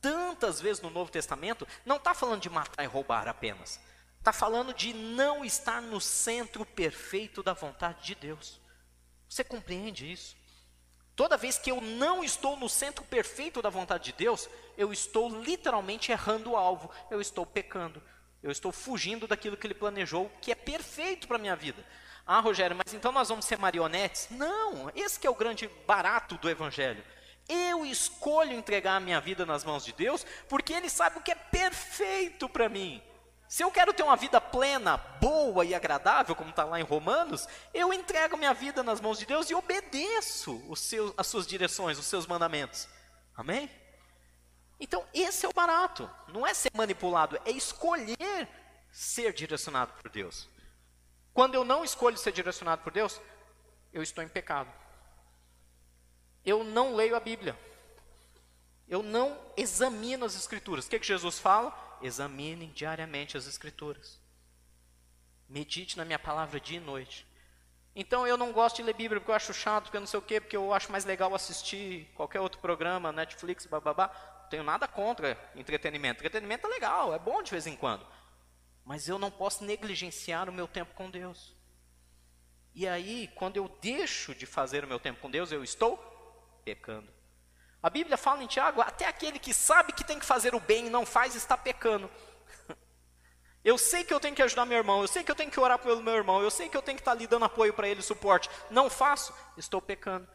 tantas 0.00 0.60
vezes 0.60 0.82
no 0.82 0.90
Novo 0.90 1.10
Testamento, 1.10 1.66
não 1.84 1.96
está 1.96 2.14
falando 2.14 2.40
de 2.40 2.50
matar 2.50 2.82
e 2.82 2.86
roubar 2.86 3.28
apenas. 3.28 3.80
Está 4.18 4.32
falando 4.32 4.74
de 4.74 4.92
não 4.92 5.44
estar 5.44 5.80
no 5.80 6.00
centro 6.00 6.64
perfeito 6.64 7.42
da 7.42 7.52
vontade 7.52 8.04
de 8.04 8.14
Deus. 8.14 8.60
Você 9.28 9.42
compreende 9.42 10.10
isso? 10.10 10.36
Toda 11.16 11.36
vez 11.36 11.58
que 11.58 11.70
eu 11.70 11.80
não 11.80 12.24
estou 12.24 12.56
no 12.56 12.68
centro 12.68 13.04
perfeito 13.04 13.60
da 13.60 13.68
vontade 13.68 14.04
de 14.04 14.12
Deus, 14.12 14.48
eu 14.76 14.92
estou 14.92 15.28
literalmente 15.28 16.10
errando 16.10 16.52
o 16.52 16.56
alvo, 16.56 16.90
eu 17.10 17.20
estou 17.20 17.44
pecando, 17.44 18.02
eu 18.42 18.50
estou 18.50 18.72
fugindo 18.72 19.26
daquilo 19.26 19.56
que 19.56 19.66
Ele 19.66 19.74
planejou, 19.74 20.30
que 20.40 20.50
é 20.50 20.54
perfeito 20.54 21.28
para 21.28 21.36
a 21.36 21.40
minha 21.40 21.56
vida. 21.56 21.84
Ah, 22.26 22.40
Rogério, 22.40 22.76
mas 22.76 22.94
então 22.94 23.12
nós 23.12 23.28
vamos 23.28 23.44
ser 23.44 23.58
marionetes? 23.58 24.28
Não, 24.30 24.90
esse 24.94 25.26
é 25.26 25.30
o 25.30 25.34
grande 25.34 25.68
barato 25.86 26.36
do 26.38 26.48
Evangelho. 26.48 27.04
Eu 27.52 27.84
escolho 27.84 28.52
entregar 28.52 28.94
a 28.94 29.00
minha 29.00 29.20
vida 29.20 29.44
nas 29.44 29.64
mãos 29.64 29.84
de 29.84 29.92
Deus, 29.92 30.24
porque 30.48 30.72
Ele 30.72 30.88
sabe 30.88 31.18
o 31.18 31.20
que 31.20 31.32
é 31.32 31.34
perfeito 31.34 32.48
para 32.48 32.68
mim. 32.68 33.02
Se 33.48 33.64
eu 33.64 33.72
quero 33.72 33.92
ter 33.92 34.04
uma 34.04 34.14
vida 34.14 34.40
plena, 34.40 34.96
boa 34.96 35.64
e 35.64 35.74
agradável, 35.74 36.36
como 36.36 36.50
está 36.50 36.62
lá 36.62 36.78
em 36.78 36.84
Romanos, 36.84 37.48
eu 37.74 37.92
entrego 37.92 38.36
minha 38.36 38.54
vida 38.54 38.84
nas 38.84 39.00
mãos 39.00 39.18
de 39.18 39.26
Deus 39.26 39.50
e 39.50 39.54
obedeço 39.56 40.62
seus, 40.76 41.12
as 41.16 41.26
suas 41.26 41.44
direções, 41.44 41.98
os 41.98 42.06
seus 42.06 42.24
mandamentos. 42.24 42.88
Amém? 43.36 43.68
Então, 44.78 45.04
esse 45.12 45.44
é 45.44 45.48
o 45.48 45.52
barato. 45.52 46.08
Não 46.28 46.46
é 46.46 46.54
ser 46.54 46.70
manipulado, 46.72 47.40
é 47.44 47.50
escolher 47.50 48.48
ser 48.92 49.32
direcionado 49.32 49.92
por 50.00 50.08
Deus. 50.08 50.48
Quando 51.34 51.56
eu 51.56 51.64
não 51.64 51.82
escolho 51.82 52.16
ser 52.16 52.30
direcionado 52.30 52.82
por 52.82 52.92
Deus, 52.92 53.20
eu 53.92 54.04
estou 54.04 54.22
em 54.22 54.28
pecado 54.28 54.72
eu 56.44 56.64
não 56.64 56.94
leio 56.94 57.16
a 57.16 57.20
Bíblia. 57.20 57.58
Eu 58.88 59.02
não 59.02 59.38
examino 59.56 60.24
as 60.24 60.34
Escrituras. 60.34 60.86
O 60.86 60.90
que, 60.90 60.98
que 60.98 61.06
Jesus 61.06 61.38
fala? 61.38 61.98
Examine 62.02 62.66
diariamente 62.68 63.36
as 63.36 63.46
Escrituras. 63.46 64.18
Medite 65.48 65.96
na 65.96 66.04
minha 66.04 66.18
palavra 66.18 66.58
dia 66.58 66.78
e 66.78 66.80
noite. 66.80 67.26
Então 67.94 68.26
eu 68.26 68.36
não 68.36 68.52
gosto 68.52 68.76
de 68.76 68.82
ler 68.82 68.94
Bíblia 68.94 69.20
porque 69.20 69.30
eu 69.30 69.34
acho 69.34 69.52
chato, 69.52 69.84
porque 69.84 69.96
eu 69.96 70.00
não 70.00 70.06
sei 70.06 70.18
o 70.18 70.22
quê, 70.22 70.40
porque 70.40 70.56
eu 70.56 70.72
acho 70.72 70.90
mais 70.92 71.04
legal 71.04 71.34
assistir 71.34 72.08
qualquer 72.14 72.40
outro 72.40 72.60
programa, 72.60 73.12
Netflix, 73.12 73.66
bababá. 73.66 74.10
Não 74.42 74.48
tenho 74.48 74.62
nada 74.62 74.88
contra 74.88 75.38
entretenimento. 75.54 76.20
Entretenimento 76.20 76.66
é 76.66 76.70
legal, 76.70 77.14
é 77.14 77.18
bom 77.18 77.42
de 77.42 77.50
vez 77.50 77.66
em 77.66 77.76
quando. 77.76 78.06
Mas 78.84 79.08
eu 79.08 79.18
não 79.18 79.30
posso 79.30 79.64
negligenciar 79.64 80.48
o 80.48 80.52
meu 80.52 80.66
tempo 80.66 80.94
com 80.94 81.10
Deus. 81.10 81.54
E 82.74 82.86
aí, 82.86 83.28
quando 83.34 83.56
eu 83.56 83.68
deixo 83.80 84.34
de 84.34 84.46
fazer 84.46 84.84
o 84.84 84.88
meu 84.88 84.98
tempo 84.98 85.20
com 85.20 85.30
Deus, 85.30 85.50
eu 85.50 85.62
estou 85.62 86.09
pecando. 86.64 87.08
A 87.82 87.88
Bíblia 87.88 88.16
fala 88.16 88.42
em 88.42 88.46
Tiago: 88.46 88.80
até 88.80 89.06
aquele 89.06 89.38
que 89.38 89.54
sabe 89.54 89.92
que 89.92 90.04
tem 90.04 90.18
que 90.18 90.26
fazer 90.26 90.54
o 90.54 90.60
bem 90.60 90.86
e 90.86 90.90
não 90.90 91.06
faz, 91.06 91.34
está 91.34 91.56
pecando. 91.56 92.10
Eu 93.62 93.76
sei 93.76 94.04
que 94.04 94.14
eu 94.14 94.18
tenho 94.18 94.34
que 94.34 94.42
ajudar 94.42 94.64
meu 94.64 94.78
irmão, 94.78 95.02
eu 95.02 95.06
sei 95.06 95.22
que 95.22 95.30
eu 95.30 95.34
tenho 95.34 95.50
que 95.50 95.60
orar 95.60 95.78
pelo 95.78 96.02
meu 96.02 96.14
irmão, 96.14 96.40
eu 96.40 96.50
sei 96.50 96.66
que 96.70 96.74
eu 96.74 96.80
tenho 96.80 96.96
que 96.96 97.02
estar 97.02 97.10
ali 97.10 97.26
dando 97.26 97.44
apoio 97.44 97.74
para 97.74 97.86
ele, 97.86 98.00
suporte. 98.00 98.48
Não 98.70 98.88
faço, 98.88 99.34
estou 99.54 99.82
pecando. 99.82 100.26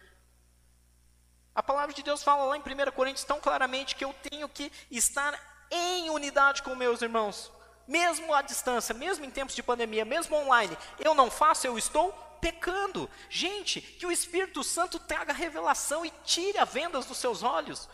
A 1.55 1.63
palavra 1.63 1.91
de 1.91 2.03
Deus 2.03 2.21
fala 2.21 2.43
lá 2.43 2.55
em 2.55 2.59
1 2.59 2.91
Coríntios 2.91 3.23
tão 3.25 3.39
claramente 3.39 3.95
que 3.95 4.05
eu 4.05 4.13
tenho 4.29 4.47
que 4.47 4.71
estar 4.91 5.33
em 5.71 6.07
unidade 6.11 6.61
com 6.61 6.75
meus 6.75 7.01
irmãos, 7.01 7.51
mesmo 7.87 8.31
à 8.31 8.43
distância, 8.43 8.93
mesmo 8.93 9.25
em 9.25 9.31
tempos 9.31 9.55
de 9.55 9.63
pandemia, 9.63 10.05
mesmo 10.05 10.35
online. 10.35 10.77
Eu 10.99 11.15
não 11.15 11.31
faço, 11.31 11.65
eu 11.65 11.79
estou 11.79 12.13
pecando. 12.41 13.09
Gente, 13.29 13.81
que 13.81 14.05
o 14.05 14.11
Espírito 14.11 14.63
Santo 14.63 14.99
traga 14.99 15.33
revelação 15.33 16.05
e 16.05 16.11
tire 16.23 16.57
as 16.57 16.71
vendas 16.71 17.05
dos 17.05 17.17
seus 17.17 17.43
olhos, 17.43 17.89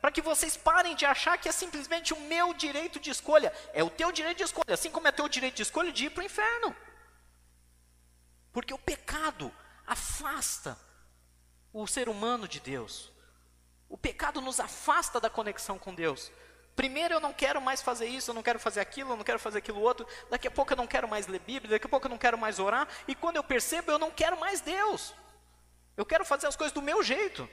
para 0.00 0.10
que 0.10 0.20
vocês 0.20 0.56
parem 0.56 0.96
de 0.96 1.06
achar 1.06 1.38
que 1.38 1.48
é 1.48 1.52
simplesmente 1.52 2.12
o 2.12 2.20
meu 2.20 2.52
direito 2.52 2.98
de 2.98 3.10
escolha. 3.10 3.52
É 3.72 3.84
o 3.84 3.90
teu 3.90 4.10
direito 4.10 4.38
de 4.38 4.44
escolha, 4.44 4.74
assim 4.74 4.90
como 4.90 5.06
é 5.08 5.12
teu 5.12 5.28
direito 5.28 5.56
de 5.56 5.62
escolha 5.62 5.92
de 5.92 6.06
ir 6.06 6.10
para 6.10 6.22
o 6.22 6.26
inferno. 6.26 6.76
Porque 8.52 8.74
o 8.74 8.78
pecado 8.78 9.54
afasta 9.86 10.78
o 11.72 11.86
ser 11.86 12.08
humano 12.08 12.46
de 12.46 12.60
Deus. 12.60 13.12
O 13.88 13.96
pecado 13.96 14.40
nos 14.40 14.58
afasta 14.58 15.20
da 15.20 15.30
conexão 15.30 15.78
com 15.78 15.94
Deus. 15.94 16.32
Primeiro 16.74 17.14
eu 17.14 17.20
não 17.20 17.32
quero 17.32 17.60
mais 17.60 17.82
fazer 17.82 18.06
isso, 18.06 18.30
eu 18.30 18.34
não 18.34 18.42
quero 18.42 18.58
fazer 18.58 18.80
aquilo, 18.80 19.12
eu 19.12 19.16
não 19.16 19.24
quero 19.24 19.38
fazer 19.38 19.58
aquilo 19.58 19.80
outro. 19.80 20.06
Daqui 20.30 20.48
a 20.48 20.50
pouco 20.50 20.72
eu 20.72 20.76
não 20.76 20.86
quero 20.86 21.06
mais 21.06 21.26
ler 21.26 21.40
Bíblia, 21.40 21.70
daqui 21.70 21.86
a 21.86 21.88
pouco 21.88 22.06
eu 22.06 22.10
não 22.10 22.18
quero 22.18 22.38
mais 22.38 22.58
orar. 22.58 22.88
E 23.06 23.14
quando 23.14 23.36
eu 23.36 23.44
percebo, 23.44 23.90
eu 23.90 23.98
não 23.98 24.10
quero 24.10 24.38
mais 24.40 24.60
Deus. 24.60 25.14
Eu 25.96 26.06
quero 26.06 26.24
fazer 26.24 26.46
as 26.46 26.56
coisas 26.56 26.72
do 26.72 26.80
meu 26.80 27.02
jeito. 27.02 27.48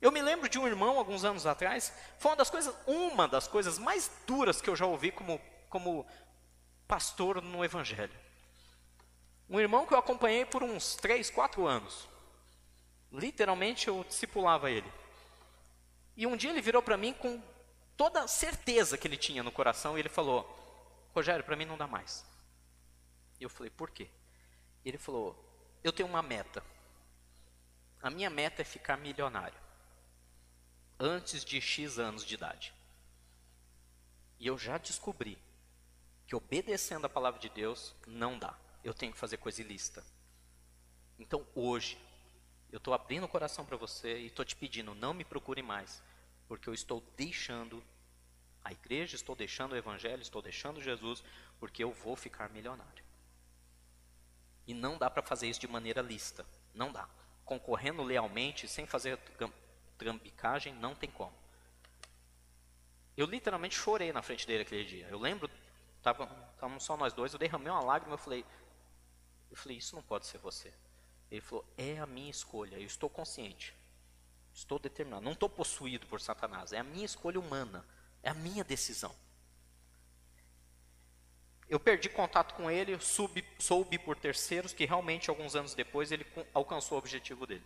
Eu 0.00 0.10
me 0.10 0.22
lembro 0.22 0.48
de 0.48 0.58
um 0.58 0.66
irmão 0.66 0.98
alguns 0.98 1.24
anos 1.24 1.46
atrás, 1.46 1.92
foi 2.18 2.30
uma 2.30 2.36
das 2.36 2.50
coisas, 2.50 2.74
uma 2.86 3.26
das 3.26 3.48
coisas 3.48 3.78
mais 3.78 4.10
duras 4.26 4.60
que 4.60 4.68
eu 4.68 4.76
já 4.76 4.86
ouvi 4.86 5.10
como, 5.10 5.40
como 5.68 6.06
pastor 6.86 7.42
no 7.42 7.64
Evangelho. 7.64 8.12
Um 9.48 9.60
irmão 9.60 9.86
que 9.86 9.94
eu 9.94 9.98
acompanhei 9.98 10.44
por 10.44 10.62
uns 10.62 10.96
3, 10.96 11.30
4 11.30 11.66
anos. 11.66 12.08
Literalmente 13.12 13.88
eu 13.88 14.04
discipulava 14.04 14.70
ele. 14.70 14.90
E 16.16 16.26
um 16.26 16.36
dia 16.36 16.50
ele 16.50 16.60
virou 16.60 16.82
para 16.82 16.96
mim 16.96 17.12
com 17.12 17.40
toda 17.96 18.22
a 18.22 18.28
certeza 18.28 18.98
que 18.98 19.06
ele 19.08 19.16
tinha 19.16 19.42
no 19.42 19.52
coração 19.52 19.96
e 19.96 20.00
ele 20.00 20.08
falou: 20.08 20.44
Rogério, 21.14 21.44
para 21.44 21.56
mim 21.56 21.64
não 21.64 21.78
dá 21.78 21.86
mais. 21.86 22.24
E 23.40 23.44
eu 23.44 23.50
falei: 23.50 23.70
Por 23.70 23.90
quê? 23.90 24.08
Ele 24.84 24.98
falou: 24.98 25.36
Eu 25.82 25.92
tenho 25.92 26.08
uma 26.08 26.22
meta. 26.22 26.62
A 28.02 28.10
minha 28.10 28.30
meta 28.30 28.62
é 28.62 28.64
ficar 28.64 28.96
milionário 28.96 29.58
antes 30.98 31.44
de 31.44 31.60
X 31.60 31.98
anos 31.98 32.24
de 32.24 32.34
idade. 32.34 32.72
E 34.38 34.46
eu 34.46 34.58
já 34.58 34.78
descobri 34.78 35.38
que 36.26 36.36
obedecendo 36.36 37.06
a 37.06 37.08
palavra 37.08 37.40
de 37.40 37.48
Deus 37.48 37.94
não 38.06 38.38
dá. 38.38 38.56
Eu 38.84 38.92
tenho 38.94 39.12
que 39.12 39.18
fazer 39.18 39.38
coisa 39.38 39.60
ilícita. 39.60 40.04
Então 41.18 41.46
hoje, 41.54 41.98
eu 42.70 42.78
estou 42.78 42.92
abrindo 42.92 43.24
o 43.24 43.28
coração 43.28 43.64
para 43.64 43.76
você 43.76 44.18
e 44.18 44.26
estou 44.26 44.44
te 44.44 44.54
pedindo, 44.54 44.94
não 44.94 45.14
me 45.14 45.24
procure 45.24 45.62
mais, 45.62 46.02
porque 46.48 46.68
eu 46.68 46.74
estou 46.74 47.02
deixando 47.16 47.82
a 48.64 48.72
igreja, 48.72 49.14
estou 49.14 49.36
deixando 49.36 49.72
o 49.72 49.76
evangelho, 49.76 50.20
estou 50.20 50.42
deixando 50.42 50.80
Jesus, 50.80 51.22
porque 51.58 51.84
eu 51.84 51.92
vou 51.92 52.16
ficar 52.16 52.50
milionário. 52.50 53.04
E 54.66 54.74
não 54.74 54.98
dá 54.98 55.08
para 55.08 55.22
fazer 55.22 55.48
isso 55.48 55.60
de 55.60 55.68
maneira 55.68 56.02
lista, 56.02 56.44
não 56.74 56.90
dá. 56.90 57.08
Concorrendo 57.44 58.02
lealmente, 58.02 58.66
sem 58.66 58.86
fazer 58.86 59.18
trambicagem, 59.96 60.74
não 60.74 60.94
tem 60.94 61.10
como. 61.10 61.32
Eu 63.16 63.26
literalmente 63.26 63.76
chorei 63.76 64.12
na 64.12 64.20
frente 64.20 64.46
dele 64.46 64.62
aquele 64.62 64.84
dia. 64.84 65.06
Eu 65.08 65.18
lembro, 65.18 65.48
estávamos 65.98 66.82
só 66.82 66.96
nós 66.96 67.12
dois, 67.12 67.32
eu 67.32 67.38
derramei 67.38 67.70
uma 67.70 67.80
lágrima, 67.80 68.14
eu 68.14 68.18
falei, 68.18 68.44
eu 69.50 69.56
falei, 69.56 69.78
isso 69.78 69.94
não 69.94 70.02
pode 70.02 70.26
ser 70.26 70.38
você. 70.38 70.74
Ele 71.30 71.40
falou: 71.40 71.64
É 71.76 71.98
a 71.98 72.06
minha 72.06 72.30
escolha, 72.30 72.76
eu 72.76 72.86
estou 72.86 73.10
consciente, 73.10 73.74
estou 74.56 74.78
determinado, 74.78 75.22
não 75.22 75.32
estou 75.32 75.50
possuído 75.50 76.06
por 76.06 76.18
Satanás, 76.18 76.72
é 76.72 76.78
a 76.78 76.82
minha 76.82 77.04
escolha 77.04 77.38
humana, 77.38 77.84
é 78.22 78.30
a 78.30 78.34
minha 78.34 78.64
decisão. 78.64 79.14
Eu 81.68 81.78
perdi 81.78 82.08
contato 82.08 82.54
com 82.54 82.70
ele, 82.70 82.98
soube, 83.00 83.98
por 83.98 84.16
terceiros 84.16 84.72
que 84.72 84.86
realmente, 84.86 85.28
alguns 85.28 85.54
anos 85.54 85.74
depois, 85.74 86.10
ele 86.10 86.24
alcançou 86.54 86.96
o 86.96 86.98
objetivo 86.98 87.46
dele. 87.46 87.64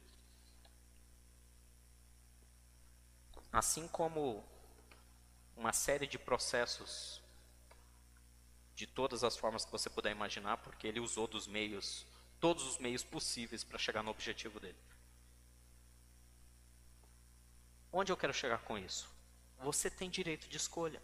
Assim 3.53 3.86
como 3.88 4.45
uma 5.57 5.72
série 5.72 6.07
de 6.07 6.18
processos 6.18 7.20
de 8.74 8.86
todas 8.86 9.22
as 9.22 9.36
formas 9.36 9.64
que 9.64 9.70
você 9.70 9.88
puder 9.91 10.11
imaginar, 10.11 10.57
porque 10.57 10.86
ele 10.88 10.99
usou 10.99 11.28
dos 11.28 11.47
meios 11.47 12.07
todos 12.41 12.64
os 12.66 12.78
meios 12.78 13.05
possíveis 13.05 13.62
para 13.62 13.78
chegar 13.78 14.03
no 14.03 14.11
objetivo 14.11 14.59
dele. 14.59 14.78
Onde 17.93 18.12
eu 18.12 18.16
quero 18.16 18.32
chegar 18.32 18.59
com 18.59 18.78
isso? 18.78 19.09
Você 19.61 19.91
tem 19.91 20.09
direito 20.09 20.49
de 20.49 20.57
escolha. 20.57 21.03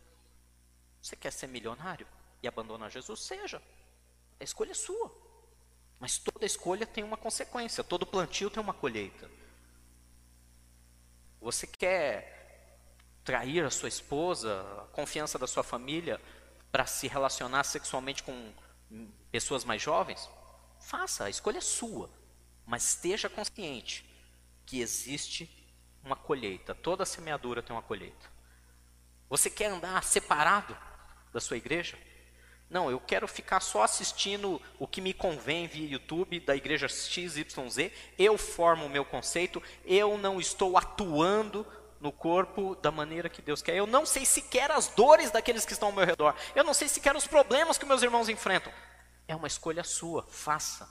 Você 1.01 1.16
quer 1.16 1.32
ser 1.32 1.47
milionário 1.47 2.07
e 2.43 2.49
abandonar 2.49 2.91
Jesus? 2.91 3.20
Seja. 3.20 3.62
A 4.41 4.45
escolha 4.45 4.70
é 4.70 4.74
sua. 4.74 5.11
Mas 5.99 6.18
toda 6.18 6.45
escolha 6.45 6.87
tem 6.87 7.03
uma 7.03 7.16
consequência, 7.16 7.82
todo 7.82 8.07
plantio 8.07 8.51
tem 8.51 8.62
uma 8.62 8.74
colheita. 8.74 9.30
Você 11.41 11.66
quer 11.66 12.78
trair 13.24 13.64
a 13.64 13.70
sua 13.70 13.89
esposa, 13.89 14.61
a 14.82 14.87
confiança 14.93 15.39
da 15.39 15.47
sua 15.47 15.62
família, 15.62 16.20
para 16.70 16.87
se 16.87 17.09
relacionar 17.09 17.64
sexualmente 17.64 18.22
com 18.22 18.53
pessoas 19.30 19.64
mais 19.64 19.80
jovens? 19.80 20.28
Faça, 20.80 21.24
a 21.24 21.30
escolha 21.30 21.59
é 21.59 21.62
sua. 21.62 22.11
Mas 22.66 22.91
esteja 22.91 23.28
consciente 23.28 24.05
que 24.66 24.80
existe 24.80 25.66
uma 26.07 26.16
colheita. 26.16 26.74
Toda 26.74 27.04
semeadura 27.04 27.62
tem 27.62 27.74
uma 27.74 27.82
colheita. 27.82 28.30
Você 29.28 29.50
quer 29.50 29.66
andar 29.66 30.02
separado 30.04 30.76
da 31.32 31.40
sua 31.40 31.57
igreja? 31.57 31.98
Não, 32.70 32.90
eu 32.90 32.98
quero 32.98 33.28
ficar 33.28 33.61
só 33.61 33.82
assistindo 33.82 34.61
o 34.78 34.86
que 34.86 35.00
me 35.00 35.12
convém 35.12 35.66
via 35.66 35.88
YouTube 35.88 36.40
da 36.40 36.57
igreja 36.57 36.88
XYZ. 36.88 37.90
Eu 38.18 38.38
formo 38.38 38.86
o 38.86 38.90
meu 38.90 39.04
conceito, 39.04 39.62
eu 39.84 40.16
não 40.16 40.40
estou 40.40 40.76
atuando 40.76 41.66
no 42.00 42.12
corpo 42.12 42.74
da 42.76 42.90
maneira 42.90 43.28
que 43.28 43.42
Deus 43.42 43.62
quer. 43.62 43.76
Eu 43.76 43.86
não 43.86 44.07
sei 44.07 44.24
sequer 44.24 44.70
as 44.70 44.88
dores 44.88 45.30
daqueles 45.30 45.64
que 45.64 45.72
estão 45.72 45.88
ao 45.88 45.94
meu 45.94 46.04
redor. 46.04 46.34
Eu 46.54 46.64
não 46.64 46.74
sei 46.74 46.88
sequer 46.88 47.14
os 47.16 47.26
problemas 47.26 47.78
que 47.78 47.86
meus 47.86 48.02
irmãos 48.02 48.28
enfrentam. 48.28 48.72
É 49.28 49.34
uma 49.34 49.46
escolha 49.46 49.82
sua, 49.82 50.24
faça. 50.24 50.88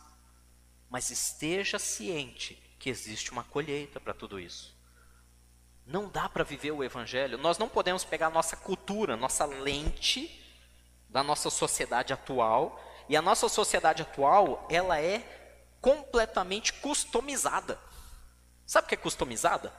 Mas 0.89 1.09
esteja 1.09 1.79
ciente 1.79 2.61
que 2.79 2.89
existe 2.89 3.31
uma 3.31 3.43
colheita 3.43 3.99
para 3.99 4.13
tudo 4.13 4.39
isso. 4.39 4.74
Não 5.85 6.09
dá 6.09 6.27
para 6.27 6.43
viver 6.43 6.71
o 6.71 6.83
evangelho. 6.83 7.37
Nós 7.37 7.57
não 7.57 7.69
podemos 7.69 8.03
pegar 8.03 8.29
nossa 8.29 8.55
cultura, 8.55 9.15
nossa 9.15 9.45
lente 9.45 10.41
da 11.09 11.23
nossa 11.23 11.49
sociedade 11.49 12.11
atual, 12.11 12.81
e 13.07 13.15
a 13.15 13.21
nossa 13.21 13.47
sociedade 13.47 14.01
atual, 14.01 14.67
ela 14.69 14.99
é 14.99 15.23
completamente 15.79 16.73
customizada. 16.73 17.79
Sabe 18.65 18.85
o 18.85 18.89
que 18.89 18.95
é 18.95 18.97
customizada? 18.97 19.71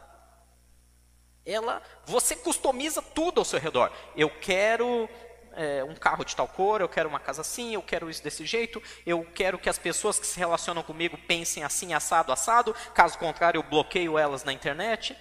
Ela, 1.44 1.82
você 2.04 2.36
customiza 2.36 3.02
tudo 3.02 3.40
ao 3.40 3.44
seu 3.44 3.58
redor. 3.58 3.92
Eu 4.14 4.30
quero 4.30 5.08
é, 5.52 5.82
um 5.82 5.94
carro 5.94 6.24
de 6.24 6.36
tal 6.36 6.46
cor, 6.46 6.80
eu 6.80 6.88
quero 6.88 7.08
uma 7.08 7.18
casa 7.18 7.40
assim, 7.40 7.74
eu 7.74 7.82
quero 7.82 8.08
isso 8.08 8.22
desse 8.22 8.46
jeito, 8.46 8.80
eu 9.04 9.24
quero 9.34 9.58
que 9.58 9.68
as 9.68 9.78
pessoas 9.78 10.18
que 10.18 10.26
se 10.26 10.38
relacionam 10.38 10.82
comigo 10.82 11.18
pensem 11.26 11.64
assim, 11.64 11.92
assado, 11.92 12.30
assado, 12.30 12.74
caso 12.94 13.18
contrário, 13.18 13.58
eu 13.58 13.62
bloqueio 13.62 14.18
elas 14.18 14.44
na 14.44 14.52
internet. 14.52 15.16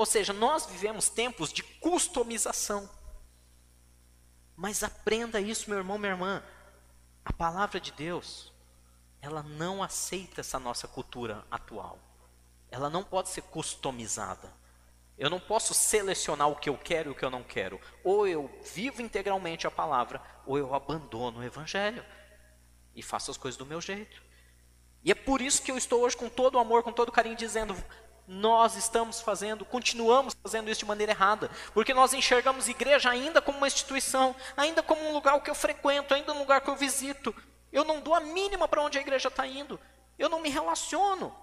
Ou 0.00 0.06
seja, 0.06 0.32
nós 0.32 0.64
vivemos 0.64 1.10
tempos 1.10 1.52
de 1.52 1.62
customização. 1.62 2.88
Mas 4.56 4.82
aprenda 4.82 5.38
isso, 5.38 5.68
meu 5.68 5.78
irmão, 5.78 5.98
minha 5.98 6.12
irmã. 6.12 6.42
A 7.22 7.30
palavra 7.34 7.78
de 7.78 7.92
Deus, 7.92 8.50
ela 9.20 9.42
não 9.42 9.82
aceita 9.82 10.40
essa 10.40 10.58
nossa 10.58 10.88
cultura 10.88 11.44
atual. 11.50 11.98
Ela 12.70 12.88
não 12.88 13.04
pode 13.04 13.28
ser 13.28 13.42
customizada. 13.42 14.50
Eu 15.18 15.28
não 15.28 15.38
posso 15.38 15.74
selecionar 15.74 16.48
o 16.48 16.56
que 16.56 16.70
eu 16.70 16.78
quero 16.78 17.10
e 17.10 17.12
o 17.12 17.14
que 17.14 17.26
eu 17.26 17.30
não 17.30 17.42
quero. 17.42 17.78
Ou 18.02 18.26
eu 18.26 18.50
vivo 18.72 19.02
integralmente 19.02 19.66
a 19.66 19.70
palavra, 19.70 20.22
ou 20.46 20.56
eu 20.56 20.74
abandono 20.74 21.40
o 21.40 21.44
evangelho 21.44 22.02
e 22.94 23.02
faço 23.02 23.30
as 23.30 23.36
coisas 23.36 23.58
do 23.58 23.66
meu 23.66 23.82
jeito. 23.82 24.22
E 25.04 25.10
é 25.10 25.14
por 25.14 25.42
isso 25.42 25.60
que 25.60 25.70
eu 25.70 25.76
estou 25.76 26.00
hoje 26.00 26.16
com 26.16 26.30
todo 26.30 26.54
o 26.54 26.58
amor, 26.58 26.82
com 26.82 26.90
todo 26.90 27.10
o 27.10 27.12
carinho, 27.12 27.36
dizendo: 27.36 27.76
nós 28.32 28.76
estamos 28.76 29.20
fazendo, 29.20 29.64
continuamos 29.64 30.36
fazendo 30.40 30.70
isso 30.70 30.78
de 30.78 30.86
maneira 30.86 31.10
errada, 31.10 31.50
porque 31.74 31.92
nós 31.92 32.14
enxergamos 32.14 32.68
igreja 32.68 33.10
ainda 33.10 33.42
como 33.42 33.58
uma 33.58 33.66
instituição, 33.66 34.36
ainda 34.56 34.84
como 34.84 35.02
um 35.02 35.12
lugar 35.12 35.40
que 35.40 35.50
eu 35.50 35.54
frequento, 35.54 36.14
ainda 36.14 36.32
um 36.32 36.38
lugar 36.38 36.60
que 36.60 36.70
eu 36.70 36.76
visito. 36.76 37.34
Eu 37.72 37.82
não 37.82 38.00
dou 38.00 38.14
a 38.14 38.20
mínima 38.20 38.68
para 38.68 38.82
onde 38.82 38.98
a 38.98 39.00
igreja 39.00 39.26
está 39.26 39.44
indo, 39.46 39.80
eu 40.16 40.28
não 40.28 40.40
me 40.40 40.48
relaciono. 40.48 41.34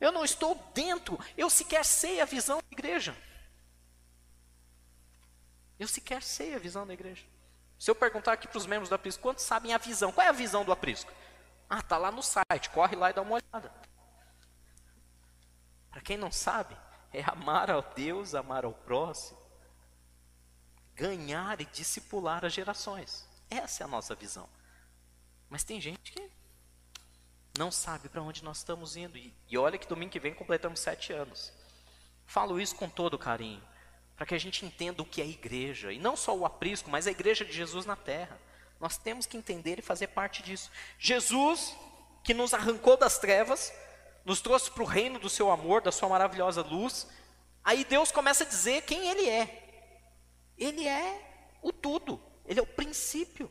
Eu 0.00 0.10
não 0.10 0.24
estou 0.24 0.54
dentro, 0.72 1.20
eu 1.36 1.50
sequer 1.50 1.84
sei 1.84 2.22
a 2.22 2.24
visão 2.24 2.56
da 2.56 2.72
igreja. 2.72 3.14
Eu 5.78 5.86
sequer 5.86 6.22
sei 6.22 6.54
a 6.54 6.58
visão 6.58 6.86
da 6.86 6.94
igreja. 6.94 7.22
Se 7.78 7.90
eu 7.90 7.94
perguntar 7.94 8.32
aqui 8.32 8.48
para 8.48 8.56
os 8.56 8.64
membros 8.64 8.88
do 8.88 8.94
aprisco, 8.94 9.22
quantos 9.22 9.44
sabem 9.44 9.74
a 9.74 9.78
visão? 9.78 10.10
Qual 10.10 10.26
é 10.26 10.30
a 10.30 10.32
visão 10.32 10.64
do 10.64 10.72
aprisco? 10.72 11.12
Ah, 11.68 11.80
está 11.80 11.98
lá 11.98 12.10
no 12.10 12.22
site, 12.22 12.70
corre 12.70 12.96
lá 12.96 13.10
e 13.10 13.12
dá 13.12 13.20
uma 13.20 13.34
olhada. 13.34 13.70
Para 15.90 16.00
quem 16.00 16.16
não 16.16 16.30
sabe, 16.30 16.76
é 17.12 17.22
amar 17.22 17.70
ao 17.70 17.82
Deus, 17.82 18.34
amar 18.34 18.64
ao 18.64 18.72
próximo, 18.72 19.38
ganhar 20.94 21.60
e 21.60 21.64
discipular 21.66 22.44
as 22.44 22.52
gerações. 22.52 23.28
Essa 23.48 23.82
é 23.82 23.84
a 23.84 23.88
nossa 23.88 24.14
visão. 24.14 24.48
Mas 25.48 25.64
tem 25.64 25.80
gente 25.80 26.12
que 26.12 26.30
não 27.58 27.70
sabe 27.72 28.08
para 28.08 28.22
onde 28.22 28.44
nós 28.44 28.58
estamos 28.58 28.96
indo. 28.96 29.18
E, 29.18 29.34
e 29.48 29.58
olha 29.58 29.76
que 29.76 29.88
domingo 29.88 30.12
que 30.12 30.20
vem 30.20 30.32
completamos 30.32 30.78
sete 30.80 31.12
anos. 31.12 31.52
Falo 32.26 32.60
isso 32.60 32.76
com 32.76 32.88
todo 32.88 33.18
carinho, 33.18 33.62
para 34.16 34.24
que 34.24 34.34
a 34.34 34.38
gente 34.38 34.64
entenda 34.64 35.02
o 35.02 35.04
que 35.04 35.20
é 35.20 35.26
igreja. 35.26 35.92
E 35.92 35.98
não 35.98 36.16
só 36.16 36.36
o 36.36 36.46
aprisco, 36.46 36.88
mas 36.88 37.08
a 37.08 37.10
igreja 37.10 37.44
de 37.44 37.52
Jesus 37.52 37.84
na 37.84 37.96
terra. 37.96 38.40
Nós 38.78 38.96
temos 38.96 39.26
que 39.26 39.36
entender 39.36 39.78
e 39.78 39.82
fazer 39.82 40.06
parte 40.06 40.42
disso. 40.42 40.70
Jesus, 40.98 41.76
que 42.22 42.32
nos 42.32 42.54
arrancou 42.54 42.96
das 42.96 43.18
trevas, 43.18 43.72
nos 44.24 44.40
trouxe 44.40 44.70
para 44.70 44.82
o 44.82 44.86
reino 44.86 45.18
do 45.18 45.28
seu 45.28 45.50
amor, 45.50 45.80
da 45.80 45.92
sua 45.92 46.08
maravilhosa 46.08 46.62
luz. 46.62 47.06
Aí 47.64 47.84
Deus 47.84 48.10
começa 48.10 48.44
a 48.44 48.46
dizer 48.46 48.82
quem 48.82 49.08
Ele 49.08 49.28
é. 49.28 49.92
Ele 50.56 50.86
é 50.86 51.58
o 51.62 51.72
tudo, 51.72 52.20
Ele 52.46 52.60
é 52.60 52.62
o 52.62 52.66
princípio. 52.66 53.50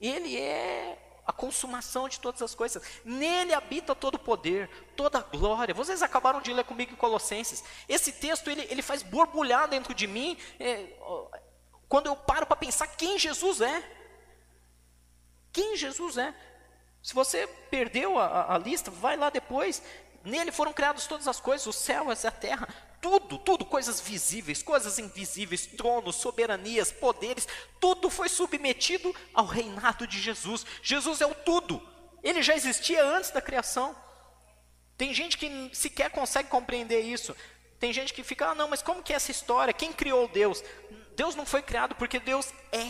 Ele 0.00 0.36
é 0.38 0.98
a 1.26 1.32
consumação 1.32 2.08
de 2.08 2.20
todas 2.20 2.42
as 2.42 2.54
coisas. 2.54 2.82
Nele 3.04 3.54
habita 3.54 3.94
todo 3.94 4.16
o 4.16 4.18
poder, 4.18 4.68
toda 4.94 5.18
a 5.18 5.22
glória. 5.22 5.74
Vocês 5.74 6.02
acabaram 6.02 6.40
de 6.40 6.52
ler 6.52 6.64
comigo 6.64 6.92
em 6.92 6.96
Colossenses. 6.96 7.64
Esse 7.88 8.12
texto 8.12 8.50
ele, 8.50 8.66
ele 8.70 8.82
faz 8.82 9.02
borbulhar 9.02 9.68
dentro 9.68 9.94
de 9.94 10.06
mim 10.06 10.36
é, 10.60 10.94
quando 11.88 12.06
eu 12.06 12.16
paro 12.16 12.46
para 12.46 12.56
pensar 12.56 12.86
quem 12.88 13.18
Jesus 13.18 13.60
é. 13.60 13.82
Quem 15.52 15.76
Jesus 15.76 16.18
é. 16.18 16.34
Se 17.04 17.14
você 17.14 17.46
perdeu 17.70 18.18
a, 18.18 18.54
a, 18.54 18.58
lista, 18.58 18.90
vai 18.90 19.14
lá 19.14 19.28
depois. 19.28 19.82
Nele 20.24 20.50
foram 20.50 20.72
criadas 20.72 21.06
todas 21.06 21.28
as 21.28 21.38
coisas, 21.38 21.66
os 21.66 21.76
céus, 21.76 22.24
a 22.24 22.30
terra, 22.30 22.66
tudo, 22.98 23.36
tudo, 23.36 23.66
coisas 23.66 24.00
visíveis, 24.00 24.62
coisas 24.62 24.98
invisíveis, 24.98 25.66
tronos, 25.66 26.16
soberanias, 26.16 26.90
poderes, 26.90 27.46
tudo 27.78 28.08
foi 28.08 28.30
submetido 28.30 29.14
ao 29.34 29.44
reinado 29.44 30.06
de 30.06 30.18
Jesus. 30.18 30.64
Jesus 30.82 31.20
é 31.20 31.26
o 31.26 31.34
tudo. 31.34 31.86
Ele 32.22 32.42
já 32.42 32.56
existia 32.56 33.04
antes 33.04 33.30
da 33.30 33.42
criação. 33.42 33.94
Tem 34.96 35.12
gente 35.12 35.36
que 35.36 35.70
sequer 35.74 36.10
consegue 36.10 36.48
compreender 36.48 37.00
isso. 37.00 37.36
Tem 37.78 37.92
gente 37.92 38.14
que 38.14 38.22
fica, 38.22 38.46
ah, 38.46 38.54
não, 38.54 38.68
mas 38.68 38.80
como 38.80 39.02
que 39.02 39.12
é 39.12 39.16
essa 39.16 39.30
história? 39.30 39.74
Quem 39.74 39.92
criou 39.92 40.26
Deus? 40.26 40.64
Deus 41.14 41.34
não 41.34 41.44
foi 41.44 41.60
criado 41.60 41.94
porque 41.96 42.18
Deus 42.18 42.50
é. 42.72 42.88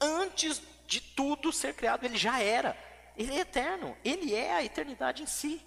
Antes 0.00 0.62
de 0.86 1.00
tudo 1.00 1.52
ser 1.52 1.74
criado, 1.74 2.04
ele 2.04 2.16
já 2.16 2.40
era. 2.40 2.86
Ele 3.18 3.34
é 3.34 3.40
eterno, 3.40 3.96
ele 4.04 4.32
é 4.32 4.52
a 4.52 4.64
eternidade 4.64 5.24
em 5.24 5.26
si. 5.26 5.60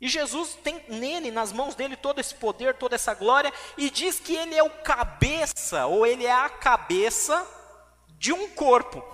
E 0.00 0.08
Jesus 0.08 0.56
tem 0.62 0.80
nele, 0.88 1.32
nas 1.32 1.52
mãos 1.52 1.74
dele, 1.74 1.96
todo 1.96 2.20
esse 2.20 2.32
poder, 2.32 2.74
toda 2.76 2.94
essa 2.94 3.12
glória, 3.14 3.52
e 3.76 3.90
diz 3.90 4.20
que 4.20 4.34
ele 4.34 4.54
é 4.54 4.62
o 4.62 4.70
cabeça, 4.70 5.86
ou 5.86 6.06
ele 6.06 6.24
é 6.24 6.32
a 6.32 6.48
cabeça 6.48 7.44
de 8.16 8.32
um 8.32 8.48
corpo. 8.50 9.04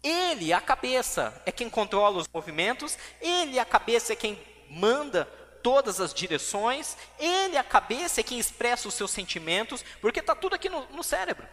Ele, 0.00 0.52
a 0.52 0.60
cabeça, 0.60 1.42
é 1.44 1.50
quem 1.50 1.68
controla 1.68 2.18
os 2.18 2.28
movimentos, 2.32 2.96
ele, 3.20 3.58
a 3.58 3.64
cabeça, 3.64 4.12
é 4.12 4.16
quem 4.16 4.40
manda 4.70 5.24
todas 5.64 6.00
as 6.00 6.14
direções, 6.14 6.96
ele, 7.18 7.56
a 7.56 7.64
cabeça, 7.64 8.20
é 8.20 8.22
quem 8.22 8.38
expressa 8.38 8.86
os 8.86 8.94
seus 8.94 9.10
sentimentos, 9.10 9.84
porque 10.00 10.20
está 10.20 10.36
tudo 10.36 10.54
aqui 10.54 10.68
no, 10.68 10.86
no 10.90 11.02
cérebro. 11.02 11.48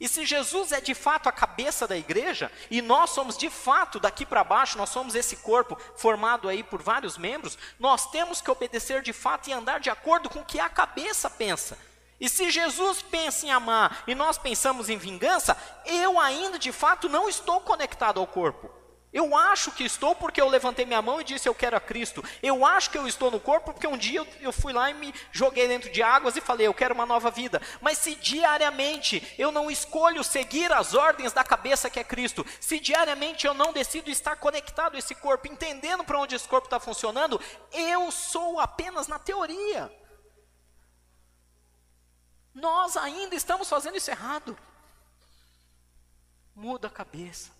E 0.00 0.08
se 0.08 0.24
Jesus 0.24 0.70
é 0.70 0.80
de 0.80 0.94
fato 0.94 1.28
a 1.28 1.32
cabeça 1.32 1.86
da 1.86 1.96
igreja, 1.96 2.52
e 2.70 2.80
nós 2.80 3.10
somos 3.10 3.36
de 3.36 3.50
fato 3.50 3.98
daqui 3.98 4.24
para 4.24 4.44
baixo, 4.44 4.78
nós 4.78 4.90
somos 4.90 5.14
esse 5.14 5.36
corpo 5.36 5.76
formado 5.96 6.48
aí 6.48 6.62
por 6.62 6.80
vários 6.80 7.18
membros, 7.18 7.58
nós 7.80 8.08
temos 8.10 8.40
que 8.40 8.50
obedecer 8.50 9.02
de 9.02 9.12
fato 9.12 9.48
e 9.48 9.52
andar 9.52 9.80
de 9.80 9.90
acordo 9.90 10.30
com 10.30 10.40
o 10.40 10.44
que 10.44 10.60
a 10.60 10.68
cabeça 10.68 11.28
pensa. 11.28 11.76
E 12.20 12.28
se 12.28 12.50
Jesus 12.50 13.02
pensa 13.02 13.46
em 13.46 13.50
amar 13.50 14.04
e 14.06 14.14
nós 14.14 14.38
pensamos 14.38 14.88
em 14.88 14.98
vingança, 14.98 15.56
eu 15.84 16.18
ainda 16.18 16.58
de 16.58 16.72
fato 16.72 17.08
não 17.08 17.28
estou 17.28 17.60
conectado 17.60 18.20
ao 18.20 18.26
corpo. 18.26 18.77
Eu 19.10 19.34
acho 19.34 19.72
que 19.72 19.84
estou 19.84 20.14
porque 20.14 20.40
eu 20.40 20.48
levantei 20.48 20.84
minha 20.84 21.00
mão 21.00 21.20
e 21.20 21.24
disse 21.24 21.48
eu 21.48 21.54
quero 21.54 21.76
a 21.76 21.80
Cristo. 21.80 22.22
Eu 22.42 22.64
acho 22.64 22.90
que 22.90 22.98
eu 22.98 23.08
estou 23.08 23.30
no 23.30 23.40
corpo 23.40 23.72
porque 23.72 23.86
um 23.86 23.96
dia 23.96 24.26
eu, 24.40 24.52
fui 24.52 24.72
lá 24.72 24.90
e 24.90 24.94
me 24.94 25.14
joguei 25.32 25.66
dentro 25.66 25.90
de 25.90 26.02
águas 26.02 26.36
e 26.36 26.42
falei 26.42 26.66
eu 26.66 26.74
quero 26.74 26.94
uma 26.94 27.06
nova 27.06 27.30
vida. 27.30 27.60
Mas 27.80 27.96
se 27.98 28.14
diariamente 28.14 29.34
eu 29.38 29.50
não 29.50 29.70
escolho 29.70 30.22
seguir 30.22 30.70
as 30.72 30.92
ordens 30.94 31.32
da 31.32 31.42
cabeça 31.42 31.88
que 31.88 31.98
é 31.98 32.04
Cristo, 32.04 32.44
se 32.60 32.78
diariamente 32.78 33.46
eu 33.46 33.54
não 33.54 33.72
decido 33.72 34.10
estar 34.10 34.36
conectado 34.36 34.94
a 34.94 34.98
esse 34.98 35.14
corpo, 35.14 35.48
entendendo 35.48 36.04
para 36.04 36.20
onde 36.20 36.36
esse 36.36 36.46
corpo 36.46 36.66
está 36.66 36.78
funcionando, 36.78 37.40
eu 37.72 38.10
sou 38.10 38.60
apenas 38.60 39.08
na 39.08 39.18
teoria. 39.18 39.90
Nós 42.54 42.94
ainda 42.96 43.34
estamos 43.34 43.68
fazendo 43.70 43.96
isso 43.96 44.10
errado. 44.10 44.58
Muda 46.54 46.88
a 46.88 46.90
cabeça. 46.90 47.57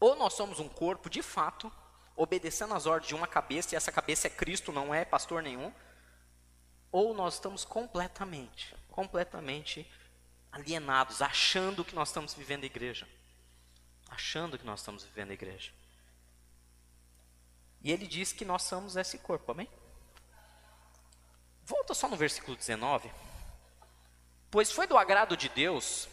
Ou 0.00 0.14
nós 0.16 0.34
somos 0.34 0.60
um 0.60 0.68
corpo 0.68 1.10
de 1.10 1.22
fato, 1.22 1.72
obedecendo 2.14 2.74
às 2.74 2.86
ordens 2.86 3.08
de 3.08 3.14
uma 3.14 3.26
cabeça, 3.26 3.74
e 3.74 3.76
essa 3.76 3.92
cabeça 3.92 4.26
é 4.26 4.30
Cristo, 4.30 4.72
não 4.72 4.94
é 4.94 5.04
pastor 5.04 5.42
nenhum, 5.42 5.72
ou 6.90 7.14
nós 7.14 7.34
estamos 7.34 7.64
completamente, 7.64 8.74
completamente 8.90 9.90
alienados, 10.50 11.20
achando 11.20 11.84
que 11.84 11.94
nós 11.94 12.08
estamos 12.08 12.34
vivendo 12.34 12.64
a 12.64 12.66
igreja. 12.66 13.08
Achando 14.08 14.58
que 14.58 14.64
nós 14.64 14.80
estamos 14.80 15.04
vivendo 15.04 15.30
a 15.30 15.34
igreja. 15.34 15.70
E 17.82 17.92
ele 17.92 18.06
diz 18.06 18.32
que 18.32 18.44
nós 18.44 18.62
somos 18.62 18.96
esse 18.96 19.18
corpo, 19.18 19.52
amém? 19.52 19.68
Volta 21.64 21.94
só 21.94 22.08
no 22.08 22.16
versículo 22.16 22.56
19. 22.56 23.10
Pois 24.50 24.72
foi 24.72 24.86
do 24.86 24.96
agrado 24.96 25.36
de 25.36 25.48
Deus 25.50 26.08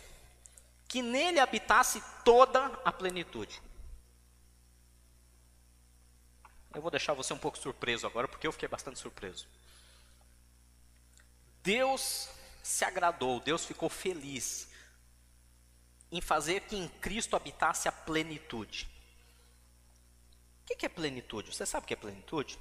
que 0.87 1.01
nele 1.01 1.39
habitasse 1.39 2.03
toda 2.23 2.65
a 2.83 2.91
plenitude. 2.91 3.61
Eu 6.75 6.81
vou 6.81 6.91
deixar 6.91 7.13
você 7.13 7.33
um 7.33 7.37
pouco 7.37 7.57
surpreso 7.57 8.05
agora, 8.05 8.27
porque 8.27 8.45
eu 8.45 8.51
fiquei 8.51 8.67
bastante 8.67 8.99
surpreso. 8.99 9.47
Deus 11.63 12.29
se 12.61 12.83
agradou, 12.83 13.39
Deus 13.39 13.65
ficou 13.65 13.89
feliz 13.89 14.67
em 16.11 16.19
fazer 16.19 16.61
que 16.61 16.75
em 16.75 16.89
Cristo 16.89 17.35
habitasse 17.35 17.87
a 17.87 17.93
plenitude. 17.93 18.89
O 20.61 20.75
que 20.75 20.85
é 20.85 20.89
plenitude? 20.89 21.55
Você 21.55 21.65
sabe 21.65 21.85
o 21.85 21.87
que 21.87 21.93
é 21.93 21.97
plenitude? 21.97 22.59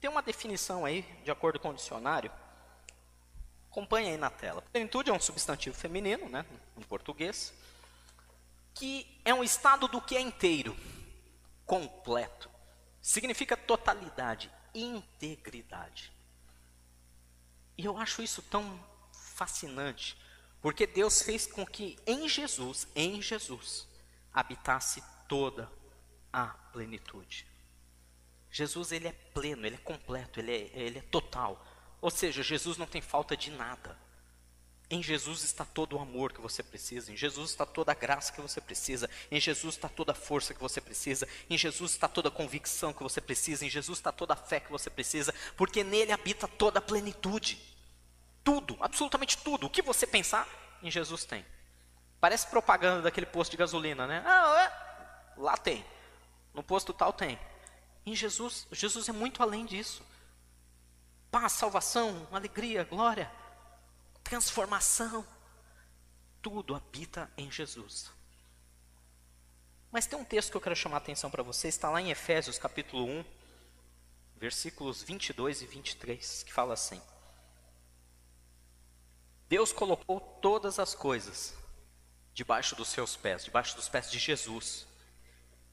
Tem 0.00 0.08
uma 0.08 0.22
definição 0.22 0.86
aí, 0.86 1.02
de 1.24 1.30
acordo 1.30 1.60
com 1.60 1.68
o 1.68 1.74
dicionário. 1.74 2.32
Acompanhe 3.70 4.08
aí 4.08 4.16
na 4.16 4.30
tela. 4.30 4.62
Plenitude 4.62 5.10
é 5.10 5.12
um 5.12 5.20
substantivo 5.20 5.76
feminino, 5.76 6.30
né, 6.30 6.46
em 6.78 6.82
português, 6.82 7.52
que 8.72 9.20
é 9.22 9.34
um 9.34 9.44
estado 9.44 9.86
do 9.86 10.00
que 10.00 10.16
é 10.16 10.20
inteiro 10.20 10.74
completo. 11.68 12.50
Significa 13.00 13.56
totalidade, 13.56 14.50
integridade. 14.74 16.10
E 17.76 17.84
eu 17.84 17.96
acho 17.96 18.22
isso 18.22 18.42
tão 18.42 18.82
fascinante, 19.12 20.16
porque 20.60 20.86
Deus 20.86 21.22
fez 21.22 21.46
com 21.46 21.64
que 21.64 21.96
em 22.06 22.26
Jesus, 22.28 22.88
em 22.96 23.22
Jesus, 23.22 23.86
habitasse 24.32 25.04
toda 25.28 25.70
a 26.32 26.46
plenitude. 26.72 27.46
Jesus 28.50 28.90
ele 28.90 29.06
é 29.06 29.12
pleno, 29.12 29.66
ele 29.66 29.76
é 29.76 29.80
completo, 29.80 30.40
ele 30.40 30.50
é, 30.50 30.70
ele 30.72 30.98
é 30.98 31.02
total. 31.02 31.64
Ou 32.00 32.10
seja, 32.10 32.42
Jesus 32.42 32.78
não 32.78 32.86
tem 32.86 33.02
falta 33.02 33.36
de 33.36 33.50
nada. 33.50 33.96
Em 34.90 35.02
Jesus 35.02 35.44
está 35.44 35.66
todo 35.66 35.98
o 35.98 36.00
amor 36.00 36.32
que 36.32 36.40
você 36.40 36.62
precisa, 36.62 37.12
em 37.12 37.16
Jesus 37.16 37.50
está 37.50 37.66
toda 37.66 37.92
a 37.92 37.94
graça 37.94 38.32
que 38.32 38.40
você 38.40 38.58
precisa, 38.58 39.08
em 39.30 39.38
Jesus 39.38 39.74
está 39.74 39.86
toda 39.86 40.12
a 40.12 40.14
força 40.14 40.54
que 40.54 40.60
você 40.60 40.80
precisa, 40.80 41.28
em 41.50 41.58
Jesus 41.58 41.90
está 41.90 42.08
toda 42.08 42.28
a 42.28 42.32
convicção 42.32 42.94
que 42.94 43.02
você 43.02 43.20
precisa, 43.20 43.66
em 43.66 43.70
Jesus 43.70 43.98
está 43.98 44.10
toda 44.10 44.32
a 44.32 44.36
fé 44.36 44.60
que 44.60 44.70
você 44.70 44.88
precisa, 44.88 45.34
porque 45.58 45.84
nele 45.84 46.10
habita 46.10 46.48
toda 46.48 46.78
a 46.78 46.82
plenitude. 46.82 47.62
Tudo, 48.42 48.78
absolutamente 48.80 49.36
tudo. 49.36 49.66
O 49.66 49.70
que 49.70 49.82
você 49.82 50.06
pensar, 50.06 50.48
em 50.82 50.90
Jesus 50.90 51.26
tem. 51.26 51.44
Parece 52.18 52.46
propaganda 52.46 53.02
daquele 53.02 53.26
posto 53.26 53.50
de 53.50 53.58
gasolina, 53.58 54.06
né? 54.06 54.22
Ah, 54.24 54.62
é. 54.62 55.38
Lá 55.38 55.58
tem. 55.58 55.84
No 56.54 56.62
posto 56.62 56.94
tal 56.94 57.12
tem. 57.12 57.38
Em 58.06 58.14
Jesus, 58.16 58.66
Jesus 58.72 59.06
é 59.06 59.12
muito 59.12 59.42
além 59.42 59.66
disso. 59.66 60.02
Paz, 61.30 61.52
salvação, 61.52 62.26
alegria, 62.32 62.84
glória 62.84 63.30
transformação. 64.28 65.26
Tudo 66.42 66.74
habita 66.74 67.30
em 67.36 67.50
Jesus. 67.50 68.10
Mas 69.90 70.06
tem 70.06 70.18
um 70.18 70.24
texto 70.24 70.50
que 70.50 70.56
eu 70.56 70.60
quero 70.60 70.76
chamar 70.76 70.96
a 70.96 70.98
atenção 70.98 71.30
para 71.30 71.42
você, 71.42 71.68
está 71.68 71.88
lá 71.88 72.00
em 72.00 72.10
Efésios 72.10 72.58
capítulo 72.58 73.04
1, 73.06 73.24
versículos 74.36 75.02
22 75.02 75.62
e 75.62 75.66
23, 75.66 76.42
que 76.42 76.52
fala 76.52 76.74
assim: 76.74 77.00
Deus 79.48 79.72
colocou 79.72 80.20
todas 80.20 80.78
as 80.78 80.94
coisas 80.94 81.54
debaixo 82.34 82.76
dos 82.76 82.88
seus 82.88 83.16
pés, 83.16 83.46
debaixo 83.46 83.74
dos 83.76 83.88
pés 83.88 84.10
de 84.10 84.18
Jesus, 84.18 84.86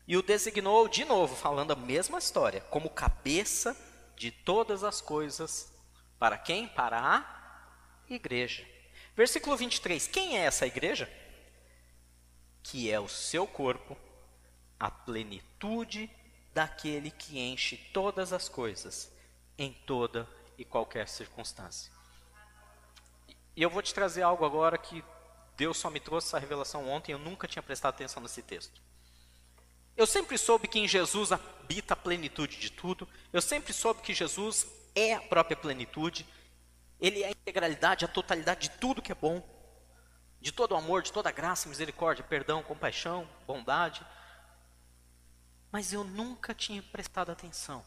e 0.07 0.15
o 0.15 0.23
designou 0.23 0.87
de 0.87 1.03
novo, 1.03 1.35
falando 1.35 1.71
a 1.71 1.75
mesma 1.75 2.19
história, 2.19 2.61
como 2.61 2.89
cabeça 2.89 3.75
de 4.15 4.31
todas 4.31 4.81
as 4.81 5.01
coisas. 5.01 5.73
Para 6.17 6.37
quem? 6.37 6.69
Para 6.69 6.97
a 6.97 7.44
igreja. 8.09 8.65
Versículo 9.15 9.55
23. 9.55 10.07
Quem 10.07 10.37
é 10.37 10.41
essa 10.41 10.67
igreja? 10.67 11.09
Que 12.61 12.91
é 12.91 12.99
o 12.99 13.07
seu 13.07 13.47
corpo, 13.47 13.97
a 14.79 14.91
plenitude 14.91 16.09
daquele 16.53 17.11
que 17.11 17.39
enche 17.39 17.77
todas 17.93 18.31
as 18.33 18.47
coisas, 18.47 19.11
em 19.57 19.73
toda 19.85 20.27
e 20.57 20.65
qualquer 20.65 21.07
circunstância. 21.07 21.91
E 23.55 23.61
eu 23.61 23.69
vou 23.69 23.81
te 23.81 23.93
trazer 23.93 24.21
algo 24.21 24.45
agora 24.45 24.77
que 24.77 25.03
Deus 25.57 25.77
só 25.77 25.89
me 25.89 25.99
trouxe 25.99 26.27
essa 26.27 26.39
revelação 26.39 26.87
ontem, 26.89 27.13
eu 27.13 27.19
nunca 27.19 27.47
tinha 27.47 27.63
prestado 27.63 27.93
atenção 27.93 28.21
nesse 28.21 28.41
texto. 28.41 28.81
Eu 29.95 30.05
sempre 30.05 30.37
soube 30.37 30.67
que 30.67 30.79
em 30.79 30.87
Jesus 30.87 31.31
habita 31.31 31.93
a 31.93 31.97
plenitude 31.97 32.57
de 32.57 32.69
tudo, 32.69 33.07
eu 33.31 33.41
sempre 33.41 33.71
soube 33.71 34.01
que 34.01 34.13
Jesus 34.13 34.67
é 34.93 35.13
a 35.13 35.21
própria 35.21 35.55
plenitude, 35.55 36.25
ele 37.05 37.21
é 37.21 37.27
a 37.27 37.31
integralidade, 37.31 38.03
a 38.03 38.07
totalidade 38.07 38.69
de 38.69 38.77
tudo 38.77 39.01
que 39.01 39.11
é 39.11 39.15
bom, 39.15 39.43
de 40.41 40.51
todo 40.51 40.71
o 40.71 40.75
amor, 40.75 41.03
de 41.03 41.11
toda 41.11 41.29
a 41.29 41.31
graça, 41.31 41.69
misericórdia, 41.69 42.23
perdão, 42.23 42.63
compaixão, 42.63 43.29
bondade. 43.45 44.05
Mas 45.71 45.93
eu 45.93 46.03
nunca 46.03 46.53
tinha 46.53 46.81
prestado 46.81 47.31
atenção 47.31 47.85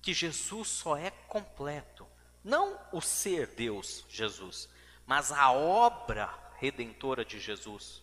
que 0.00 0.14
Jesus 0.14 0.68
só 0.68 0.96
é 0.96 1.10
completo, 1.10 2.06
não 2.44 2.78
o 2.92 3.00
ser 3.00 3.48
Deus, 3.48 4.04
Jesus, 4.08 4.68
mas 5.04 5.32
a 5.32 5.50
obra 5.50 6.32
redentora 6.58 7.24
de 7.24 7.40
Jesus 7.40 8.00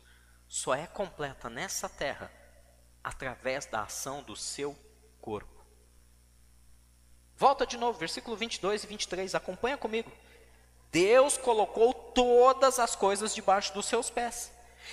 só 0.50 0.76
é 0.76 0.86
completa 0.86 1.50
nessa 1.50 1.88
terra 1.88 2.30
através 3.02 3.66
da 3.66 3.84
ação 3.84 4.22
do 4.22 4.36
seu 4.36 4.78
corpo. 5.22 5.53
Volta 7.38 7.66
de 7.66 7.78
novo, 7.78 7.98
versículo 7.98 8.38
22 8.38 8.84
e 8.84 8.88
23, 8.88 9.36
acompanha 9.36 9.78
comigo. 9.78 10.12
Deus 10.92 11.38
colocou 11.38 11.94
todas 11.94 12.80
as 12.80 12.96
coisas 12.96 13.34
debaixo 13.34 13.74
dos 13.74 13.86
seus 13.86 14.10
pés 14.10 14.52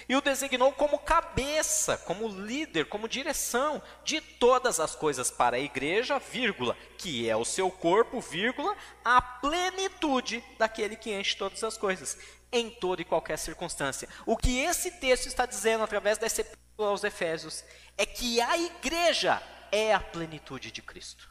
e 0.09 0.17
o 0.17 0.21
designou 0.21 0.73
como 0.73 0.99
cabeça, 0.99 1.97
como 1.99 2.29
líder, 2.29 2.87
como 2.87 3.09
direção 3.09 3.83
de 4.05 4.21
todas 4.21 4.81
as 4.81 4.95
coisas 4.95 5.31
para 5.31 5.57
a 5.57 5.61
igreja, 5.61 6.19
vírgula, 6.19 6.77
que 6.99 7.29
é 7.29 7.37
o 7.37 7.45
seu 7.45 7.71
corpo, 7.71 8.21
vírgula, 8.21 8.77
a 9.05 9.21
plenitude 9.21 10.43
daquele 10.59 10.97
que 10.97 11.13
enche 11.13 11.37
todas 11.37 11.63
as 11.63 11.77
coisas, 11.77 12.19
em 12.53 12.71
toda 12.71 13.03
e 13.03 13.05
qualquer 13.05 13.39
circunstância. 13.39 14.09
O 14.27 14.37
que 14.37 14.61
esse 14.61 14.93
texto 14.93 15.27
está 15.27 15.47
dizendo 15.47 15.85
através 15.85 16.19
dessa 16.19 16.41
epístola 16.41 16.91
aos 16.91 17.05
Efésios 17.05 17.65
é 17.97 18.07
que 18.07 18.41
a 18.41 18.57
igreja 18.57 19.43
é 19.71 19.95
a 19.95 20.01
plenitude 20.01 20.71
de 20.71 20.83
Cristo. 20.83 21.31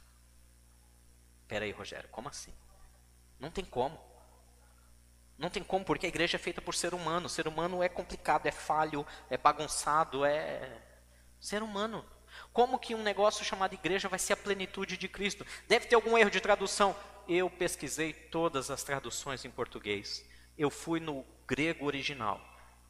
Espera 1.50 1.66
aí, 1.66 1.72
Rogério, 1.72 2.08
como 2.12 2.30
assim? 2.30 2.54
Não 3.40 3.50
tem 3.50 3.66
como. 3.66 4.00
Não 5.36 5.50
tem 5.50 5.64
como, 5.64 5.84
porque 5.84 6.06
a 6.06 6.10
igreja 6.10 6.38
é 6.38 6.40
feita 6.40 6.62
por 6.62 6.76
ser 6.76 6.94
humano. 6.94 7.28
Ser 7.28 7.48
humano 7.48 7.82
é 7.82 7.90
complicado, 7.90 8.46
é 8.46 8.52
falho, 8.52 9.04
é 9.32 9.36
bagunçado, 9.36 10.24
é 10.24 10.80
ser 11.40 11.64
humano. 11.64 12.06
Como 12.54 12.78
que 12.78 12.94
um 12.94 13.02
negócio 13.02 13.44
chamado 13.44 13.74
igreja 13.74 14.08
vai 14.08 14.20
ser 14.20 14.34
a 14.34 14.38
plenitude 14.38 14.96
de 14.96 15.08
Cristo? 15.08 15.44
Deve 15.68 15.88
ter 15.88 15.96
algum 15.96 16.16
erro 16.16 16.30
de 16.30 16.40
tradução. 16.40 16.96
Eu 17.28 17.50
pesquisei 17.50 18.14
todas 18.14 18.70
as 18.70 18.84
traduções 18.84 19.44
em 19.44 19.50
português. 19.50 20.24
Eu 20.56 20.70
fui 20.70 21.00
no 21.00 21.26
grego 21.48 21.88
original 21.88 22.40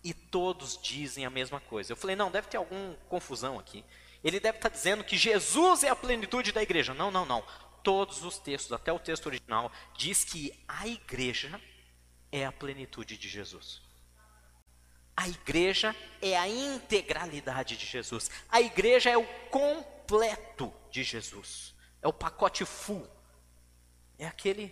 e 0.03 0.13
todos 0.13 0.77
dizem 0.81 1.25
a 1.25 1.29
mesma 1.29 1.61
coisa. 1.61 1.93
Eu 1.93 1.97
falei, 1.97 2.17
não, 2.17 2.29
deve 2.29 2.49
ter 2.49 2.57
alguma 2.57 2.97
confusão 3.07 3.57
aqui. 3.57 3.85
Ele 4.21 4.37
deve 4.37 4.57
estar 4.57 4.67
dizendo 4.67 5.01
que 5.01 5.15
Jesus 5.15 5.81
é 5.85 5.87
a 5.87 5.95
plenitude 5.95 6.51
da 6.51 6.61
igreja. 6.61 6.93
Não, 6.93 7.09
não, 7.09 7.25
não 7.25 7.41
todos 7.89 8.23
os 8.23 8.37
textos, 8.37 8.71
até 8.71 8.93
o 8.93 8.99
texto 8.99 9.25
original, 9.25 9.71
diz 9.97 10.23
que 10.23 10.53
a 10.67 10.87
igreja 10.87 11.59
é 12.31 12.45
a 12.45 12.51
plenitude 12.51 13.17
de 13.17 13.27
Jesus. 13.27 13.81
A 15.17 15.27
igreja 15.27 15.95
é 16.21 16.37
a 16.37 16.47
integralidade 16.47 17.75
de 17.75 17.87
Jesus. 17.87 18.29
A 18.47 18.61
igreja 18.61 19.09
é 19.09 19.17
o 19.17 19.25
completo 19.49 20.71
de 20.91 21.01
Jesus. 21.01 21.73
É 21.99 22.07
o 22.07 22.13
pacote 22.13 22.63
full. 22.63 23.09
É 24.19 24.27
aquele. 24.27 24.71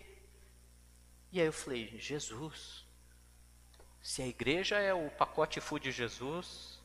E 1.32 1.41
aí 1.41 1.47
eu 1.47 1.53
falei, 1.53 1.97
Jesus. 1.97 2.86
Se 3.99 4.22
a 4.22 4.28
igreja 4.28 4.78
é 4.78 4.93
o 4.93 5.09
pacote 5.09 5.59
full 5.59 5.80
de 5.80 5.91
Jesus, 5.91 6.80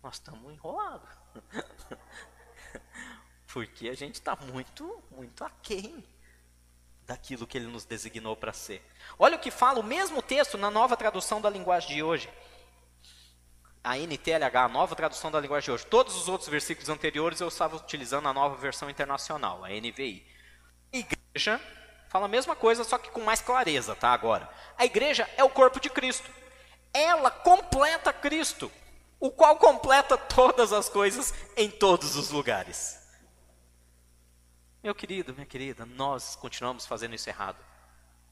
nós 0.00 0.14
estamos 0.14 0.52
enrolados. 0.52 1.10
Porque 3.54 3.88
a 3.88 3.94
gente 3.94 4.16
está 4.16 4.34
muito, 4.34 5.00
muito 5.12 5.44
aquém 5.44 6.04
daquilo 7.06 7.46
que 7.46 7.56
ele 7.56 7.68
nos 7.68 7.84
designou 7.84 8.34
para 8.34 8.52
ser. 8.52 8.82
Olha 9.16 9.36
o 9.36 9.38
que 9.38 9.48
fala 9.48 9.78
o 9.78 9.84
mesmo 9.84 10.20
texto 10.20 10.58
na 10.58 10.72
nova 10.72 10.96
tradução 10.96 11.40
da 11.40 11.48
linguagem 11.48 11.94
de 11.94 12.02
hoje. 12.02 12.28
A 13.84 13.96
NTLH, 13.96 14.64
a 14.64 14.68
nova 14.68 14.96
tradução 14.96 15.30
da 15.30 15.38
linguagem 15.38 15.66
de 15.66 15.70
hoje. 15.70 15.86
Todos 15.86 16.16
os 16.16 16.28
outros 16.28 16.50
versículos 16.50 16.88
anteriores 16.88 17.40
eu 17.40 17.46
estava 17.46 17.76
utilizando 17.76 18.26
a 18.26 18.32
nova 18.32 18.56
versão 18.56 18.90
internacional, 18.90 19.64
a 19.64 19.68
NVI. 19.68 20.26
A 20.92 20.96
igreja 20.96 21.60
fala 22.08 22.24
a 22.24 22.28
mesma 22.28 22.56
coisa, 22.56 22.82
só 22.82 22.98
que 22.98 23.12
com 23.12 23.20
mais 23.20 23.40
clareza, 23.40 23.94
tá? 23.94 24.08
Agora. 24.08 24.50
A 24.76 24.84
igreja 24.84 25.30
é 25.36 25.44
o 25.44 25.50
corpo 25.50 25.78
de 25.78 25.90
Cristo. 25.90 26.28
Ela 26.92 27.30
completa 27.30 28.12
Cristo, 28.12 28.68
o 29.20 29.30
qual 29.30 29.56
completa 29.58 30.18
todas 30.18 30.72
as 30.72 30.88
coisas 30.88 31.32
em 31.56 31.70
todos 31.70 32.16
os 32.16 32.30
lugares. 32.30 33.03
Meu 34.84 34.94
querido, 34.94 35.32
minha 35.32 35.46
querida, 35.46 35.86
nós 35.86 36.36
continuamos 36.36 36.84
fazendo 36.84 37.14
isso 37.14 37.30
errado. 37.30 37.56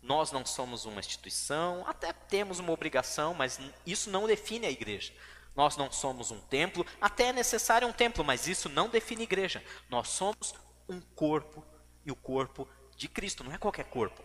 Nós 0.03 0.31
não 0.31 0.45
somos 0.45 0.85
uma 0.85 1.01
instituição, 1.01 1.83
até 1.89 2.13
temos 2.13 2.59
uma 2.59 2.73
obrigação, 2.73 3.33
mas 3.33 3.59
isso 3.87 4.11
não 4.11 4.27
define 4.27 4.67
a 4.67 4.71
igreja. 4.71 5.15
Nós 5.57 5.79
não 5.79 5.91
somos 5.91 6.31
um 6.31 6.39
templo, 6.39 6.85
até 7.01 7.29
é 7.29 7.33
necessário 7.33 7.89
um 7.89 7.93
templo, 7.93 8.23
mas 8.23 8.47
isso 8.47 8.69
não 8.69 8.91
define 8.91 9.23
igreja. 9.23 9.65
Nós 9.89 10.09
somos 10.09 10.55
um 10.87 11.01
corpo 11.01 11.65
e 12.05 12.13
o 12.13 12.17
corpo 12.17 12.69
de 12.99 13.09
Cristo, 13.09 13.43
não 13.43 13.55
é 13.55 13.57
qualquer 13.57 13.87
corpo. 13.87 14.23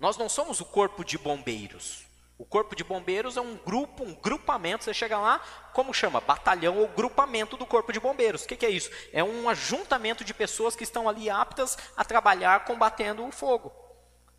Nós 0.00 0.16
não 0.16 0.30
somos 0.30 0.62
o 0.62 0.64
corpo 0.64 1.04
de 1.04 1.18
bombeiros. 1.18 2.05
O 2.38 2.44
corpo 2.44 2.76
de 2.76 2.84
bombeiros 2.84 3.36
é 3.36 3.40
um 3.40 3.56
grupo, 3.56 4.04
um 4.04 4.14
grupamento. 4.14 4.84
Você 4.84 4.92
chega 4.92 5.18
lá, 5.18 5.40
como 5.72 5.94
chama? 5.94 6.20
Batalhão 6.20 6.76
ou 6.78 6.88
grupamento 6.88 7.56
do 7.56 7.64
corpo 7.64 7.92
de 7.92 8.00
bombeiros. 8.00 8.44
O 8.44 8.48
que, 8.48 8.56
que, 8.56 8.66
é 8.66 8.70
isso? 8.70 8.90
É 9.12 9.24
um 9.24 9.48
ajuntamento 9.48 10.22
de 10.22 10.34
pessoas 10.34 10.76
que 10.76 10.84
estão 10.84 11.08
ali 11.08 11.30
aptas 11.30 11.78
a 11.96 12.04
trabalhar 12.04 12.64
combatendo 12.66 13.24
o 13.24 13.32
fogo. 13.32 13.72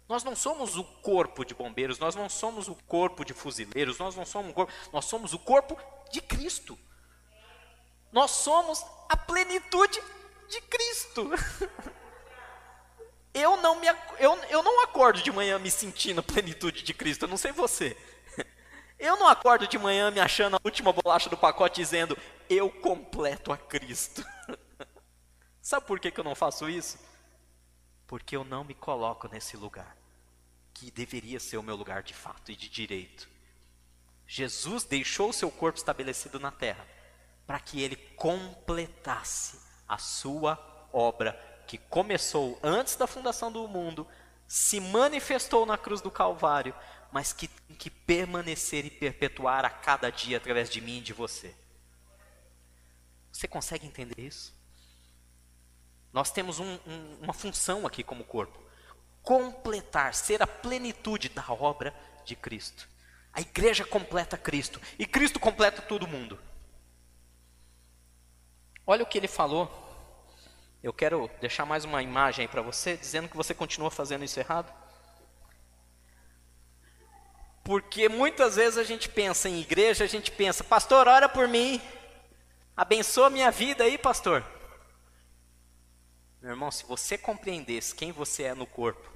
Nós 0.08 0.24
não 0.24 0.36
somos 0.36 0.78
o 0.78 0.84
corpo 0.84 1.44
de 1.44 1.56
bombeiros, 1.56 2.00
nós 2.00 2.16
não 2.16 2.30
somos 2.30 2.68
o 2.68 2.76
corpo 2.76 3.26
de 3.26 3.34
fuzileiros, 3.34 3.98
nós 3.98 4.16
não 4.16 4.26
somos 4.26 4.52
o 4.52 4.54
corpo, 4.54 4.72
nós 4.94 5.06
somos 5.06 5.34
o 5.34 5.40
corpo 5.40 5.78
de 6.12 6.22
Cristo. 6.22 6.78
Nós 8.12 8.32
somos 8.32 8.86
a 9.10 9.18
plenitude 9.18 10.02
de 10.50 10.62
Cristo. 10.62 11.30
Eu 13.38 13.56
não, 13.58 13.80
me, 13.80 13.88
eu, 14.18 14.36
eu 14.50 14.64
não 14.64 14.84
acordo 14.84 15.22
de 15.22 15.32
manhã 15.32 15.60
me 15.60 15.70
sentindo 15.70 16.24
plenitude 16.24 16.82
de 16.82 16.92
Cristo, 16.92 17.26
eu 17.26 17.28
não 17.28 17.38
sei 17.38 17.52
você. 17.52 17.96
Eu 18.98 19.16
não 19.16 19.28
acordo 19.28 19.68
de 19.68 19.78
manhã 19.78 20.10
me 20.10 20.20
achando 20.20 20.56
a 20.56 20.60
última 20.64 20.92
bolacha 20.92 21.30
do 21.30 21.38
pacote 21.38 21.80
dizendo, 21.80 22.18
eu 22.50 22.68
completo 22.68 23.54
a 23.54 23.58
Cristo. 23.58 24.26
Sabe 25.62 25.86
por 25.86 26.00
que, 26.00 26.10
que 26.10 26.20
eu 26.20 26.24
não 26.24 26.34
faço 26.34 26.68
isso? 26.68 26.98
Porque 28.08 28.36
eu 28.36 28.44
não 28.44 28.64
me 28.64 28.74
coloco 28.74 29.28
nesse 29.28 29.56
lugar, 29.56 29.96
que 30.74 30.90
deveria 30.90 31.40
ser 31.40 31.58
o 31.58 31.64
meu 31.64 31.76
lugar 31.76 32.02
de 32.02 32.16
fato 32.16 32.52
e 32.52 32.56
de 32.56 32.68
direito. 32.68 33.30
Jesus 34.26 34.84
deixou 34.84 35.30
o 35.30 35.34
seu 35.34 35.52
corpo 35.52 35.78
estabelecido 35.78 36.40
na 36.40 36.50
terra 36.50 36.84
para 37.46 37.60
que 37.60 37.84
ele 37.84 37.98
completasse 38.16 39.60
a 39.88 40.00
sua 40.00 40.58
obra 40.92 41.40
que 41.68 41.78
começou 41.78 42.58
antes 42.64 42.96
da 42.96 43.06
fundação 43.06 43.52
do 43.52 43.68
mundo, 43.68 44.08
se 44.48 44.80
manifestou 44.80 45.66
na 45.66 45.78
cruz 45.78 46.02
do 46.02 46.10
Calvário, 46.10 46.74
mas 47.12 47.34
que 47.34 47.48
tem 47.48 47.76
que 47.76 47.90
permanecer 47.90 48.86
e 48.86 48.90
perpetuar 48.90 49.66
a 49.66 49.70
cada 49.70 50.10
dia 50.10 50.38
através 50.38 50.70
de 50.70 50.80
mim 50.80 51.00
e 51.00 51.02
de 51.02 51.14
você. 51.14 51.54
Você 53.32 53.48
consegue 53.48 53.86
entender 53.86 54.20
isso? 54.20 54.56
Nós 56.14 56.32
temos 56.32 56.60
um, 56.60 56.80
um, 56.88 57.18
uma 57.22 57.34
função 57.34 57.86
aqui 57.86 58.04
como 58.04 58.24
corpo: 58.24 58.58
completar, 59.22 60.14
ser 60.16 60.42
a 60.42 60.48
plenitude 60.48 61.30
da 61.30 61.46
obra 61.50 61.94
de 62.26 62.36
Cristo. 62.36 62.88
A 63.34 63.42
igreja 63.42 63.86
completa 63.86 64.38
Cristo 64.38 64.82
e 64.98 65.06
Cristo 65.06 65.40
completa 65.40 65.82
todo 65.82 66.08
mundo. 66.08 66.40
Olha 68.86 69.04
o 69.04 69.06
que 69.06 69.18
ele 69.18 69.28
falou 69.28 69.87
eu 70.84 70.94
quero 70.94 71.30
deixar 71.42 71.66
mais 71.66 71.84
uma 71.84 72.04
imagem 72.04 72.44
aí 72.44 72.48
para 72.48 72.62
você, 72.62 72.96
dizendo 72.96 73.28
que 73.30 73.38
você 73.38 73.54
continua 73.54 73.90
fazendo 73.90 74.24
isso 74.24 74.40
errado. 74.40 74.74
Porque 77.64 78.08
muitas 78.08 78.56
vezes 78.56 78.78
a 78.78 78.84
gente 78.84 79.10
pensa 79.10 79.50
em 79.50 79.60
igreja, 79.60 80.04
a 80.04 80.08
gente 80.08 80.32
pensa, 80.32 80.64
pastor, 80.64 81.08
ora 81.08 81.28
por 81.28 81.48
mim, 81.48 81.82
abençoa 82.76 83.30
minha 83.30 83.52
vida 83.52 83.84
aí, 83.84 83.98
pastor. 83.98 84.44
Meu 86.42 86.52
irmão, 86.52 86.72
se 86.72 86.86
você 86.86 87.18
compreendesse 87.18 87.94
quem 87.94 88.12
você 88.12 88.44
é 88.44 88.54
no 88.54 88.66
corpo, 88.66 89.12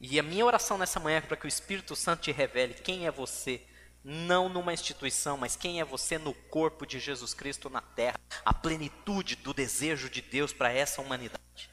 e 0.00 0.18
a 0.18 0.22
minha 0.22 0.46
oração 0.46 0.78
nessa 0.78 1.00
manhã 1.00 1.18
é 1.18 1.20
para 1.20 1.36
que 1.36 1.46
o 1.46 1.48
Espírito 1.48 1.96
Santo 1.96 2.22
te 2.22 2.32
revele 2.32 2.74
quem 2.74 3.06
é 3.06 3.10
você, 3.10 3.60
não 4.02 4.48
numa 4.48 4.72
instituição, 4.72 5.36
mas 5.36 5.56
quem 5.56 5.80
é 5.80 5.84
você 5.84 6.18
no 6.18 6.32
corpo 6.32 6.86
de 6.86 6.98
Jesus 6.98 7.34
Cristo 7.34 7.68
na 7.68 7.80
terra, 7.80 8.18
a 8.44 8.54
plenitude 8.54 9.36
do 9.36 9.52
desejo 9.52 10.08
de 10.08 10.22
Deus 10.22 10.52
para 10.52 10.72
essa 10.72 11.02
humanidade. 11.02 11.70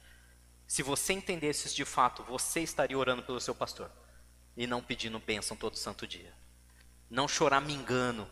Se 0.68 0.84
você 0.84 1.14
entendesse 1.14 1.68
isso 1.68 1.76
de 1.76 1.86
fato, 1.86 2.24
você 2.24 2.60
estaria 2.60 2.98
orando 2.98 3.24
pelo 3.24 3.40
seu 3.40 3.56
pastor 3.56 3.90
e 4.56 4.68
não 4.68 4.84
pedindo 4.84 5.20
bênção 5.20 5.56
todo 5.56 5.78
santo 5.78 6.06
dia. 6.06 6.34
Não 7.10 7.28
chorar 7.28 7.62
me 7.62 7.74
engano, 7.74 8.30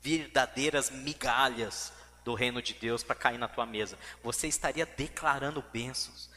verdadeiras 0.00 0.90
migalhas 0.90 1.92
do 2.24 2.34
reino 2.34 2.62
de 2.62 2.74
Deus 2.74 3.02
para 3.02 3.16
cair 3.16 3.38
na 3.38 3.48
tua 3.48 3.66
mesa. 3.66 3.98
Você 4.22 4.46
estaria 4.46 4.86
declarando 4.86 5.64
bênçãos. 5.72 6.30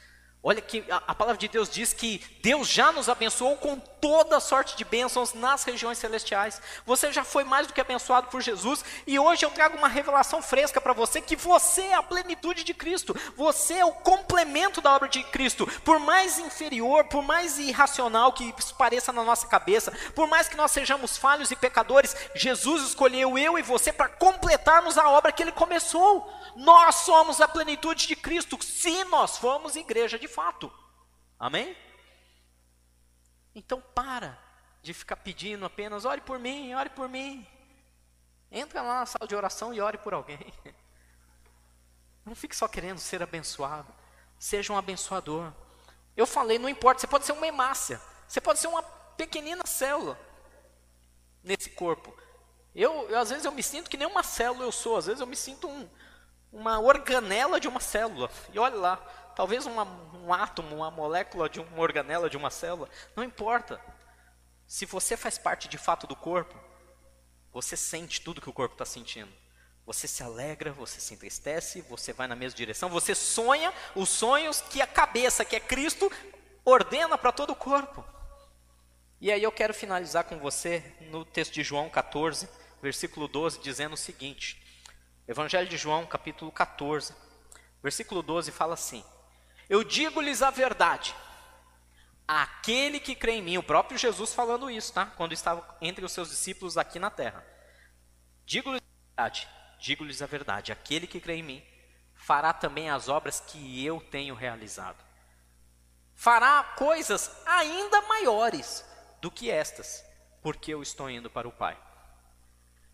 Olha 0.43 0.61
que 0.61 0.83
a, 0.89 0.97
a, 1.07 1.15
palavra 1.15 1.37
de 1.37 1.47
Deus 1.47 1.67
diz 1.67 1.91
que 1.91 2.23
Deus 2.41 2.67
já 2.67 2.91
nos 2.91 3.09
abençoou 3.09 3.57
com 3.57 3.77
toda 3.77 4.39
sorte 4.39 4.77
de 4.77 4.85
bênçãos 4.85 5.33
nas 5.33 5.63
regiões 5.63 5.97
celestiais. 5.97 6.61
Você 6.85 7.11
já 7.11 7.23
foi 7.23 7.43
mais 7.43 7.65
do 7.67 7.73
que 7.73 7.81
abençoado 7.81 8.27
por 8.27 8.41
Jesus 8.41 8.85
e 9.05 9.17
hoje 9.17 9.43
eu 9.43 9.49
trago 9.49 9.77
uma 9.77 9.87
revelação 9.87 10.41
fresca 10.41 10.79
para 10.79 10.93
você 10.93 11.19
que 11.19 11.35
você 11.35 11.81
é 11.81 11.95
a 11.95 12.03
plenitude 12.03 12.63
de 12.63 12.73
Cristo. 12.73 13.15
Você 13.35 13.73
é 13.73 13.85
o 13.85 13.91
complemento 13.91 14.79
da 14.79 14.95
obra 14.95 15.09
de 15.09 15.23
Cristo. 15.23 15.67
Por 15.83 15.99
mais 15.99 16.37
inferior, 16.37 17.05
por 17.05 17.23
mais 17.23 17.57
irracional 17.57 18.31
que 18.31 18.53
isso 18.57 18.75
pareça 18.75 19.11
na 19.11 19.23
nossa 19.23 19.47
cabeça, 19.47 19.91
por 20.15 20.27
mais 20.27 20.47
que 20.47 20.55
nós 20.55 20.71
sejamos 20.71 21.17
falhos 21.17 21.49
e 21.49 21.55
pecadores, 21.55 22.15
Jesus 22.35 22.83
escolheu 22.83 23.37
eu 23.37 23.57
e 23.57 23.63
você 23.63 23.91
para 23.91 24.07
completarmos 24.07 24.97
a 24.97 25.09
obra 25.09 25.31
que 25.31 25.41
ele 25.41 25.51
começou. 25.51 26.31
Nós 26.55 26.95
somos 26.95 27.41
a 27.41 27.47
plenitude 27.47 28.07
de 28.07 28.15
Cristo, 28.15 28.57
se 28.63 29.03
nós 29.05 29.37
formos 29.37 29.75
igreja 29.75 30.17
de 30.17 30.26
fato. 30.27 30.71
Amém? 31.39 31.75
Então 33.55 33.81
para 33.81 34.37
de 34.81 34.93
ficar 34.93 35.17
pedindo 35.17 35.65
apenas, 35.65 36.05
ore 36.05 36.21
por 36.21 36.39
mim, 36.39 36.73
ore 36.73 36.89
por 36.89 37.09
mim. 37.09 37.45
Entra 38.51 38.81
lá 38.81 38.99
na 38.99 39.05
sala 39.05 39.27
de 39.27 39.35
oração 39.35 39.73
e 39.73 39.81
ore 39.81 39.97
por 39.97 40.13
alguém. 40.13 40.53
Não 42.25 42.35
fique 42.35 42.55
só 42.55 42.67
querendo 42.67 42.99
ser 42.99 43.21
abençoado. 43.21 43.93
Seja 44.37 44.71
um 44.71 44.77
abençoador. 44.77 45.51
Eu 46.15 46.27
falei, 46.27 46.59
não 46.59 46.67
importa, 46.67 46.99
você 46.99 47.07
pode 47.07 47.25
ser 47.25 47.31
uma 47.31 47.47
hemácia. 47.47 48.01
Você 48.27 48.41
pode 48.41 48.59
ser 48.59 48.67
uma 48.67 48.83
pequenina 48.83 49.65
célula 49.65 50.19
nesse 51.43 51.69
corpo. 51.69 52.13
Eu, 52.75 53.09
eu, 53.09 53.17
às 53.17 53.29
vezes 53.29 53.45
eu 53.45 53.51
me 53.51 53.63
sinto 53.63 53.89
que 53.89 53.97
nem 53.97 54.07
uma 54.07 54.23
célula 54.23 54.65
eu 54.65 54.71
sou, 54.71 54.97
às 54.97 55.05
vezes 55.05 55.21
eu 55.21 55.27
me 55.27 55.35
sinto 55.35 55.67
um, 55.67 55.89
uma 56.51 56.79
organela 56.79 57.59
de 57.59 57.67
uma 57.67 57.79
célula. 57.79 58.29
E 58.51 58.59
olha 58.59 58.75
lá, 58.75 59.01
talvez 59.37 59.67
uma, 59.67 59.83
um 60.15 60.33
átomo, 60.33 60.77
uma 60.77 60.89
molécula 60.89 61.47
de 61.47 61.59
uma 61.59 61.79
organela 61.79 62.27
de 62.27 62.35
uma 62.35 62.49
célula, 62.49 62.89
não 63.15 63.23
importa. 63.23 63.79
Se 64.65 64.83
você 64.83 65.15
faz 65.15 65.37
parte 65.37 65.67
de 65.67 65.77
fato 65.77 66.07
do 66.07 66.15
corpo, 66.15 66.59
você 67.53 67.77
sente 67.77 68.19
tudo 68.19 68.41
que 68.41 68.49
o 68.49 68.53
corpo 68.53 68.73
está 68.73 68.83
sentindo. 68.83 69.31
Você 69.85 70.07
se 70.07 70.23
alegra, 70.23 70.71
você 70.73 70.99
se 70.99 71.13
entristece, 71.13 71.83
você 71.83 72.11
vai 72.11 72.25
na 72.25 72.35
mesma 72.35 72.57
direção, 72.57 72.89
você 72.89 73.13
sonha 73.13 73.71
os 73.95 74.09
sonhos 74.09 74.59
que 74.59 74.81
a 74.81 74.87
cabeça, 74.87 75.45
que 75.45 75.55
é 75.55 75.59
Cristo, 75.59 76.11
ordena 76.65 77.15
para 77.15 77.31
todo 77.31 77.51
o 77.51 77.55
corpo. 77.55 78.03
E 79.21 79.31
aí 79.31 79.43
eu 79.43 79.51
quero 79.51 79.71
finalizar 79.71 80.23
com 80.23 80.39
você 80.39 80.83
no 81.11 81.23
texto 81.23 81.53
de 81.53 81.61
João 81.61 81.91
14, 81.91 82.49
versículo 82.81 83.27
12, 83.27 83.59
dizendo 83.59 83.93
o 83.93 83.97
seguinte: 83.97 84.59
Evangelho 85.27 85.69
de 85.69 85.77
João, 85.77 86.07
capítulo 86.07 86.51
14, 86.51 87.13
versículo 87.83 88.23
12 88.23 88.51
fala 88.51 88.73
assim: 88.73 89.05
Eu 89.69 89.83
digo-lhes 89.83 90.41
a 90.41 90.49
verdade. 90.49 91.15
Aquele 92.27 92.99
que 92.99 93.15
crê 93.15 93.33
em 93.33 93.41
mim, 93.41 93.57
o 93.57 93.63
próprio 93.63 93.97
Jesus 93.97 94.33
falando 94.33 94.69
isso, 94.69 94.93
tá? 94.93 95.05
Quando 95.05 95.33
estava 95.33 95.77
entre 95.81 96.03
os 96.03 96.11
seus 96.11 96.29
discípulos 96.29 96.77
aqui 96.77 96.99
na 96.99 97.09
terra. 97.09 97.45
Digo-lhes 98.45 98.81
a 98.81 99.21
verdade, 99.21 99.47
digo-lhes 99.79 100.21
a 100.21 100.25
verdade, 100.25 100.71
aquele 100.71 101.07
que 101.07 101.19
crê 101.19 101.35
em 101.35 101.43
mim 101.43 101.63
fará 102.17 102.51
também 102.51 102.89
as 102.89 103.07
obras 103.07 103.39
que 103.39 103.83
eu 103.85 104.01
tenho 104.01 104.35
realizado. 104.35 105.03
Fará 106.13 106.63
coisas 106.75 107.31
ainda 107.45 108.01
maiores 108.01 108.83
do 109.21 109.29
que 109.31 109.49
estas, 109.49 110.03
porque 110.41 110.73
eu 110.73 110.81
estou 110.81 111.09
indo 111.09 111.29
para 111.29 111.47
o 111.47 111.51
Pai. 111.51 111.77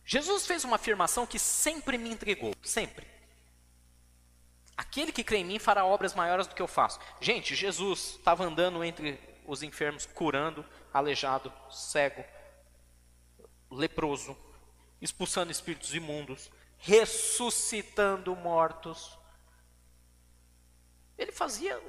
Jesus 0.05 0.45
fez 0.45 0.63
uma 0.63 0.75
afirmação 0.75 1.25
que 1.25 1.39
sempre 1.39 1.97
me 1.97 2.09
intrigou, 2.09 2.53
sempre. 2.61 3.07
Aquele 4.75 5.11
que 5.11 5.23
crê 5.23 5.37
em 5.37 5.45
mim 5.45 5.59
fará 5.59 5.85
obras 5.85 6.13
maiores 6.13 6.47
do 6.47 6.55
que 6.55 6.61
eu 6.61 6.67
faço. 6.67 6.99
Gente, 7.21 7.55
Jesus 7.55 8.15
estava 8.17 8.43
andando 8.43 8.83
entre 8.83 9.19
os 9.45 9.61
enfermos, 9.61 10.05
curando 10.05 10.65
aleijado, 10.93 11.51
cego, 11.69 12.23
leproso, 13.69 14.35
expulsando 15.01 15.51
espíritos 15.51 15.93
imundos, 15.93 16.51
ressuscitando 16.77 18.35
mortos. 18.35 19.17
Ele 21.17 21.31
fazia. 21.31 21.79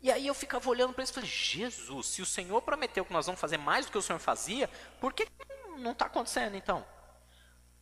E 0.00 0.10
aí 0.10 0.26
eu 0.26 0.34
ficava 0.34 0.68
olhando 0.68 0.94
para 0.94 1.02
ele 1.02 1.10
e 1.10 1.14
falei: 1.14 1.28
Jesus, 1.28 2.06
se 2.06 2.22
o 2.22 2.26
Senhor 2.26 2.60
prometeu 2.62 3.04
que 3.04 3.12
nós 3.12 3.26
vamos 3.26 3.40
fazer 3.40 3.58
mais 3.58 3.86
do 3.86 3.92
que 3.92 3.98
o 3.98 4.02
Senhor 4.02 4.18
fazia, 4.18 4.68
por 5.00 5.12
que 5.12 5.26
não 5.78 5.92
está 5.92 6.06
acontecendo 6.06 6.56
então? 6.56 6.86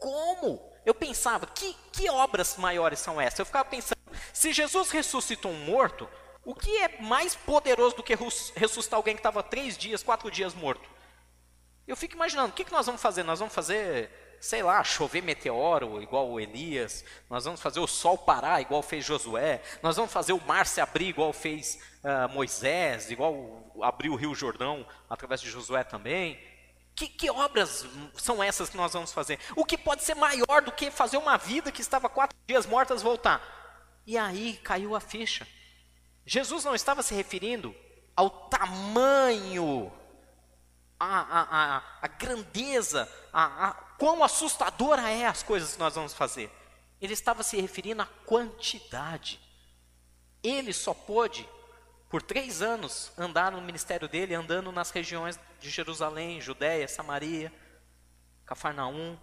como? 0.02 0.60
Eu 0.84 0.92
pensava, 0.92 1.46
que, 1.46 1.76
que 1.92 2.10
obras 2.10 2.56
maiores 2.56 2.98
são 2.98 3.20
essas? 3.20 3.38
Eu 3.38 3.46
ficava 3.46 3.64
pensando, 3.64 4.01
se 4.32 4.52
Jesus 4.52 4.90
ressuscitou 4.90 5.50
um 5.50 5.64
morto, 5.64 6.08
o 6.44 6.54
que 6.54 6.76
é 6.78 7.00
mais 7.00 7.34
poderoso 7.34 7.96
do 7.96 8.02
que 8.02 8.14
ressuscitar 8.56 8.96
alguém 8.96 9.14
que 9.14 9.20
estava 9.20 9.42
três 9.42 9.78
dias, 9.78 10.02
quatro 10.02 10.30
dias 10.30 10.54
morto? 10.54 10.88
Eu 11.86 11.96
fico 11.96 12.14
imaginando, 12.14 12.50
o 12.50 12.52
que, 12.52 12.64
que 12.64 12.72
nós 12.72 12.86
vamos 12.86 13.02
fazer? 13.02 13.22
Nós 13.22 13.38
vamos 13.38 13.54
fazer, 13.54 14.10
sei 14.40 14.62
lá, 14.62 14.82
chover 14.82 15.22
meteoro, 15.22 16.00
igual 16.00 16.30
o 16.30 16.40
Elias, 16.40 17.04
nós 17.28 17.44
vamos 17.44 17.60
fazer 17.60 17.80
o 17.80 17.86
sol 17.86 18.16
parar, 18.16 18.60
igual 18.60 18.82
fez 18.82 19.04
Josué, 19.04 19.60
nós 19.82 19.96
vamos 19.96 20.12
fazer 20.12 20.32
o 20.32 20.40
mar 20.40 20.66
se 20.66 20.80
abrir, 20.80 21.08
igual 21.08 21.32
fez 21.32 21.78
uh, 22.04 22.32
Moisés, 22.32 23.10
igual 23.10 23.72
abriu 23.82 24.12
o 24.12 24.16
rio 24.16 24.34
Jordão 24.34 24.86
através 25.08 25.40
de 25.40 25.50
Josué 25.50 25.84
também. 25.84 26.40
Que, 26.94 27.08
que, 27.08 27.30
obras 27.30 27.86
são 28.14 28.42
essas 28.42 28.68
que 28.68 28.76
nós 28.76 28.92
vamos 28.92 29.12
fazer? 29.12 29.38
O 29.56 29.64
que 29.64 29.78
pode 29.78 30.02
ser 30.02 30.14
maior 30.14 30.60
do 30.62 30.70
que 30.70 30.90
fazer 30.90 31.16
uma 31.16 31.38
vida 31.38 31.72
que 31.72 31.80
estava 31.80 32.08
quatro 32.08 32.36
dias 32.46 32.66
mortas 32.66 33.02
voltar? 33.02 33.61
E 34.06 34.18
aí 34.18 34.58
caiu 34.62 34.94
a 34.94 35.00
ficha. 35.00 35.46
Jesus 36.24 36.64
não 36.64 36.74
estava 36.74 37.02
se 37.02 37.14
referindo 37.14 37.74
ao 38.16 38.30
tamanho, 38.48 39.92
a, 40.98 41.76
a, 41.76 41.82
a 42.02 42.08
grandeza, 42.08 43.08
a, 43.32 43.68
a 43.68 43.72
quão 43.72 44.22
assustadora 44.22 45.10
é 45.10 45.26
as 45.26 45.42
coisas 45.42 45.72
que 45.72 45.78
nós 45.78 45.94
vamos 45.94 46.14
fazer. 46.14 46.50
Ele 47.00 47.12
estava 47.12 47.42
se 47.42 47.60
referindo 47.60 48.02
à 48.02 48.06
quantidade. 48.06 49.40
Ele 50.42 50.72
só 50.72 50.94
pôde 50.94 51.48
por 52.08 52.22
três 52.22 52.62
anos 52.62 53.10
andaram 53.16 53.58
no 53.58 53.66
ministério 53.66 54.06
dele, 54.06 54.34
andando 54.34 54.70
nas 54.70 54.90
regiões 54.90 55.40
de 55.58 55.70
Jerusalém, 55.70 56.40
Judéia, 56.40 56.86
Samaria, 56.86 57.52
Cafarnaum. 58.44 59.18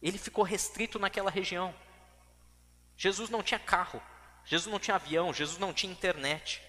Ele 0.00 0.16
ficou 0.16 0.44
restrito 0.44 0.98
naquela 0.98 1.30
região. 1.30 1.74
Jesus 2.98 3.30
não 3.30 3.44
tinha 3.44 3.60
carro, 3.60 4.02
Jesus 4.44 4.70
não 4.70 4.80
tinha 4.80 4.96
avião, 4.96 5.32
Jesus 5.32 5.56
não 5.56 5.72
tinha 5.72 5.92
internet. 5.92 6.60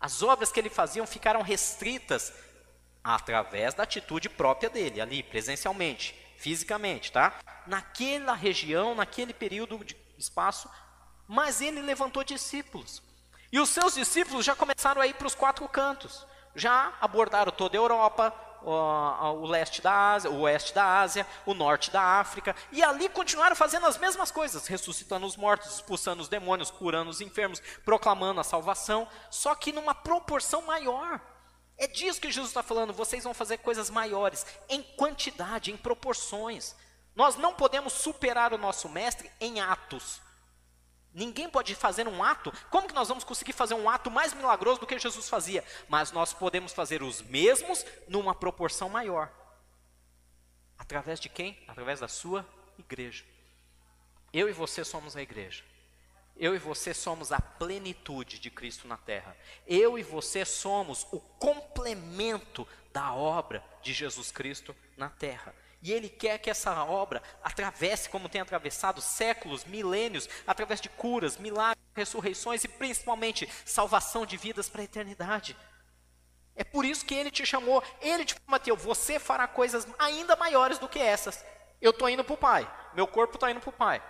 As 0.00 0.22
obras 0.22 0.52
que 0.52 0.60
ele 0.60 0.70
fazia 0.70 1.04
ficaram 1.04 1.42
restritas 1.42 2.32
através 3.02 3.74
da 3.74 3.82
atitude 3.82 4.28
própria 4.28 4.70
dele, 4.70 5.00
ali, 5.00 5.22
presencialmente, 5.22 6.14
fisicamente, 6.38 7.10
tá? 7.10 7.38
Naquela 7.66 8.34
região, 8.34 8.94
naquele 8.94 9.34
período 9.34 9.84
de 9.84 9.96
espaço, 10.16 10.70
mas 11.26 11.60
ele 11.60 11.82
levantou 11.82 12.22
discípulos. 12.22 13.02
E 13.50 13.58
os 13.58 13.68
seus 13.68 13.94
discípulos 13.94 14.44
já 14.44 14.54
começaram 14.54 15.02
a 15.02 15.06
ir 15.06 15.14
para 15.14 15.26
os 15.26 15.34
quatro 15.34 15.68
cantos. 15.68 16.26
Já 16.54 16.96
abordaram 17.00 17.50
toda 17.50 17.76
a 17.76 17.80
Europa, 17.80 18.32
o, 18.64 19.46
leste 19.46 19.82
da 19.82 20.12
Ásia, 20.12 20.30
o 20.30 20.40
oeste 20.40 20.74
da 20.74 21.00
Ásia, 21.00 21.26
o 21.44 21.54
norte 21.54 21.90
da 21.90 22.02
África, 22.02 22.54
e 22.72 22.82
ali 22.82 23.08
continuaram 23.08 23.54
fazendo 23.54 23.86
as 23.86 23.98
mesmas 23.98 24.30
coisas, 24.30 24.66
ressuscitando 24.66 25.26
os 25.26 25.36
mortos, 25.36 25.74
expulsando 25.74 26.22
os 26.22 26.28
demônios, 26.28 26.70
curando 26.70 27.10
os 27.10 27.20
enfermos, 27.20 27.60
proclamando 27.84 28.40
a 28.40 28.44
salvação, 28.44 29.06
só 29.30 29.54
que 29.54 29.72
numa 29.72 29.94
proporção 29.94 30.62
maior. 30.62 31.20
É 31.76 31.86
disso 31.86 32.20
que 32.20 32.30
Jesus 32.30 32.50
está 32.50 32.62
falando, 32.62 32.92
vocês 32.92 33.24
vão 33.24 33.34
fazer 33.34 33.58
coisas 33.58 33.90
maiores, 33.90 34.46
em 34.68 34.82
quantidade, 34.82 35.72
em 35.72 35.76
proporções. 35.76 36.74
Nós 37.14 37.36
não 37.36 37.54
podemos 37.54 37.92
superar 37.92 38.52
o 38.52 38.58
nosso 38.58 38.88
mestre 38.88 39.30
em 39.40 39.60
atos. 39.60 40.20
Ninguém 41.14 41.48
pode 41.48 41.76
fazer 41.76 42.08
um 42.08 42.24
ato. 42.24 42.52
Como 42.70 42.88
que 42.88 42.94
nós 42.94 43.06
vamos 43.06 43.22
conseguir 43.22 43.52
fazer 43.52 43.74
um 43.74 43.88
ato 43.88 44.10
mais 44.10 44.34
milagroso 44.34 44.80
do 44.80 44.86
que 44.86 44.98
Jesus 44.98 45.28
fazia? 45.28 45.64
Mas 45.88 46.10
nós 46.10 46.34
podemos 46.34 46.72
fazer 46.72 47.04
os 47.04 47.22
mesmos 47.22 47.86
numa 48.08 48.34
proporção 48.34 48.88
maior. 48.88 49.30
Através 50.76 51.20
de 51.20 51.28
quem? 51.28 51.56
Através 51.68 52.00
da 52.00 52.08
sua 52.08 52.44
igreja. 52.76 53.24
Eu 54.32 54.48
e 54.48 54.52
você 54.52 54.84
somos 54.84 55.16
a 55.16 55.22
igreja. 55.22 55.62
Eu 56.36 56.52
e 56.52 56.58
você 56.58 56.92
somos 56.92 57.30
a 57.30 57.40
plenitude 57.40 58.40
de 58.40 58.50
Cristo 58.50 58.88
na 58.88 58.96
terra. 58.96 59.36
Eu 59.68 59.96
e 59.96 60.02
você 60.02 60.44
somos 60.44 61.06
o 61.12 61.20
complemento 61.20 62.66
da 62.92 63.14
obra 63.14 63.64
de 63.80 63.92
Jesus 63.92 64.32
Cristo 64.32 64.74
na 64.96 65.08
terra. 65.08 65.54
E 65.84 65.92
Ele 65.92 66.08
quer 66.08 66.38
que 66.38 66.50
essa 66.50 66.82
obra 66.82 67.22
atravesse, 67.44 68.08
como 68.08 68.28
tem 68.28 68.40
atravessado, 68.40 69.00
séculos, 69.00 69.64
milênios, 69.64 70.28
através 70.44 70.80
de 70.80 70.88
curas, 70.88 71.36
milagres, 71.36 71.84
ressurreições 71.94 72.64
e 72.64 72.68
principalmente 72.68 73.48
salvação 73.64 74.26
de 74.26 74.36
vidas 74.36 74.68
para 74.68 74.80
a 74.80 74.84
eternidade. 74.84 75.56
É 76.56 76.64
por 76.64 76.84
isso 76.84 77.04
que 77.04 77.14
Ele 77.14 77.30
te 77.30 77.46
chamou, 77.46 77.80
Ele 78.00 78.24
te 78.24 78.34
prometeu: 78.34 78.76
você 78.76 79.20
fará 79.20 79.46
coisas 79.46 79.86
ainda 80.00 80.34
maiores 80.34 80.80
do 80.80 80.88
que 80.88 80.98
essas. 80.98 81.44
Eu 81.80 81.92
estou 81.92 82.08
indo 82.08 82.24
para 82.24 82.34
o 82.34 82.38
Pai, 82.38 82.68
meu 82.94 83.06
corpo 83.06 83.36
está 83.36 83.48
indo 83.48 83.60
para 83.60 83.70
o 83.70 83.72
Pai 83.72 84.02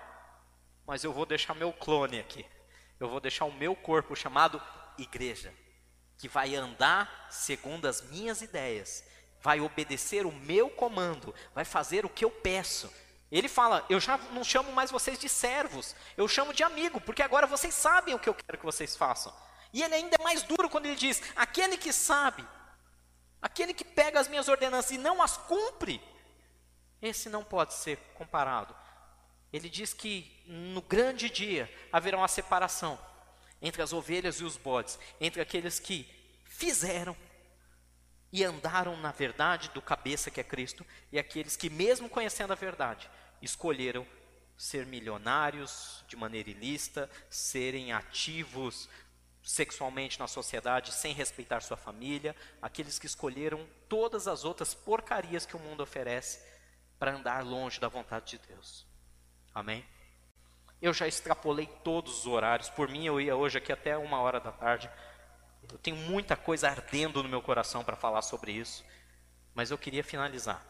mas 0.87 1.03
eu 1.05 1.13
vou 1.13 1.27
deixar 1.27 1.55
meu 1.55 1.73
clone 1.73 2.21
aqui. 2.21 2.45
Eu 3.01 3.09
vou 3.09 3.21
deixar 3.21 3.45
o 3.45 3.53
meu 3.53 3.75
corpo 3.75 4.15
chamado 4.15 4.63
igreja, 4.99 5.53
que 6.19 6.29
vai 6.29 6.55
andar 6.55 7.27
segundo 7.31 7.87
as 7.87 8.03
minhas 8.03 8.41
ideias, 8.43 9.05
vai 9.45 9.61
obedecer 9.61 10.27
o 10.27 10.33
meu 10.33 10.69
comando, 10.69 11.33
vai 11.55 11.65
fazer 11.65 12.05
o 12.05 12.09
que 12.09 12.25
eu 12.25 12.31
peço. 12.31 12.93
Ele 13.31 13.49
fala: 13.49 13.87
Eu 13.89 14.01
já 14.01 14.19
não 14.33 14.43
chamo 14.43 14.73
mais 14.73 14.91
vocês 14.91 15.19
de 15.19 15.29
servos, 15.29 15.95
eu 16.17 16.27
chamo 16.27 16.53
de 16.53 16.65
amigo, 16.65 17.01
porque 17.01 17.23
agora 17.23 17.47
vocês 17.47 17.73
sabem 17.75 18.15
o 18.15 18.19
que 18.19 18.29
eu 18.29 18.35
quero 18.35 18.59
que 18.59 18.65
vocês 18.65 18.97
façam. 18.97 19.33
E 19.73 19.83
ele 19.83 19.95
ainda 19.95 20.17
é 20.19 20.25
mais 20.25 20.43
duro 20.43 20.69
quando 20.69 20.87
ele 20.87 20.97
diz: 20.97 21.23
Aquele 21.37 21.77
que 21.77 21.93
sabe, 21.93 22.45
aquele 23.41 23.73
que 23.73 23.85
pega 23.85 24.19
as 24.19 24.27
minhas 24.27 24.49
ordenanças 24.49 24.91
e 24.91 24.99
não 24.99 25.23
as 25.23 25.37
cumpre, 25.37 26.03
esse 27.01 27.29
não 27.29 27.45
pode 27.45 27.75
ser 27.75 27.99
comparado 28.15 28.75
ele 29.57 29.71
diz 29.71 29.95
que 29.95 30.43
no 30.47 30.83
grande 30.83 31.31
dia 31.31 31.73
haverá 31.93 32.19
uma 32.19 32.27
separação 32.27 32.99
entre 33.63 33.83
as 33.83 33.93
ovelhas 33.93 34.41
e 34.41 34.45
os 34.45 34.57
bodes, 34.57 34.99
entre 35.21 35.41
aqueles 35.41 35.79
que 35.79 36.09
fizeram 36.45 37.17
e 38.35 38.43
andaram 38.43 38.97
na 38.97 39.13
verdade 39.13 39.71
do 39.71 39.81
cabeça 39.81 40.29
que 40.29 40.41
é 40.41 40.45
Cristo, 40.45 40.85
e 41.13 41.21
aqueles 41.21 41.55
que, 41.55 41.71
mesmo 41.71 42.09
conhecendo 42.09 42.53
a 42.53 42.57
verdade, 42.57 43.09
escolheram 43.41 44.05
ser 44.59 44.87
milionários 44.87 46.05
de 46.09 46.17
maneira 46.17 46.51
ilícita, 46.51 47.09
serem 47.31 47.93
ativos 47.93 48.89
sexualmente 49.41 50.19
na 50.19 50.27
sociedade 50.27 50.93
sem 50.93 51.15
respeitar 51.15 51.61
sua 51.61 51.77
família, 51.77 52.35
aqueles 52.61 52.99
que 52.99 53.07
escolheram 53.07 53.65
todas 53.89 54.27
as 54.27 54.45
outras 54.45 54.75
porcarias 54.75 55.47
que 55.47 55.55
o 55.55 55.61
mundo 55.61 55.85
oferece 55.85 56.41
para 56.99 57.15
andar 57.15 57.45
longe 57.45 57.79
da 57.79 57.87
vontade 57.87 58.37
de 58.37 58.49
Deus. 58.49 58.85
Amém? 59.55 59.85
Eu 60.83 60.93
já 60.93 61.07
extrapolei 61.07 61.67
todos 61.85 62.19
os 62.19 62.27
horários. 62.27 62.69
Por 62.69 62.89
mim, 62.89 63.07
eu 63.07 63.21
ia 63.21 63.37
hoje 63.37 63.59
aqui 63.59 63.71
até 63.71 63.97
uma 63.97 64.19
hora 64.19 64.41
da 64.41 64.51
tarde. 64.51 64.91
Eu 65.71 65.79
tenho 65.79 65.97
muita 65.97 66.37
coisa 66.37 66.69
ardendo 66.69 67.23
no 67.23 67.29
meu 67.29 67.43
coração 67.43 67.85
para 67.85 67.97
falar 67.97 68.23
sobre 68.23 68.53
isso. 68.53 68.85
Mas 69.55 69.71
eu 69.71 69.79
queria 69.79 70.05
finalizar. 70.05 70.65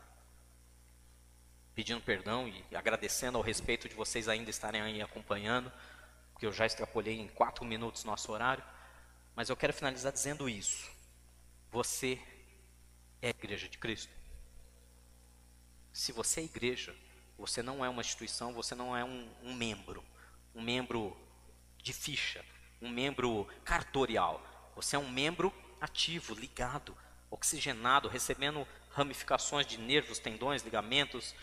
Pedindo 1.74 2.00
perdão 2.00 2.48
e 2.48 2.76
agradecendo 2.76 3.38
ao 3.38 3.42
respeito 3.42 3.88
de 3.88 3.94
vocês 3.94 4.28
ainda 4.28 4.50
estarem 4.50 4.80
aí 4.80 5.02
acompanhando. 5.02 5.72
Porque 6.32 6.46
eu 6.46 6.52
já 6.52 6.66
extrapolei 6.66 7.20
em 7.20 7.28
quatro 7.28 7.64
minutos 7.64 8.04
nosso 8.04 8.30
horário. 8.32 8.64
Mas 9.34 9.48
eu 9.48 9.56
quero 9.56 9.72
finalizar 9.72 10.12
dizendo 10.12 10.48
isso. 10.48 10.90
Você 11.70 12.20
é 13.20 13.28
a 13.28 13.30
igreja 13.30 13.68
de 13.68 13.78
Cristo. 13.78 14.12
Se 15.92 16.12
você 16.12 16.40
é 16.40 16.44
igreja, 16.44 16.94
você 17.38 17.62
não 17.62 17.84
é 17.84 17.88
uma 17.88 18.02
instituição, 18.02 18.52
você 18.52 18.74
não 18.74 18.96
é 18.96 19.04
um, 19.04 19.28
um 19.42 19.54
membro, 19.54 20.04
um 20.54 20.62
membro 20.62 21.16
de 21.78 21.92
ficha, 21.92 22.44
um 22.80 22.88
membro 22.88 23.46
cartorial. 23.64 24.42
Você 24.74 24.96
é 24.96 24.98
um 24.98 25.10
membro 25.10 25.52
ativo, 25.80 26.34
ligado, 26.34 26.96
oxigenado, 27.30 28.08
recebendo 28.08 28.66
ramificações 28.90 29.66
de 29.66 29.78
nervos, 29.78 30.18
tendões, 30.18 30.62
ligamentos, 30.62 31.34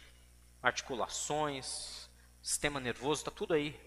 articulações, 0.62 2.10
sistema 2.42 2.80
nervoso, 2.80 3.22
está 3.22 3.32
tudo 3.32 3.54
aí. 3.54 3.80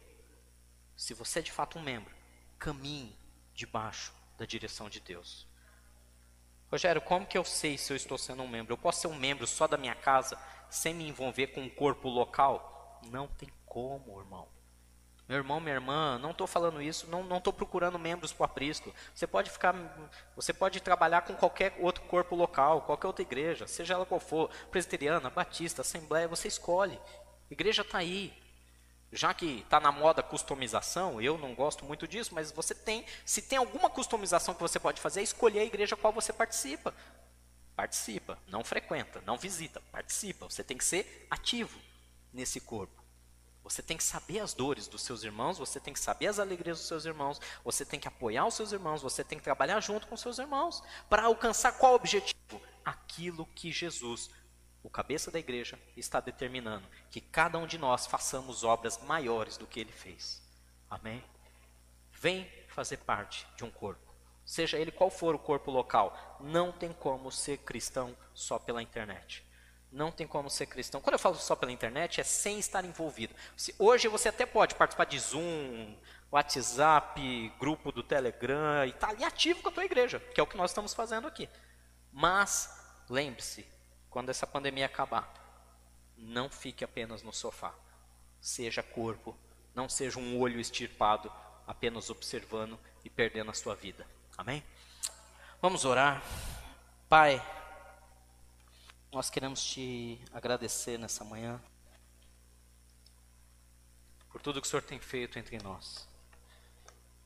Se 0.97 1.15
você 1.15 1.41
é 1.41 1.43
de 1.43 1.53
fato 1.53 1.79
um 1.79 1.83
membro, 1.83 2.15
caminhe 2.59 3.19
debaixo 3.55 4.13
da 4.39 4.45
direção 4.45 4.89
de 4.89 5.01
Deus. 5.01 5.47
Rogério, 6.71 7.01
como 7.01 7.27
que 7.27 7.39
eu 7.39 7.45
sei 7.45 7.79
se 7.79 7.93
eu 7.93 7.97
estou 7.97 8.19
sendo 8.19 8.43
um 8.43 8.49
membro? 8.49 8.73
Eu 8.73 8.79
posso 8.79 9.03
ser 9.03 9.07
um 9.07 9.17
membro 9.17 9.47
só 9.47 9.67
da 9.67 9.77
minha 9.77 9.95
casa 9.95 10.39
sem 10.69 10.93
me 10.93 11.09
envolver 11.09 11.49
com 11.49 11.65
o 11.65 11.71
corpo 11.71 12.09
local? 12.09 13.01
Não 13.11 13.29
tem 13.29 13.49
como, 13.65 14.21
irmão. 14.21 14.49
Meu 15.27 15.39
irmão, 15.39 15.59
minha 15.59 15.75
irmã, 15.75 16.19
não 16.19 16.33
estou 16.33 16.47
falando 16.47 16.83
isso, 16.83 17.07
não 17.09 17.39
estou 17.39 17.53
procurando 17.53 17.99
membros 17.99 18.33
para 18.33 18.43
o 18.43 18.45
aprisco. 18.45 18.95
Você 19.15 19.27
pode 19.27 19.51
ficar, 19.51 19.75
você 20.37 20.53
pode 20.53 20.81
trabalhar 20.81 21.23
com 21.23 21.35
qualquer 21.35 21.75
outro 21.81 22.03
corpo 22.05 22.37
local, 22.37 22.83
qualquer 22.83 23.07
outra 23.07 23.23
igreja, 23.23 23.67
seja 23.67 23.95
ela 23.95 24.05
qual 24.05 24.21
for, 24.21 24.51
presbiteriana, 24.71 25.31
batista, 25.31 25.81
assembleia, 25.81 26.29
você 26.29 26.49
escolhe. 26.49 27.01
Igreja 27.51 27.81
está 27.83 27.99
aí. 27.99 28.35
Já 29.11 29.33
que 29.33 29.61
está 29.61 29.79
na 29.79 29.93
moda 29.93 30.23
customização, 30.23 31.23
eu 31.23 31.39
não 31.39 31.55
gosto 31.55 31.85
muito 31.85 32.07
disso, 32.07 32.35
mas 32.35 32.51
você 32.51 32.75
tem, 32.75 33.07
se 33.25 33.41
tem 33.41 33.57
alguma 33.57 33.89
customização 33.89 34.55
que 34.55 34.61
você 34.61 34.79
pode 34.79 35.01
fazer, 35.01 35.21
é 35.21 35.23
escolher 35.23 35.61
a 35.61 35.65
igreja 35.65 35.95
a 35.95 35.99
qual 35.99 36.13
você 36.13 36.33
participa. 36.33 36.93
Participa, 37.77 38.39
não 38.47 38.63
frequenta, 38.63 39.23
não 39.25 39.39
visita, 39.39 39.81
participa. 39.91 40.51
Você 40.51 40.63
tem 40.63 40.77
que 40.77 40.85
ser 40.85 41.27
ativo 41.31 41.79
nesse 42.33 42.61
corpo. 42.61 43.04
Você 43.65 43.83
tem 43.83 43.97
que 43.97 44.05
saber 44.05 44.39
as 44.39 44.55
dores 44.55 44.87
dos 44.87 45.03
seus 45.03 45.25
irmãos, 45.25 45.59
você 45.59 45.81
tem 45.81 45.93
que 45.93 45.99
saber 45.99 46.27
as 46.27 46.39
alegrias 46.39 46.79
dos 46.79 46.87
seus 46.87 47.05
irmãos, 47.05 47.41
você 47.65 47.85
tem 47.85 47.99
que 47.99 48.07
apoiar 48.07 48.47
os 48.47 48.55
seus 48.55 48.73
irmãos, 48.73 49.03
você 49.03 49.25
tem 49.25 49.39
que 49.39 49.45
trabalhar 49.45 49.81
junto 49.81 50.07
com 50.07 50.15
os 50.15 50.21
seus 50.21 50.39
irmãos 50.39 50.83
para 51.09 51.25
alcançar 51.25 51.73
qual 51.73 51.95
objetivo? 51.95 52.61
Aquilo 52.85 53.47
que 53.55 53.73
Jesus, 53.73 54.31
o 54.83 54.91
cabeça 54.91 55.31
da 55.31 55.39
igreja, 55.39 55.79
está 55.97 56.21
determinando, 56.21 56.87
que 57.11 57.21
cada 57.21 57.59
um 57.59 57.67
de 57.67 57.79
nós 57.79 58.07
façamos 58.07 58.63
obras 58.63 58.99
maiores 59.03 59.57
do 59.57 59.67
que 59.67 59.81
ele 59.81 59.93
fez. 59.93 60.43
Amém? 60.89 61.25
Vem 62.13 62.49
fazer 62.69 62.99
parte 62.99 63.47
de 63.57 63.65
um 63.65 63.71
corpo 63.71 64.15
seja 64.45 64.79
ele 64.79 64.91
qual 64.91 65.11
for 65.11 65.35
o 65.35 65.39
corpo 65.39 65.71
local, 65.71 66.39
não 66.41 66.71
tem 66.71 66.93
como 66.93 67.33
ser 67.33 67.59
cristão 67.59 68.17
só 68.35 68.59
pela 68.59 68.83
internet. 68.83 69.45
Não 69.95 70.11
tem 70.11 70.27
como 70.27 70.51
ser 70.51 70.67
cristão. 70.67 71.01
Quando 71.01 71.15
eu 71.15 71.19
falo 71.21 71.37
só 71.37 71.55
pela 71.55 71.71
internet, 71.71 72.21
é 72.21 72.25
sem 72.25 72.59
estar 72.59 72.85
envolvido. 72.85 73.33
Hoje 73.79 74.09
você 74.09 74.29
até 74.29 74.45
pode 74.45 74.75
participar 74.75 75.05
de 75.05 75.17
Zoom, 75.21 75.95
WhatsApp, 76.33 77.53
grupo 77.61 77.93
do 77.93 78.03
Telegram, 78.03 78.85
e 78.85 78.89
estar 78.89 79.07
tá 79.07 79.13
ali 79.13 79.23
ativo 79.23 79.63
com 79.63 79.69
a 79.69 79.73
tua 79.73 79.85
igreja, 79.85 80.19
que 80.19 80.41
é 80.41 80.43
o 80.43 80.49
que 80.49 80.57
nós 80.57 80.73
estamos 80.73 80.93
fazendo 80.93 81.29
aqui. 81.29 81.49
Mas, 82.13 82.77
lembre-se, 83.09 83.65
quando 84.11 84.31
essa 84.31 84.49
pandemia 84.49 84.87
acabar, 84.87 85.33
não 86.19 86.51
fique 86.51 86.83
apenas 86.83 87.23
no 87.23 87.33
sofá. 87.33 87.73
Seja 88.41 88.83
corpo, 88.83 89.39
não 89.77 89.89
seja 89.89 90.19
um 90.19 90.41
olho 90.41 90.59
estirpado, 90.59 91.31
apenas 91.69 92.11
observando 92.11 92.81
e 93.05 93.09
perdendo 93.09 93.53
a 93.53 93.55
sua 93.55 93.77
vida. 93.77 94.05
Amém? 94.37 94.61
Vamos 95.63 95.85
orar. 95.85 96.21
Pai, 97.09 97.41
nós 99.15 99.31
queremos 99.31 99.65
te 99.65 100.21
agradecer 100.33 100.99
nessa 100.99 101.25
manhã 101.25 101.61
por 104.29 104.43
tudo 104.43 104.61
que 104.61 104.67
o 104.67 104.71
Senhor 104.71 104.83
tem 104.83 104.99
feito 104.99 105.39
entre 105.39 105.57
nós. 105.63 106.09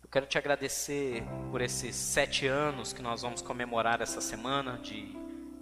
Eu 0.03 0.11
quero 0.11 0.26
te 0.26 0.36
agradecer 0.36 1.22
por 1.51 1.62
esses 1.62 1.97
sete 1.97 2.47
anos 2.47 2.93
que 2.93 3.01
nós 3.01 3.22
vamos 3.22 3.41
comemorar 3.41 4.03
essa 4.03 4.20
semana 4.20 4.76
de 4.78 5.16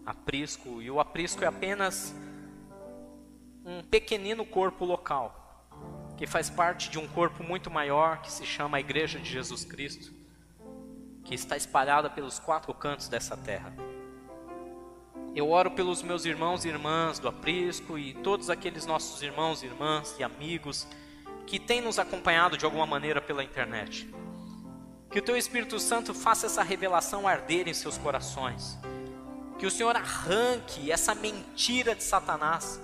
aprisco. 0.05 0.83
E 0.83 0.91
o 0.91 0.99
aprisco 0.99 1.45
é 1.45 1.47
apenas 1.47 2.13
um 3.65 3.85
pequenino 3.85 4.45
corpo 4.45 4.85
local, 4.85 5.65
que 6.17 6.27
faz 6.27 6.51
parte 6.51 6.91
de 6.91 6.99
um 6.99 7.07
corpo 7.07 7.45
muito 7.45 7.71
maior 7.71 8.21
que 8.21 8.33
se 8.33 8.45
chama 8.45 8.79
a 8.79 8.81
Igreja 8.81 9.21
de 9.21 9.31
Jesus 9.31 9.65
Cristo 9.65 10.13
que 11.25 11.35
está 11.35 11.57
espalhada 11.57 12.09
pelos 12.09 12.39
quatro 12.39 12.73
cantos 12.73 13.09
dessa 13.09 13.37
terra. 13.37 13.73
Eu 15.37 15.51
oro 15.51 15.71
pelos 15.71 16.03
meus 16.03 16.25
irmãos 16.25 16.65
e 16.65 16.69
irmãs 16.69 17.19
do 17.19 17.29
aprisco 17.29 17.99
e 17.99 18.15
todos 18.15 18.49
aqueles 18.49 18.87
nossos 18.87 19.21
irmãos, 19.21 19.63
irmãs 19.63 20.17
e 20.19 20.25
amigos 20.25 20.89
que 21.47 21.59
têm 21.59 21.83
nos 21.83 21.99
acompanhado 21.99 22.57
de 22.57 22.65
alguma 22.65 22.87
maneira 22.87 23.21
pela 23.21 23.45
internet. 23.45 24.09
Que 25.11 25.19
o 25.19 25.23
teu 25.23 25.37
Espírito 25.37 25.79
Santo 25.79 26.15
faça 26.15 26.47
essa 26.47 26.63
revelação 26.63 27.29
arder 27.29 27.69
em 27.69 27.75
seus 27.75 27.99
corações. 27.99 28.79
Que 29.59 29.67
o 29.67 29.71
Senhor 29.71 29.95
arranque 29.95 30.91
essa 30.91 31.15
mentira 31.15 31.95
de 31.95 32.03
Satanás 32.03 32.81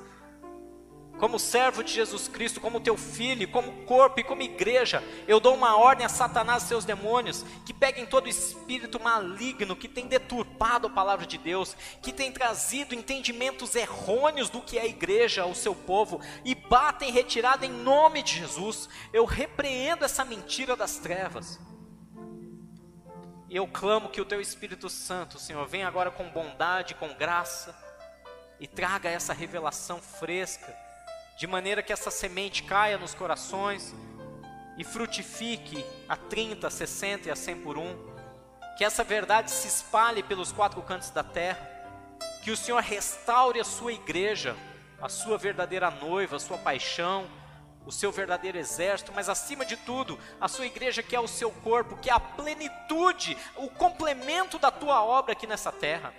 como 1.19 1.39
servo 1.39 1.85
de 1.85 1.93
Jesus 1.93 2.27
Cristo, 2.27 2.61
como 2.61 2.81
teu 2.81 2.97
filho, 2.97 3.49
como 3.49 3.85
corpo 3.85 4.19
e 4.19 4.25
como 4.25 4.43
igreja, 4.43 5.03
eu 5.29 5.39
dou 5.39 5.55
uma 5.55 5.77
ordem 5.77 6.05
a 6.05 6.09
Satanás 6.09 6.65
e 6.65 6.67
seus 6.67 6.85
demônios 6.85 7.45
que 7.65 7.73
peguem 7.73 8.05
todo 8.05 8.29
espírito 8.29 9.01
maligno 9.01 9.77
que 9.77 9.89
tem 9.89 10.07
deturpado 10.07 10.89
a 10.89 10.91
palavra 10.91 11.25
de 11.25 11.39
Deus, 11.39 11.77
que 12.03 12.13
tem 12.13 12.33
trazido 12.33 12.95
entendimentos 12.95 13.77
errôneos 13.77 14.51
do 14.51 14.61
que 14.61 14.79
é 14.79 14.83
a 14.83 14.87
igreja 14.87 15.43
ao 15.43 15.55
seu 15.55 15.75
povo 15.75 16.21
e 16.45 16.55
batem 16.55 17.13
retirada 17.13 17.65
em 17.65 17.71
nome 17.71 18.23
de 18.23 18.39
Jesus. 18.39 18.89
Eu 19.13 19.25
repreendo 19.25 20.05
essa 20.05 20.25
mentira 20.25 20.75
das 20.75 20.99
trevas. 20.99 21.61
E 23.49 23.57
eu 23.57 23.69
clamo 23.69 24.09
que 24.09 24.21
o 24.21 24.25
teu 24.25 24.41
Espírito 24.41 24.89
Santo, 24.89 25.39
Senhor, 25.39 25.69
venha 25.69 25.87
agora 25.87 26.11
com 26.11 26.29
bondade, 26.31 26.95
com 26.95 27.15
graça 27.15 27.79
e 28.59 28.67
traga 28.67 29.11
essa 29.11 29.33
revelação 29.33 30.01
fresca 30.01 30.82
de 31.37 31.47
maneira 31.47 31.83
que 31.83 31.93
essa 31.93 32.11
semente 32.11 32.63
caia 32.63 32.99
nos 32.99 33.15
corações 33.15 33.95
e 34.77 34.85
frutifique 34.85 35.85
a 36.09 36.17
30, 36.17 36.67
a 36.67 36.71
60 36.71 37.29
e 37.29 37.31
a 37.31 37.37
100 37.37 37.61
por 37.63 37.79
um, 37.79 37.97
que 38.77 38.85
essa 38.85 39.05
verdade 39.05 39.51
se 39.51 39.69
espalhe 39.69 40.23
pelos 40.23 40.53
quatro 40.53 40.81
cantos 40.83 41.11
da 41.11 41.23
terra, 41.23 41.69
que 42.43 42.51
o 42.51 42.57
Senhor 42.57 42.81
restaure 42.81 43.61
a 43.61 43.65
sua 43.65 43.93
igreja, 43.93 44.57
a 45.01 45.09
sua 45.09 45.37
verdadeira 45.37 45.91
noiva, 45.91 46.37
a 46.37 46.41
sua 46.41 46.59
paixão, 46.59 47.29
o 47.85 47.93
seu 47.93 48.13
verdadeiro 48.13 48.59
exército, 48.59 49.13
mas 49.15 49.29
acima 49.29 49.65
de 49.65 49.77
tudo, 49.77 50.19
a 50.41 50.49
sua 50.49 50.67
igreja 50.67 51.03
que 51.03 51.17
é 51.17 51.21
o 51.21 51.29
seu 51.29 51.51
corpo, 51.51 51.97
que 51.97 52.09
é 52.09 52.13
a 52.13 52.21
plenitude, 52.21 53.37
o 53.57 53.69
complemento 53.69 54.59
da 54.59 54.71
tua 54.71 55.03
obra 55.03 55.33
aqui 55.33 55.47
nessa 55.47 55.73
terra. 55.73 56.15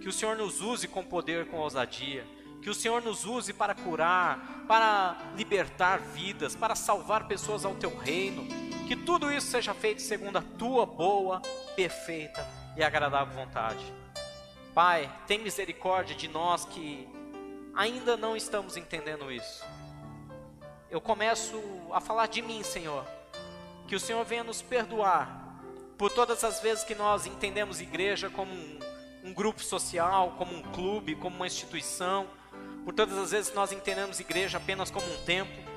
Que 0.00 0.08
o 0.08 0.12
Senhor 0.12 0.36
nos 0.36 0.60
use 0.60 0.86
com 0.86 1.04
poder, 1.04 1.48
com 1.48 1.58
ousadia 1.58 2.24
que 2.60 2.70
o 2.70 2.74
Senhor 2.74 3.02
nos 3.02 3.24
use 3.24 3.52
para 3.52 3.74
curar, 3.74 4.64
para 4.66 5.16
libertar 5.36 6.00
vidas, 6.00 6.56
para 6.56 6.74
salvar 6.74 7.26
pessoas 7.26 7.64
ao 7.64 7.74
teu 7.74 7.96
reino. 7.96 8.46
Que 8.86 8.96
tudo 8.96 9.30
isso 9.30 9.46
seja 9.46 9.74
feito 9.74 10.02
segundo 10.02 10.38
a 10.38 10.42
tua 10.42 10.84
boa, 10.86 11.40
perfeita 11.76 12.46
e 12.76 12.82
agradável 12.82 13.34
vontade. 13.34 13.84
Pai, 14.74 15.10
tem 15.26 15.38
misericórdia 15.38 16.16
de 16.16 16.28
nós 16.28 16.64
que 16.64 17.08
ainda 17.74 18.16
não 18.16 18.36
estamos 18.36 18.76
entendendo 18.76 19.30
isso. 19.30 19.64
Eu 20.90 21.00
começo 21.00 21.60
a 21.92 22.00
falar 22.00 22.26
de 22.26 22.40
mim, 22.40 22.62
Senhor. 22.62 23.04
Que 23.86 23.94
o 23.94 24.00
Senhor 24.00 24.24
venha 24.24 24.44
nos 24.44 24.62
perdoar 24.62 25.60
por 25.96 26.10
todas 26.10 26.44
as 26.44 26.60
vezes 26.60 26.84
que 26.84 26.94
nós 26.94 27.26
entendemos 27.26 27.80
igreja 27.80 28.30
como 28.30 28.52
um, 28.52 28.78
um 29.24 29.34
grupo 29.34 29.62
social, 29.62 30.34
como 30.38 30.54
um 30.54 30.62
clube, 30.62 31.14
como 31.14 31.36
uma 31.36 31.46
instituição 31.46 32.26
por 32.84 32.94
todas 32.94 33.16
as 33.18 33.30
vezes 33.30 33.54
nós 33.54 33.72
entendemos 33.72 34.20
igreja 34.20 34.58
apenas 34.58 34.90
como 34.90 35.06
um 35.06 35.24
templo, 35.24 35.68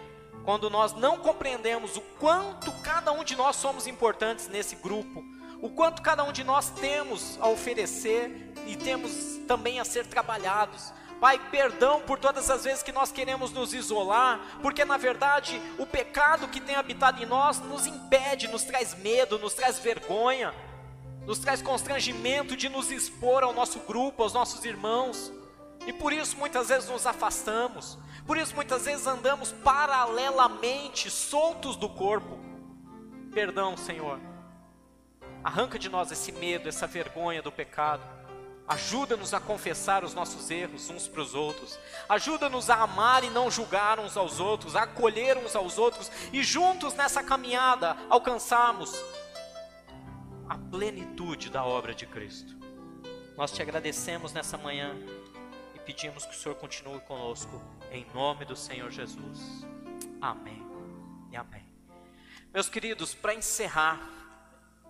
quando 0.43 0.69
nós 0.69 0.93
não 0.93 1.17
compreendemos 1.17 1.97
o 1.97 2.01
quanto 2.19 2.71
cada 2.81 3.11
um 3.11 3.23
de 3.23 3.35
nós 3.35 3.55
somos 3.55 3.87
importantes 3.87 4.47
nesse 4.47 4.75
grupo, 4.75 5.23
o 5.61 5.69
quanto 5.69 6.01
cada 6.01 6.23
um 6.23 6.31
de 6.31 6.43
nós 6.43 6.69
temos 6.71 7.37
a 7.39 7.47
oferecer 7.47 8.51
e 8.65 8.75
temos 8.75 9.39
também 9.47 9.79
a 9.79 9.85
ser 9.85 10.07
trabalhados. 10.07 10.91
Pai, 11.19 11.39
perdão 11.51 12.01
por 12.01 12.17
todas 12.17 12.49
as 12.49 12.63
vezes 12.63 12.81
que 12.81 12.91
nós 12.91 13.11
queremos 13.11 13.51
nos 13.51 13.75
isolar, 13.75 14.57
porque 14.59 14.83
na 14.83 14.97
verdade 14.97 15.61
o 15.77 15.85
pecado 15.85 16.47
que 16.47 16.59
tem 16.59 16.75
habitado 16.75 17.21
em 17.21 17.27
nós 17.27 17.59
nos 17.59 17.85
impede, 17.85 18.47
nos 18.47 18.63
traz 18.63 18.95
medo, 18.97 19.37
nos 19.37 19.53
traz 19.53 19.77
vergonha, 19.77 20.51
nos 21.27 21.37
traz 21.37 21.61
constrangimento 21.61 22.57
de 22.57 22.67
nos 22.67 22.89
expor 22.89 23.43
ao 23.43 23.53
nosso 23.53 23.79
grupo, 23.81 24.23
aos 24.23 24.33
nossos 24.33 24.65
irmãos. 24.65 25.31
E 25.88 25.93
por 25.93 26.13
isso 26.13 26.38
muitas 26.38 26.69
vezes 26.69 26.89
nos 26.89 27.05
afastamos, 27.05 27.97
por 28.25 28.38
isso 28.38 28.55
muitas 28.55 28.86
vezes 28.86 29.07
andamos 29.07 29.51
paralelamente, 29.51 31.09
soltos 31.09 31.75
do 31.75 31.89
corpo. 31.89 32.39
Perdão, 33.34 33.75
Senhor. 33.75 34.19
Arranca 35.43 35.79
de 35.79 35.89
nós 35.89 36.11
esse 36.11 36.32
medo, 36.32 36.69
essa 36.69 36.86
vergonha 36.86 37.41
do 37.41 37.51
pecado. 37.51 38.03
Ajuda-nos 38.67 39.34
a 39.34 39.39
confessar 39.39 40.03
os 40.03 40.13
nossos 40.13 40.49
erros 40.51 40.89
uns 40.89 41.07
para 41.07 41.21
os 41.21 41.34
outros. 41.34 41.79
Ajuda-nos 42.07 42.69
a 42.69 42.75
amar 42.75 43.23
e 43.23 43.29
não 43.29 43.49
julgar 43.49 43.99
uns 43.99 44.15
aos 44.15 44.39
outros, 44.39 44.75
a 44.75 44.84
acolher 44.84 45.38
uns 45.38 45.55
aos 45.55 45.77
outros 45.77 46.11
e 46.32 46.43
juntos 46.43 46.93
nessa 46.93 47.23
caminhada 47.23 47.97
alcançarmos 48.09 48.93
a 50.47 50.57
plenitude 50.57 51.49
da 51.49 51.65
obra 51.65 51.93
de 51.93 52.05
Cristo. 52.05 52.55
Nós 53.36 53.51
te 53.51 53.61
agradecemos 53.61 54.32
nessa 54.32 54.57
manhã 54.57 54.95
pedimos 55.86 56.25
que 56.25 56.36
o 56.36 56.38
Senhor 56.38 56.55
continue 56.55 56.99
conosco, 57.01 57.61
em 57.91 58.05
nome 58.13 58.45
do 58.45 58.55
Senhor 58.55 58.89
Jesus. 58.91 59.65
Amém 60.21 60.61
e 61.32 61.36
amém. 61.36 61.65
Meus 62.53 62.69
queridos, 62.69 63.15
para 63.15 63.34
encerrar, 63.34 63.99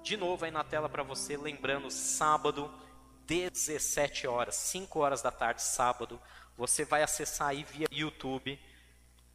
de 0.03 0.17
novo 0.17 0.45
aí 0.45 0.51
na 0.51 0.63
tela 0.63 0.89
para 0.89 1.03
você, 1.03 1.37
lembrando, 1.37 1.89
sábado, 1.89 2.71
17 3.25 4.27
horas, 4.27 4.55
5 4.55 4.99
horas 4.99 5.21
da 5.21 5.31
tarde, 5.31 5.61
sábado, 5.61 6.21
você 6.57 6.83
vai 6.83 7.03
acessar 7.03 7.49
aí 7.49 7.63
via 7.63 7.87
YouTube. 7.91 8.59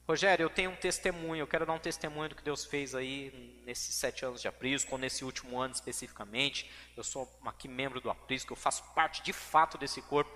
Rogério, 0.06 0.44
eu 0.44 0.50
tenho 0.50 0.70
um 0.70 0.76
testemunho, 0.76 1.40
eu 1.40 1.46
quero 1.46 1.66
dar 1.66 1.72
um 1.72 1.78
testemunho 1.78 2.28
do 2.28 2.34
que 2.34 2.42
Deus 2.42 2.64
fez 2.64 2.94
aí 2.94 3.60
nesses 3.64 3.94
sete 3.94 4.24
anos 4.24 4.40
de 4.40 4.46
aprisco, 4.46 4.92
ou 4.92 4.98
nesse 4.98 5.24
último 5.24 5.58
ano 5.58 5.74
especificamente. 5.74 6.70
Eu 6.96 7.02
sou 7.02 7.28
aqui 7.44 7.66
membro 7.66 8.00
do 8.00 8.10
aprisco, 8.10 8.52
eu 8.52 8.56
faço 8.56 8.84
parte 8.94 9.22
de 9.22 9.32
fato 9.32 9.78
desse 9.78 10.02
corpo 10.02 10.30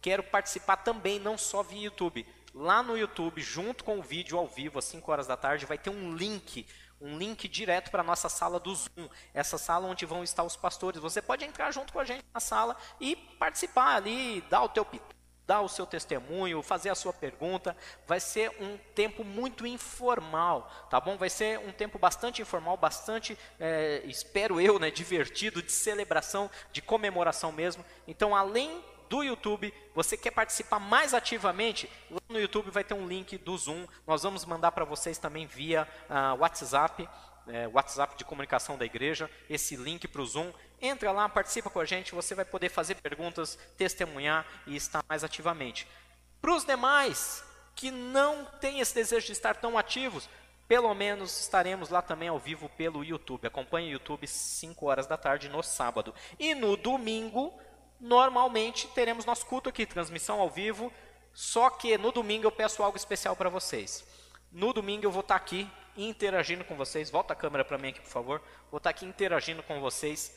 quero 0.00 0.22
participar 0.22 0.76
também, 0.78 1.18
não 1.18 1.36
só 1.36 1.62
via 1.62 1.84
YouTube. 1.84 2.26
Lá 2.54 2.82
no 2.82 2.96
YouTube, 2.96 3.42
junto 3.42 3.84
com 3.84 3.98
o 3.98 4.02
vídeo 4.02 4.38
ao 4.38 4.46
vivo, 4.46 4.78
às 4.78 4.84
5 4.86 5.12
horas 5.12 5.26
da 5.26 5.36
tarde, 5.36 5.66
vai 5.66 5.76
ter 5.76 5.90
um 5.90 6.14
link, 6.14 6.66
um 7.00 7.18
link 7.18 7.46
direto 7.48 7.90
para 7.90 8.00
a 8.00 8.04
nossa 8.04 8.28
sala 8.28 8.58
do 8.58 8.74
Zoom, 8.74 9.08
essa 9.34 9.58
sala 9.58 9.86
onde 9.86 10.06
vão 10.06 10.24
estar 10.24 10.42
os 10.42 10.56
pastores. 10.56 11.00
Você 11.00 11.20
pode 11.20 11.44
entrar 11.44 11.70
junto 11.70 11.92
com 11.92 12.00
a 12.00 12.04
gente 12.04 12.24
na 12.32 12.40
sala 12.40 12.74
e 12.98 13.14
participar 13.14 13.96
ali, 13.96 14.40
dar 14.48 14.62
o 14.62 14.68
teu 14.68 14.86
dar 15.46 15.60
o 15.60 15.68
seu 15.68 15.86
testemunho, 15.86 16.62
fazer 16.62 16.90
a 16.90 16.94
sua 16.94 17.12
pergunta. 17.12 17.76
Vai 18.06 18.18
ser 18.18 18.50
um 18.60 18.76
tempo 18.94 19.22
muito 19.22 19.66
informal, 19.66 20.68
tá 20.90 21.00
bom? 21.00 21.16
Vai 21.16 21.30
ser 21.30 21.58
um 21.60 21.72
tempo 21.72 21.98
bastante 21.98 22.42
informal, 22.42 22.76
bastante, 22.76 23.38
é, 23.60 24.02
espero 24.04 24.60
eu, 24.60 24.78
né, 24.78 24.90
divertido, 24.90 25.62
de 25.62 25.70
celebração, 25.70 26.50
de 26.72 26.82
comemoração 26.82 27.52
mesmo. 27.52 27.84
Então, 28.08 28.34
além 28.34 28.82
do 29.08 29.22
YouTube, 29.22 29.72
você 29.94 30.16
quer 30.16 30.30
participar 30.30 30.78
mais 30.78 31.14
ativamente, 31.14 31.90
lá 32.10 32.20
no 32.28 32.40
YouTube 32.40 32.70
vai 32.70 32.84
ter 32.84 32.94
um 32.94 33.06
link 33.06 33.38
do 33.38 33.56
Zoom. 33.56 33.86
Nós 34.06 34.22
vamos 34.22 34.44
mandar 34.44 34.72
para 34.72 34.84
vocês 34.84 35.18
também 35.18 35.46
via 35.46 35.86
uh, 36.08 36.40
WhatsApp, 36.40 37.08
é, 37.48 37.68
WhatsApp 37.68 38.16
de 38.16 38.24
comunicação 38.24 38.76
da 38.76 38.84
igreja, 38.84 39.30
esse 39.48 39.76
link 39.76 40.06
para 40.08 40.20
o 40.20 40.26
Zoom. 40.26 40.52
Entra 40.80 41.12
lá, 41.12 41.28
participa 41.28 41.70
com 41.70 41.80
a 41.80 41.84
gente, 41.84 42.14
você 42.14 42.34
vai 42.34 42.44
poder 42.44 42.68
fazer 42.68 42.96
perguntas, 42.96 43.58
testemunhar 43.76 44.46
e 44.66 44.76
estar 44.76 45.02
mais 45.08 45.24
ativamente. 45.24 45.86
Para 46.40 46.54
os 46.54 46.64
demais 46.64 47.44
que 47.74 47.90
não 47.90 48.44
têm 48.60 48.80
esse 48.80 48.94
desejo 48.94 49.26
de 49.26 49.32
estar 49.32 49.56
tão 49.56 49.78
ativos, 49.78 50.28
pelo 50.68 50.92
menos 50.94 51.40
estaremos 51.40 51.90
lá 51.90 52.02
também 52.02 52.28
ao 52.28 52.38
vivo 52.38 52.68
pelo 52.70 53.04
YouTube. 53.04 53.46
Acompanhe 53.46 53.90
o 53.90 53.92
YouTube 53.92 54.26
5 54.26 54.86
horas 54.86 55.06
da 55.06 55.16
tarde 55.16 55.48
no 55.48 55.62
sábado. 55.62 56.12
E 56.38 56.54
no 56.54 56.76
domingo, 56.76 57.56
normalmente 58.00 58.88
teremos 58.88 59.24
nosso 59.24 59.46
culto 59.46 59.68
aqui, 59.68 59.86
transmissão 59.86 60.40
ao 60.40 60.50
vivo, 60.50 60.92
só 61.32 61.70
que 61.70 61.96
no 61.98 62.12
domingo 62.12 62.46
eu 62.46 62.52
peço 62.52 62.82
algo 62.82 62.96
especial 62.96 63.36
para 63.36 63.48
vocês. 63.48 64.04
No 64.50 64.72
domingo 64.72 65.04
eu 65.04 65.10
vou 65.10 65.20
estar 65.20 65.38
tá 65.38 65.44
aqui 65.44 65.70
interagindo 65.96 66.64
com 66.64 66.76
vocês. 66.76 67.10
Volta 67.10 67.32
a 67.32 67.36
câmera 67.36 67.64
para 67.64 67.78
mim 67.78 67.88
aqui, 67.88 68.00
por 68.00 68.10
favor. 68.10 68.40
Vou 68.70 68.78
estar 68.78 68.90
tá 68.90 68.90
aqui 68.90 69.04
interagindo 69.04 69.62
com 69.62 69.80
vocês. 69.80 70.34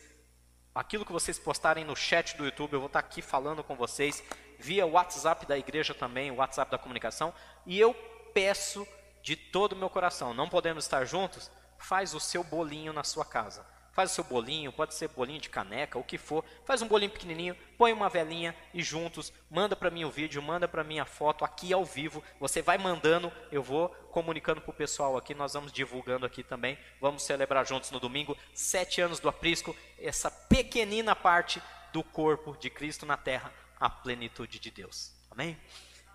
Aquilo 0.74 1.06
que 1.06 1.12
vocês 1.12 1.40
postarem 1.40 1.84
no 1.84 1.96
chat 1.96 2.38
do 2.38 2.46
YouTube, 2.46 2.74
eu 2.74 2.80
vou 2.80 2.88
estar 2.88 3.02
tá 3.02 3.08
aqui 3.08 3.22
falando 3.22 3.64
com 3.64 3.76
vocês 3.76 4.24
via 4.58 4.86
WhatsApp 4.86 5.46
da 5.46 5.58
igreja 5.58 5.94
também, 5.94 6.32
o 6.32 6.36
WhatsApp 6.36 6.70
da 6.70 6.78
comunicação. 6.78 7.34
E 7.66 7.80
eu 7.80 7.94
peço 8.34 8.86
de 9.22 9.36
todo 9.36 9.74
o 9.74 9.76
meu 9.76 9.90
coração, 9.90 10.34
não 10.34 10.50
podemos 10.50 10.84
estar 10.84 11.06
juntos, 11.06 11.50
faz 11.78 12.14
o 12.14 12.20
seu 12.20 12.44
bolinho 12.44 12.94
na 12.94 13.04
sua 13.04 13.26
casa 13.26 13.66
faz 14.00 14.12
o 14.12 14.16
seu 14.16 14.24
bolinho, 14.24 14.72
pode 14.72 14.94
ser 14.94 15.10
bolinho 15.10 15.42
de 15.42 15.50
caneca, 15.50 16.00
o 16.00 16.04
que 16.06 16.18
for, 16.18 16.46
faz 16.64 16.82
um 16.82 16.88
bolinho 16.88 17.12
pequenininho, 17.12 17.54
põe 17.78 17.92
uma 17.92 18.08
velinha 18.08 18.56
e 18.74 18.82
juntos, 18.82 19.34
manda 19.52 19.76
para 19.76 19.92
mim 19.92 20.06
o 20.06 20.10
vídeo, 20.10 20.42
manda 20.42 20.70
para 20.70 20.86
mim 20.86 21.00
a 21.00 21.06
foto 21.06 21.44
aqui 21.44 21.74
ao 21.74 21.84
vivo, 21.84 22.24
você 22.40 22.62
vai 22.62 22.78
mandando, 22.78 23.30
eu 23.52 23.62
vou 23.62 23.90
comunicando 24.10 24.62
para 24.62 24.72
o 24.72 24.74
pessoal 24.74 25.18
aqui, 25.18 25.36
nós 25.36 25.52
vamos 25.52 25.74
divulgando 25.74 26.26
aqui 26.26 26.44
também, 26.44 26.80
vamos 27.02 27.24
celebrar 27.24 27.68
juntos 27.68 27.92
no 27.92 28.00
domingo, 28.00 28.38
sete 28.54 29.02
anos 29.02 29.20
do 29.20 29.28
aprisco, 29.28 29.76
essa 29.98 30.32
pequenina 30.32 31.14
parte 31.14 31.62
do 31.92 32.02
corpo 32.02 32.56
de 32.56 32.70
Cristo 32.70 33.06
na 33.06 33.18
terra, 33.18 33.54
a 33.78 33.90
plenitude 33.90 34.60
de 34.60 34.72
Deus, 34.72 35.12
amém? 35.30 35.60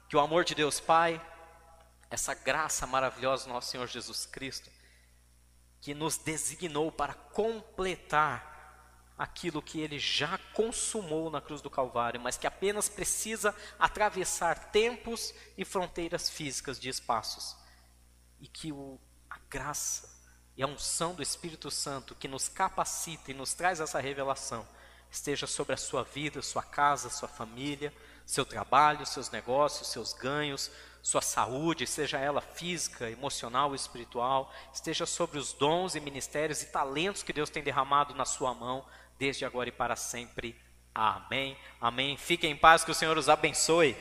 Que 0.08 0.16
o 0.16 0.20
amor 0.20 0.42
de 0.42 0.54
Deus 0.54 0.80
Pai, 0.80 1.20
essa 2.10 2.32
graça 2.32 2.86
maravilhosa 2.86 3.44
do 3.44 3.52
nosso 3.52 3.70
Senhor 3.70 3.86
Jesus 3.86 4.24
Cristo, 4.24 4.70
que 5.84 5.92
nos 5.92 6.16
designou 6.16 6.90
para 6.90 7.12
completar 7.12 9.12
aquilo 9.18 9.60
que 9.60 9.78
ele 9.78 9.98
já 9.98 10.38
consumou 10.54 11.30
na 11.30 11.42
cruz 11.42 11.60
do 11.60 11.68
Calvário, 11.68 12.18
mas 12.18 12.38
que 12.38 12.46
apenas 12.46 12.88
precisa 12.88 13.54
atravessar 13.78 14.70
tempos 14.70 15.34
e 15.58 15.62
fronteiras 15.62 16.30
físicas 16.30 16.80
de 16.80 16.88
espaços. 16.88 17.54
E 18.40 18.48
que 18.48 18.72
o, 18.72 18.98
a 19.28 19.36
graça 19.50 20.08
e 20.56 20.62
a 20.62 20.66
unção 20.66 21.14
do 21.14 21.22
Espírito 21.22 21.70
Santo 21.70 22.14
que 22.14 22.28
nos 22.28 22.48
capacita 22.48 23.30
e 23.30 23.34
nos 23.34 23.52
traz 23.52 23.78
essa 23.78 24.00
revelação 24.00 24.66
esteja 25.10 25.46
sobre 25.46 25.74
a 25.74 25.76
sua 25.76 26.02
vida, 26.02 26.40
sua 26.40 26.62
casa, 26.62 27.10
sua 27.10 27.28
família, 27.28 27.92
seu 28.24 28.46
trabalho, 28.46 29.04
seus 29.04 29.28
negócios, 29.28 29.88
seus 29.88 30.14
ganhos, 30.14 30.70
sua 31.04 31.20
saúde, 31.20 31.86
seja 31.86 32.18
ela 32.18 32.40
física, 32.40 33.10
emocional 33.10 33.74
espiritual, 33.74 34.50
esteja 34.72 35.04
sobre 35.04 35.38
os 35.38 35.52
dons 35.52 35.94
e 35.94 36.00
ministérios 36.00 36.62
e 36.62 36.66
talentos 36.72 37.22
que 37.22 37.30
Deus 37.30 37.50
tem 37.50 37.62
derramado 37.62 38.14
na 38.14 38.24
sua 38.24 38.54
mão, 38.54 38.82
desde 39.18 39.44
agora 39.44 39.68
e 39.68 39.72
para 39.72 39.96
sempre. 39.96 40.58
Amém. 40.94 41.58
Amém. 41.78 42.16
Fiquem 42.16 42.52
em 42.52 42.56
paz, 42.56 42.84
que 42.84 42.90
o 42.90 42.94
Senhor 42.94 43.18
os 43.18 43.28
abençoe. 43.28 43.94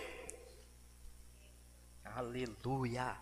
Aleluia. 2.05 3.17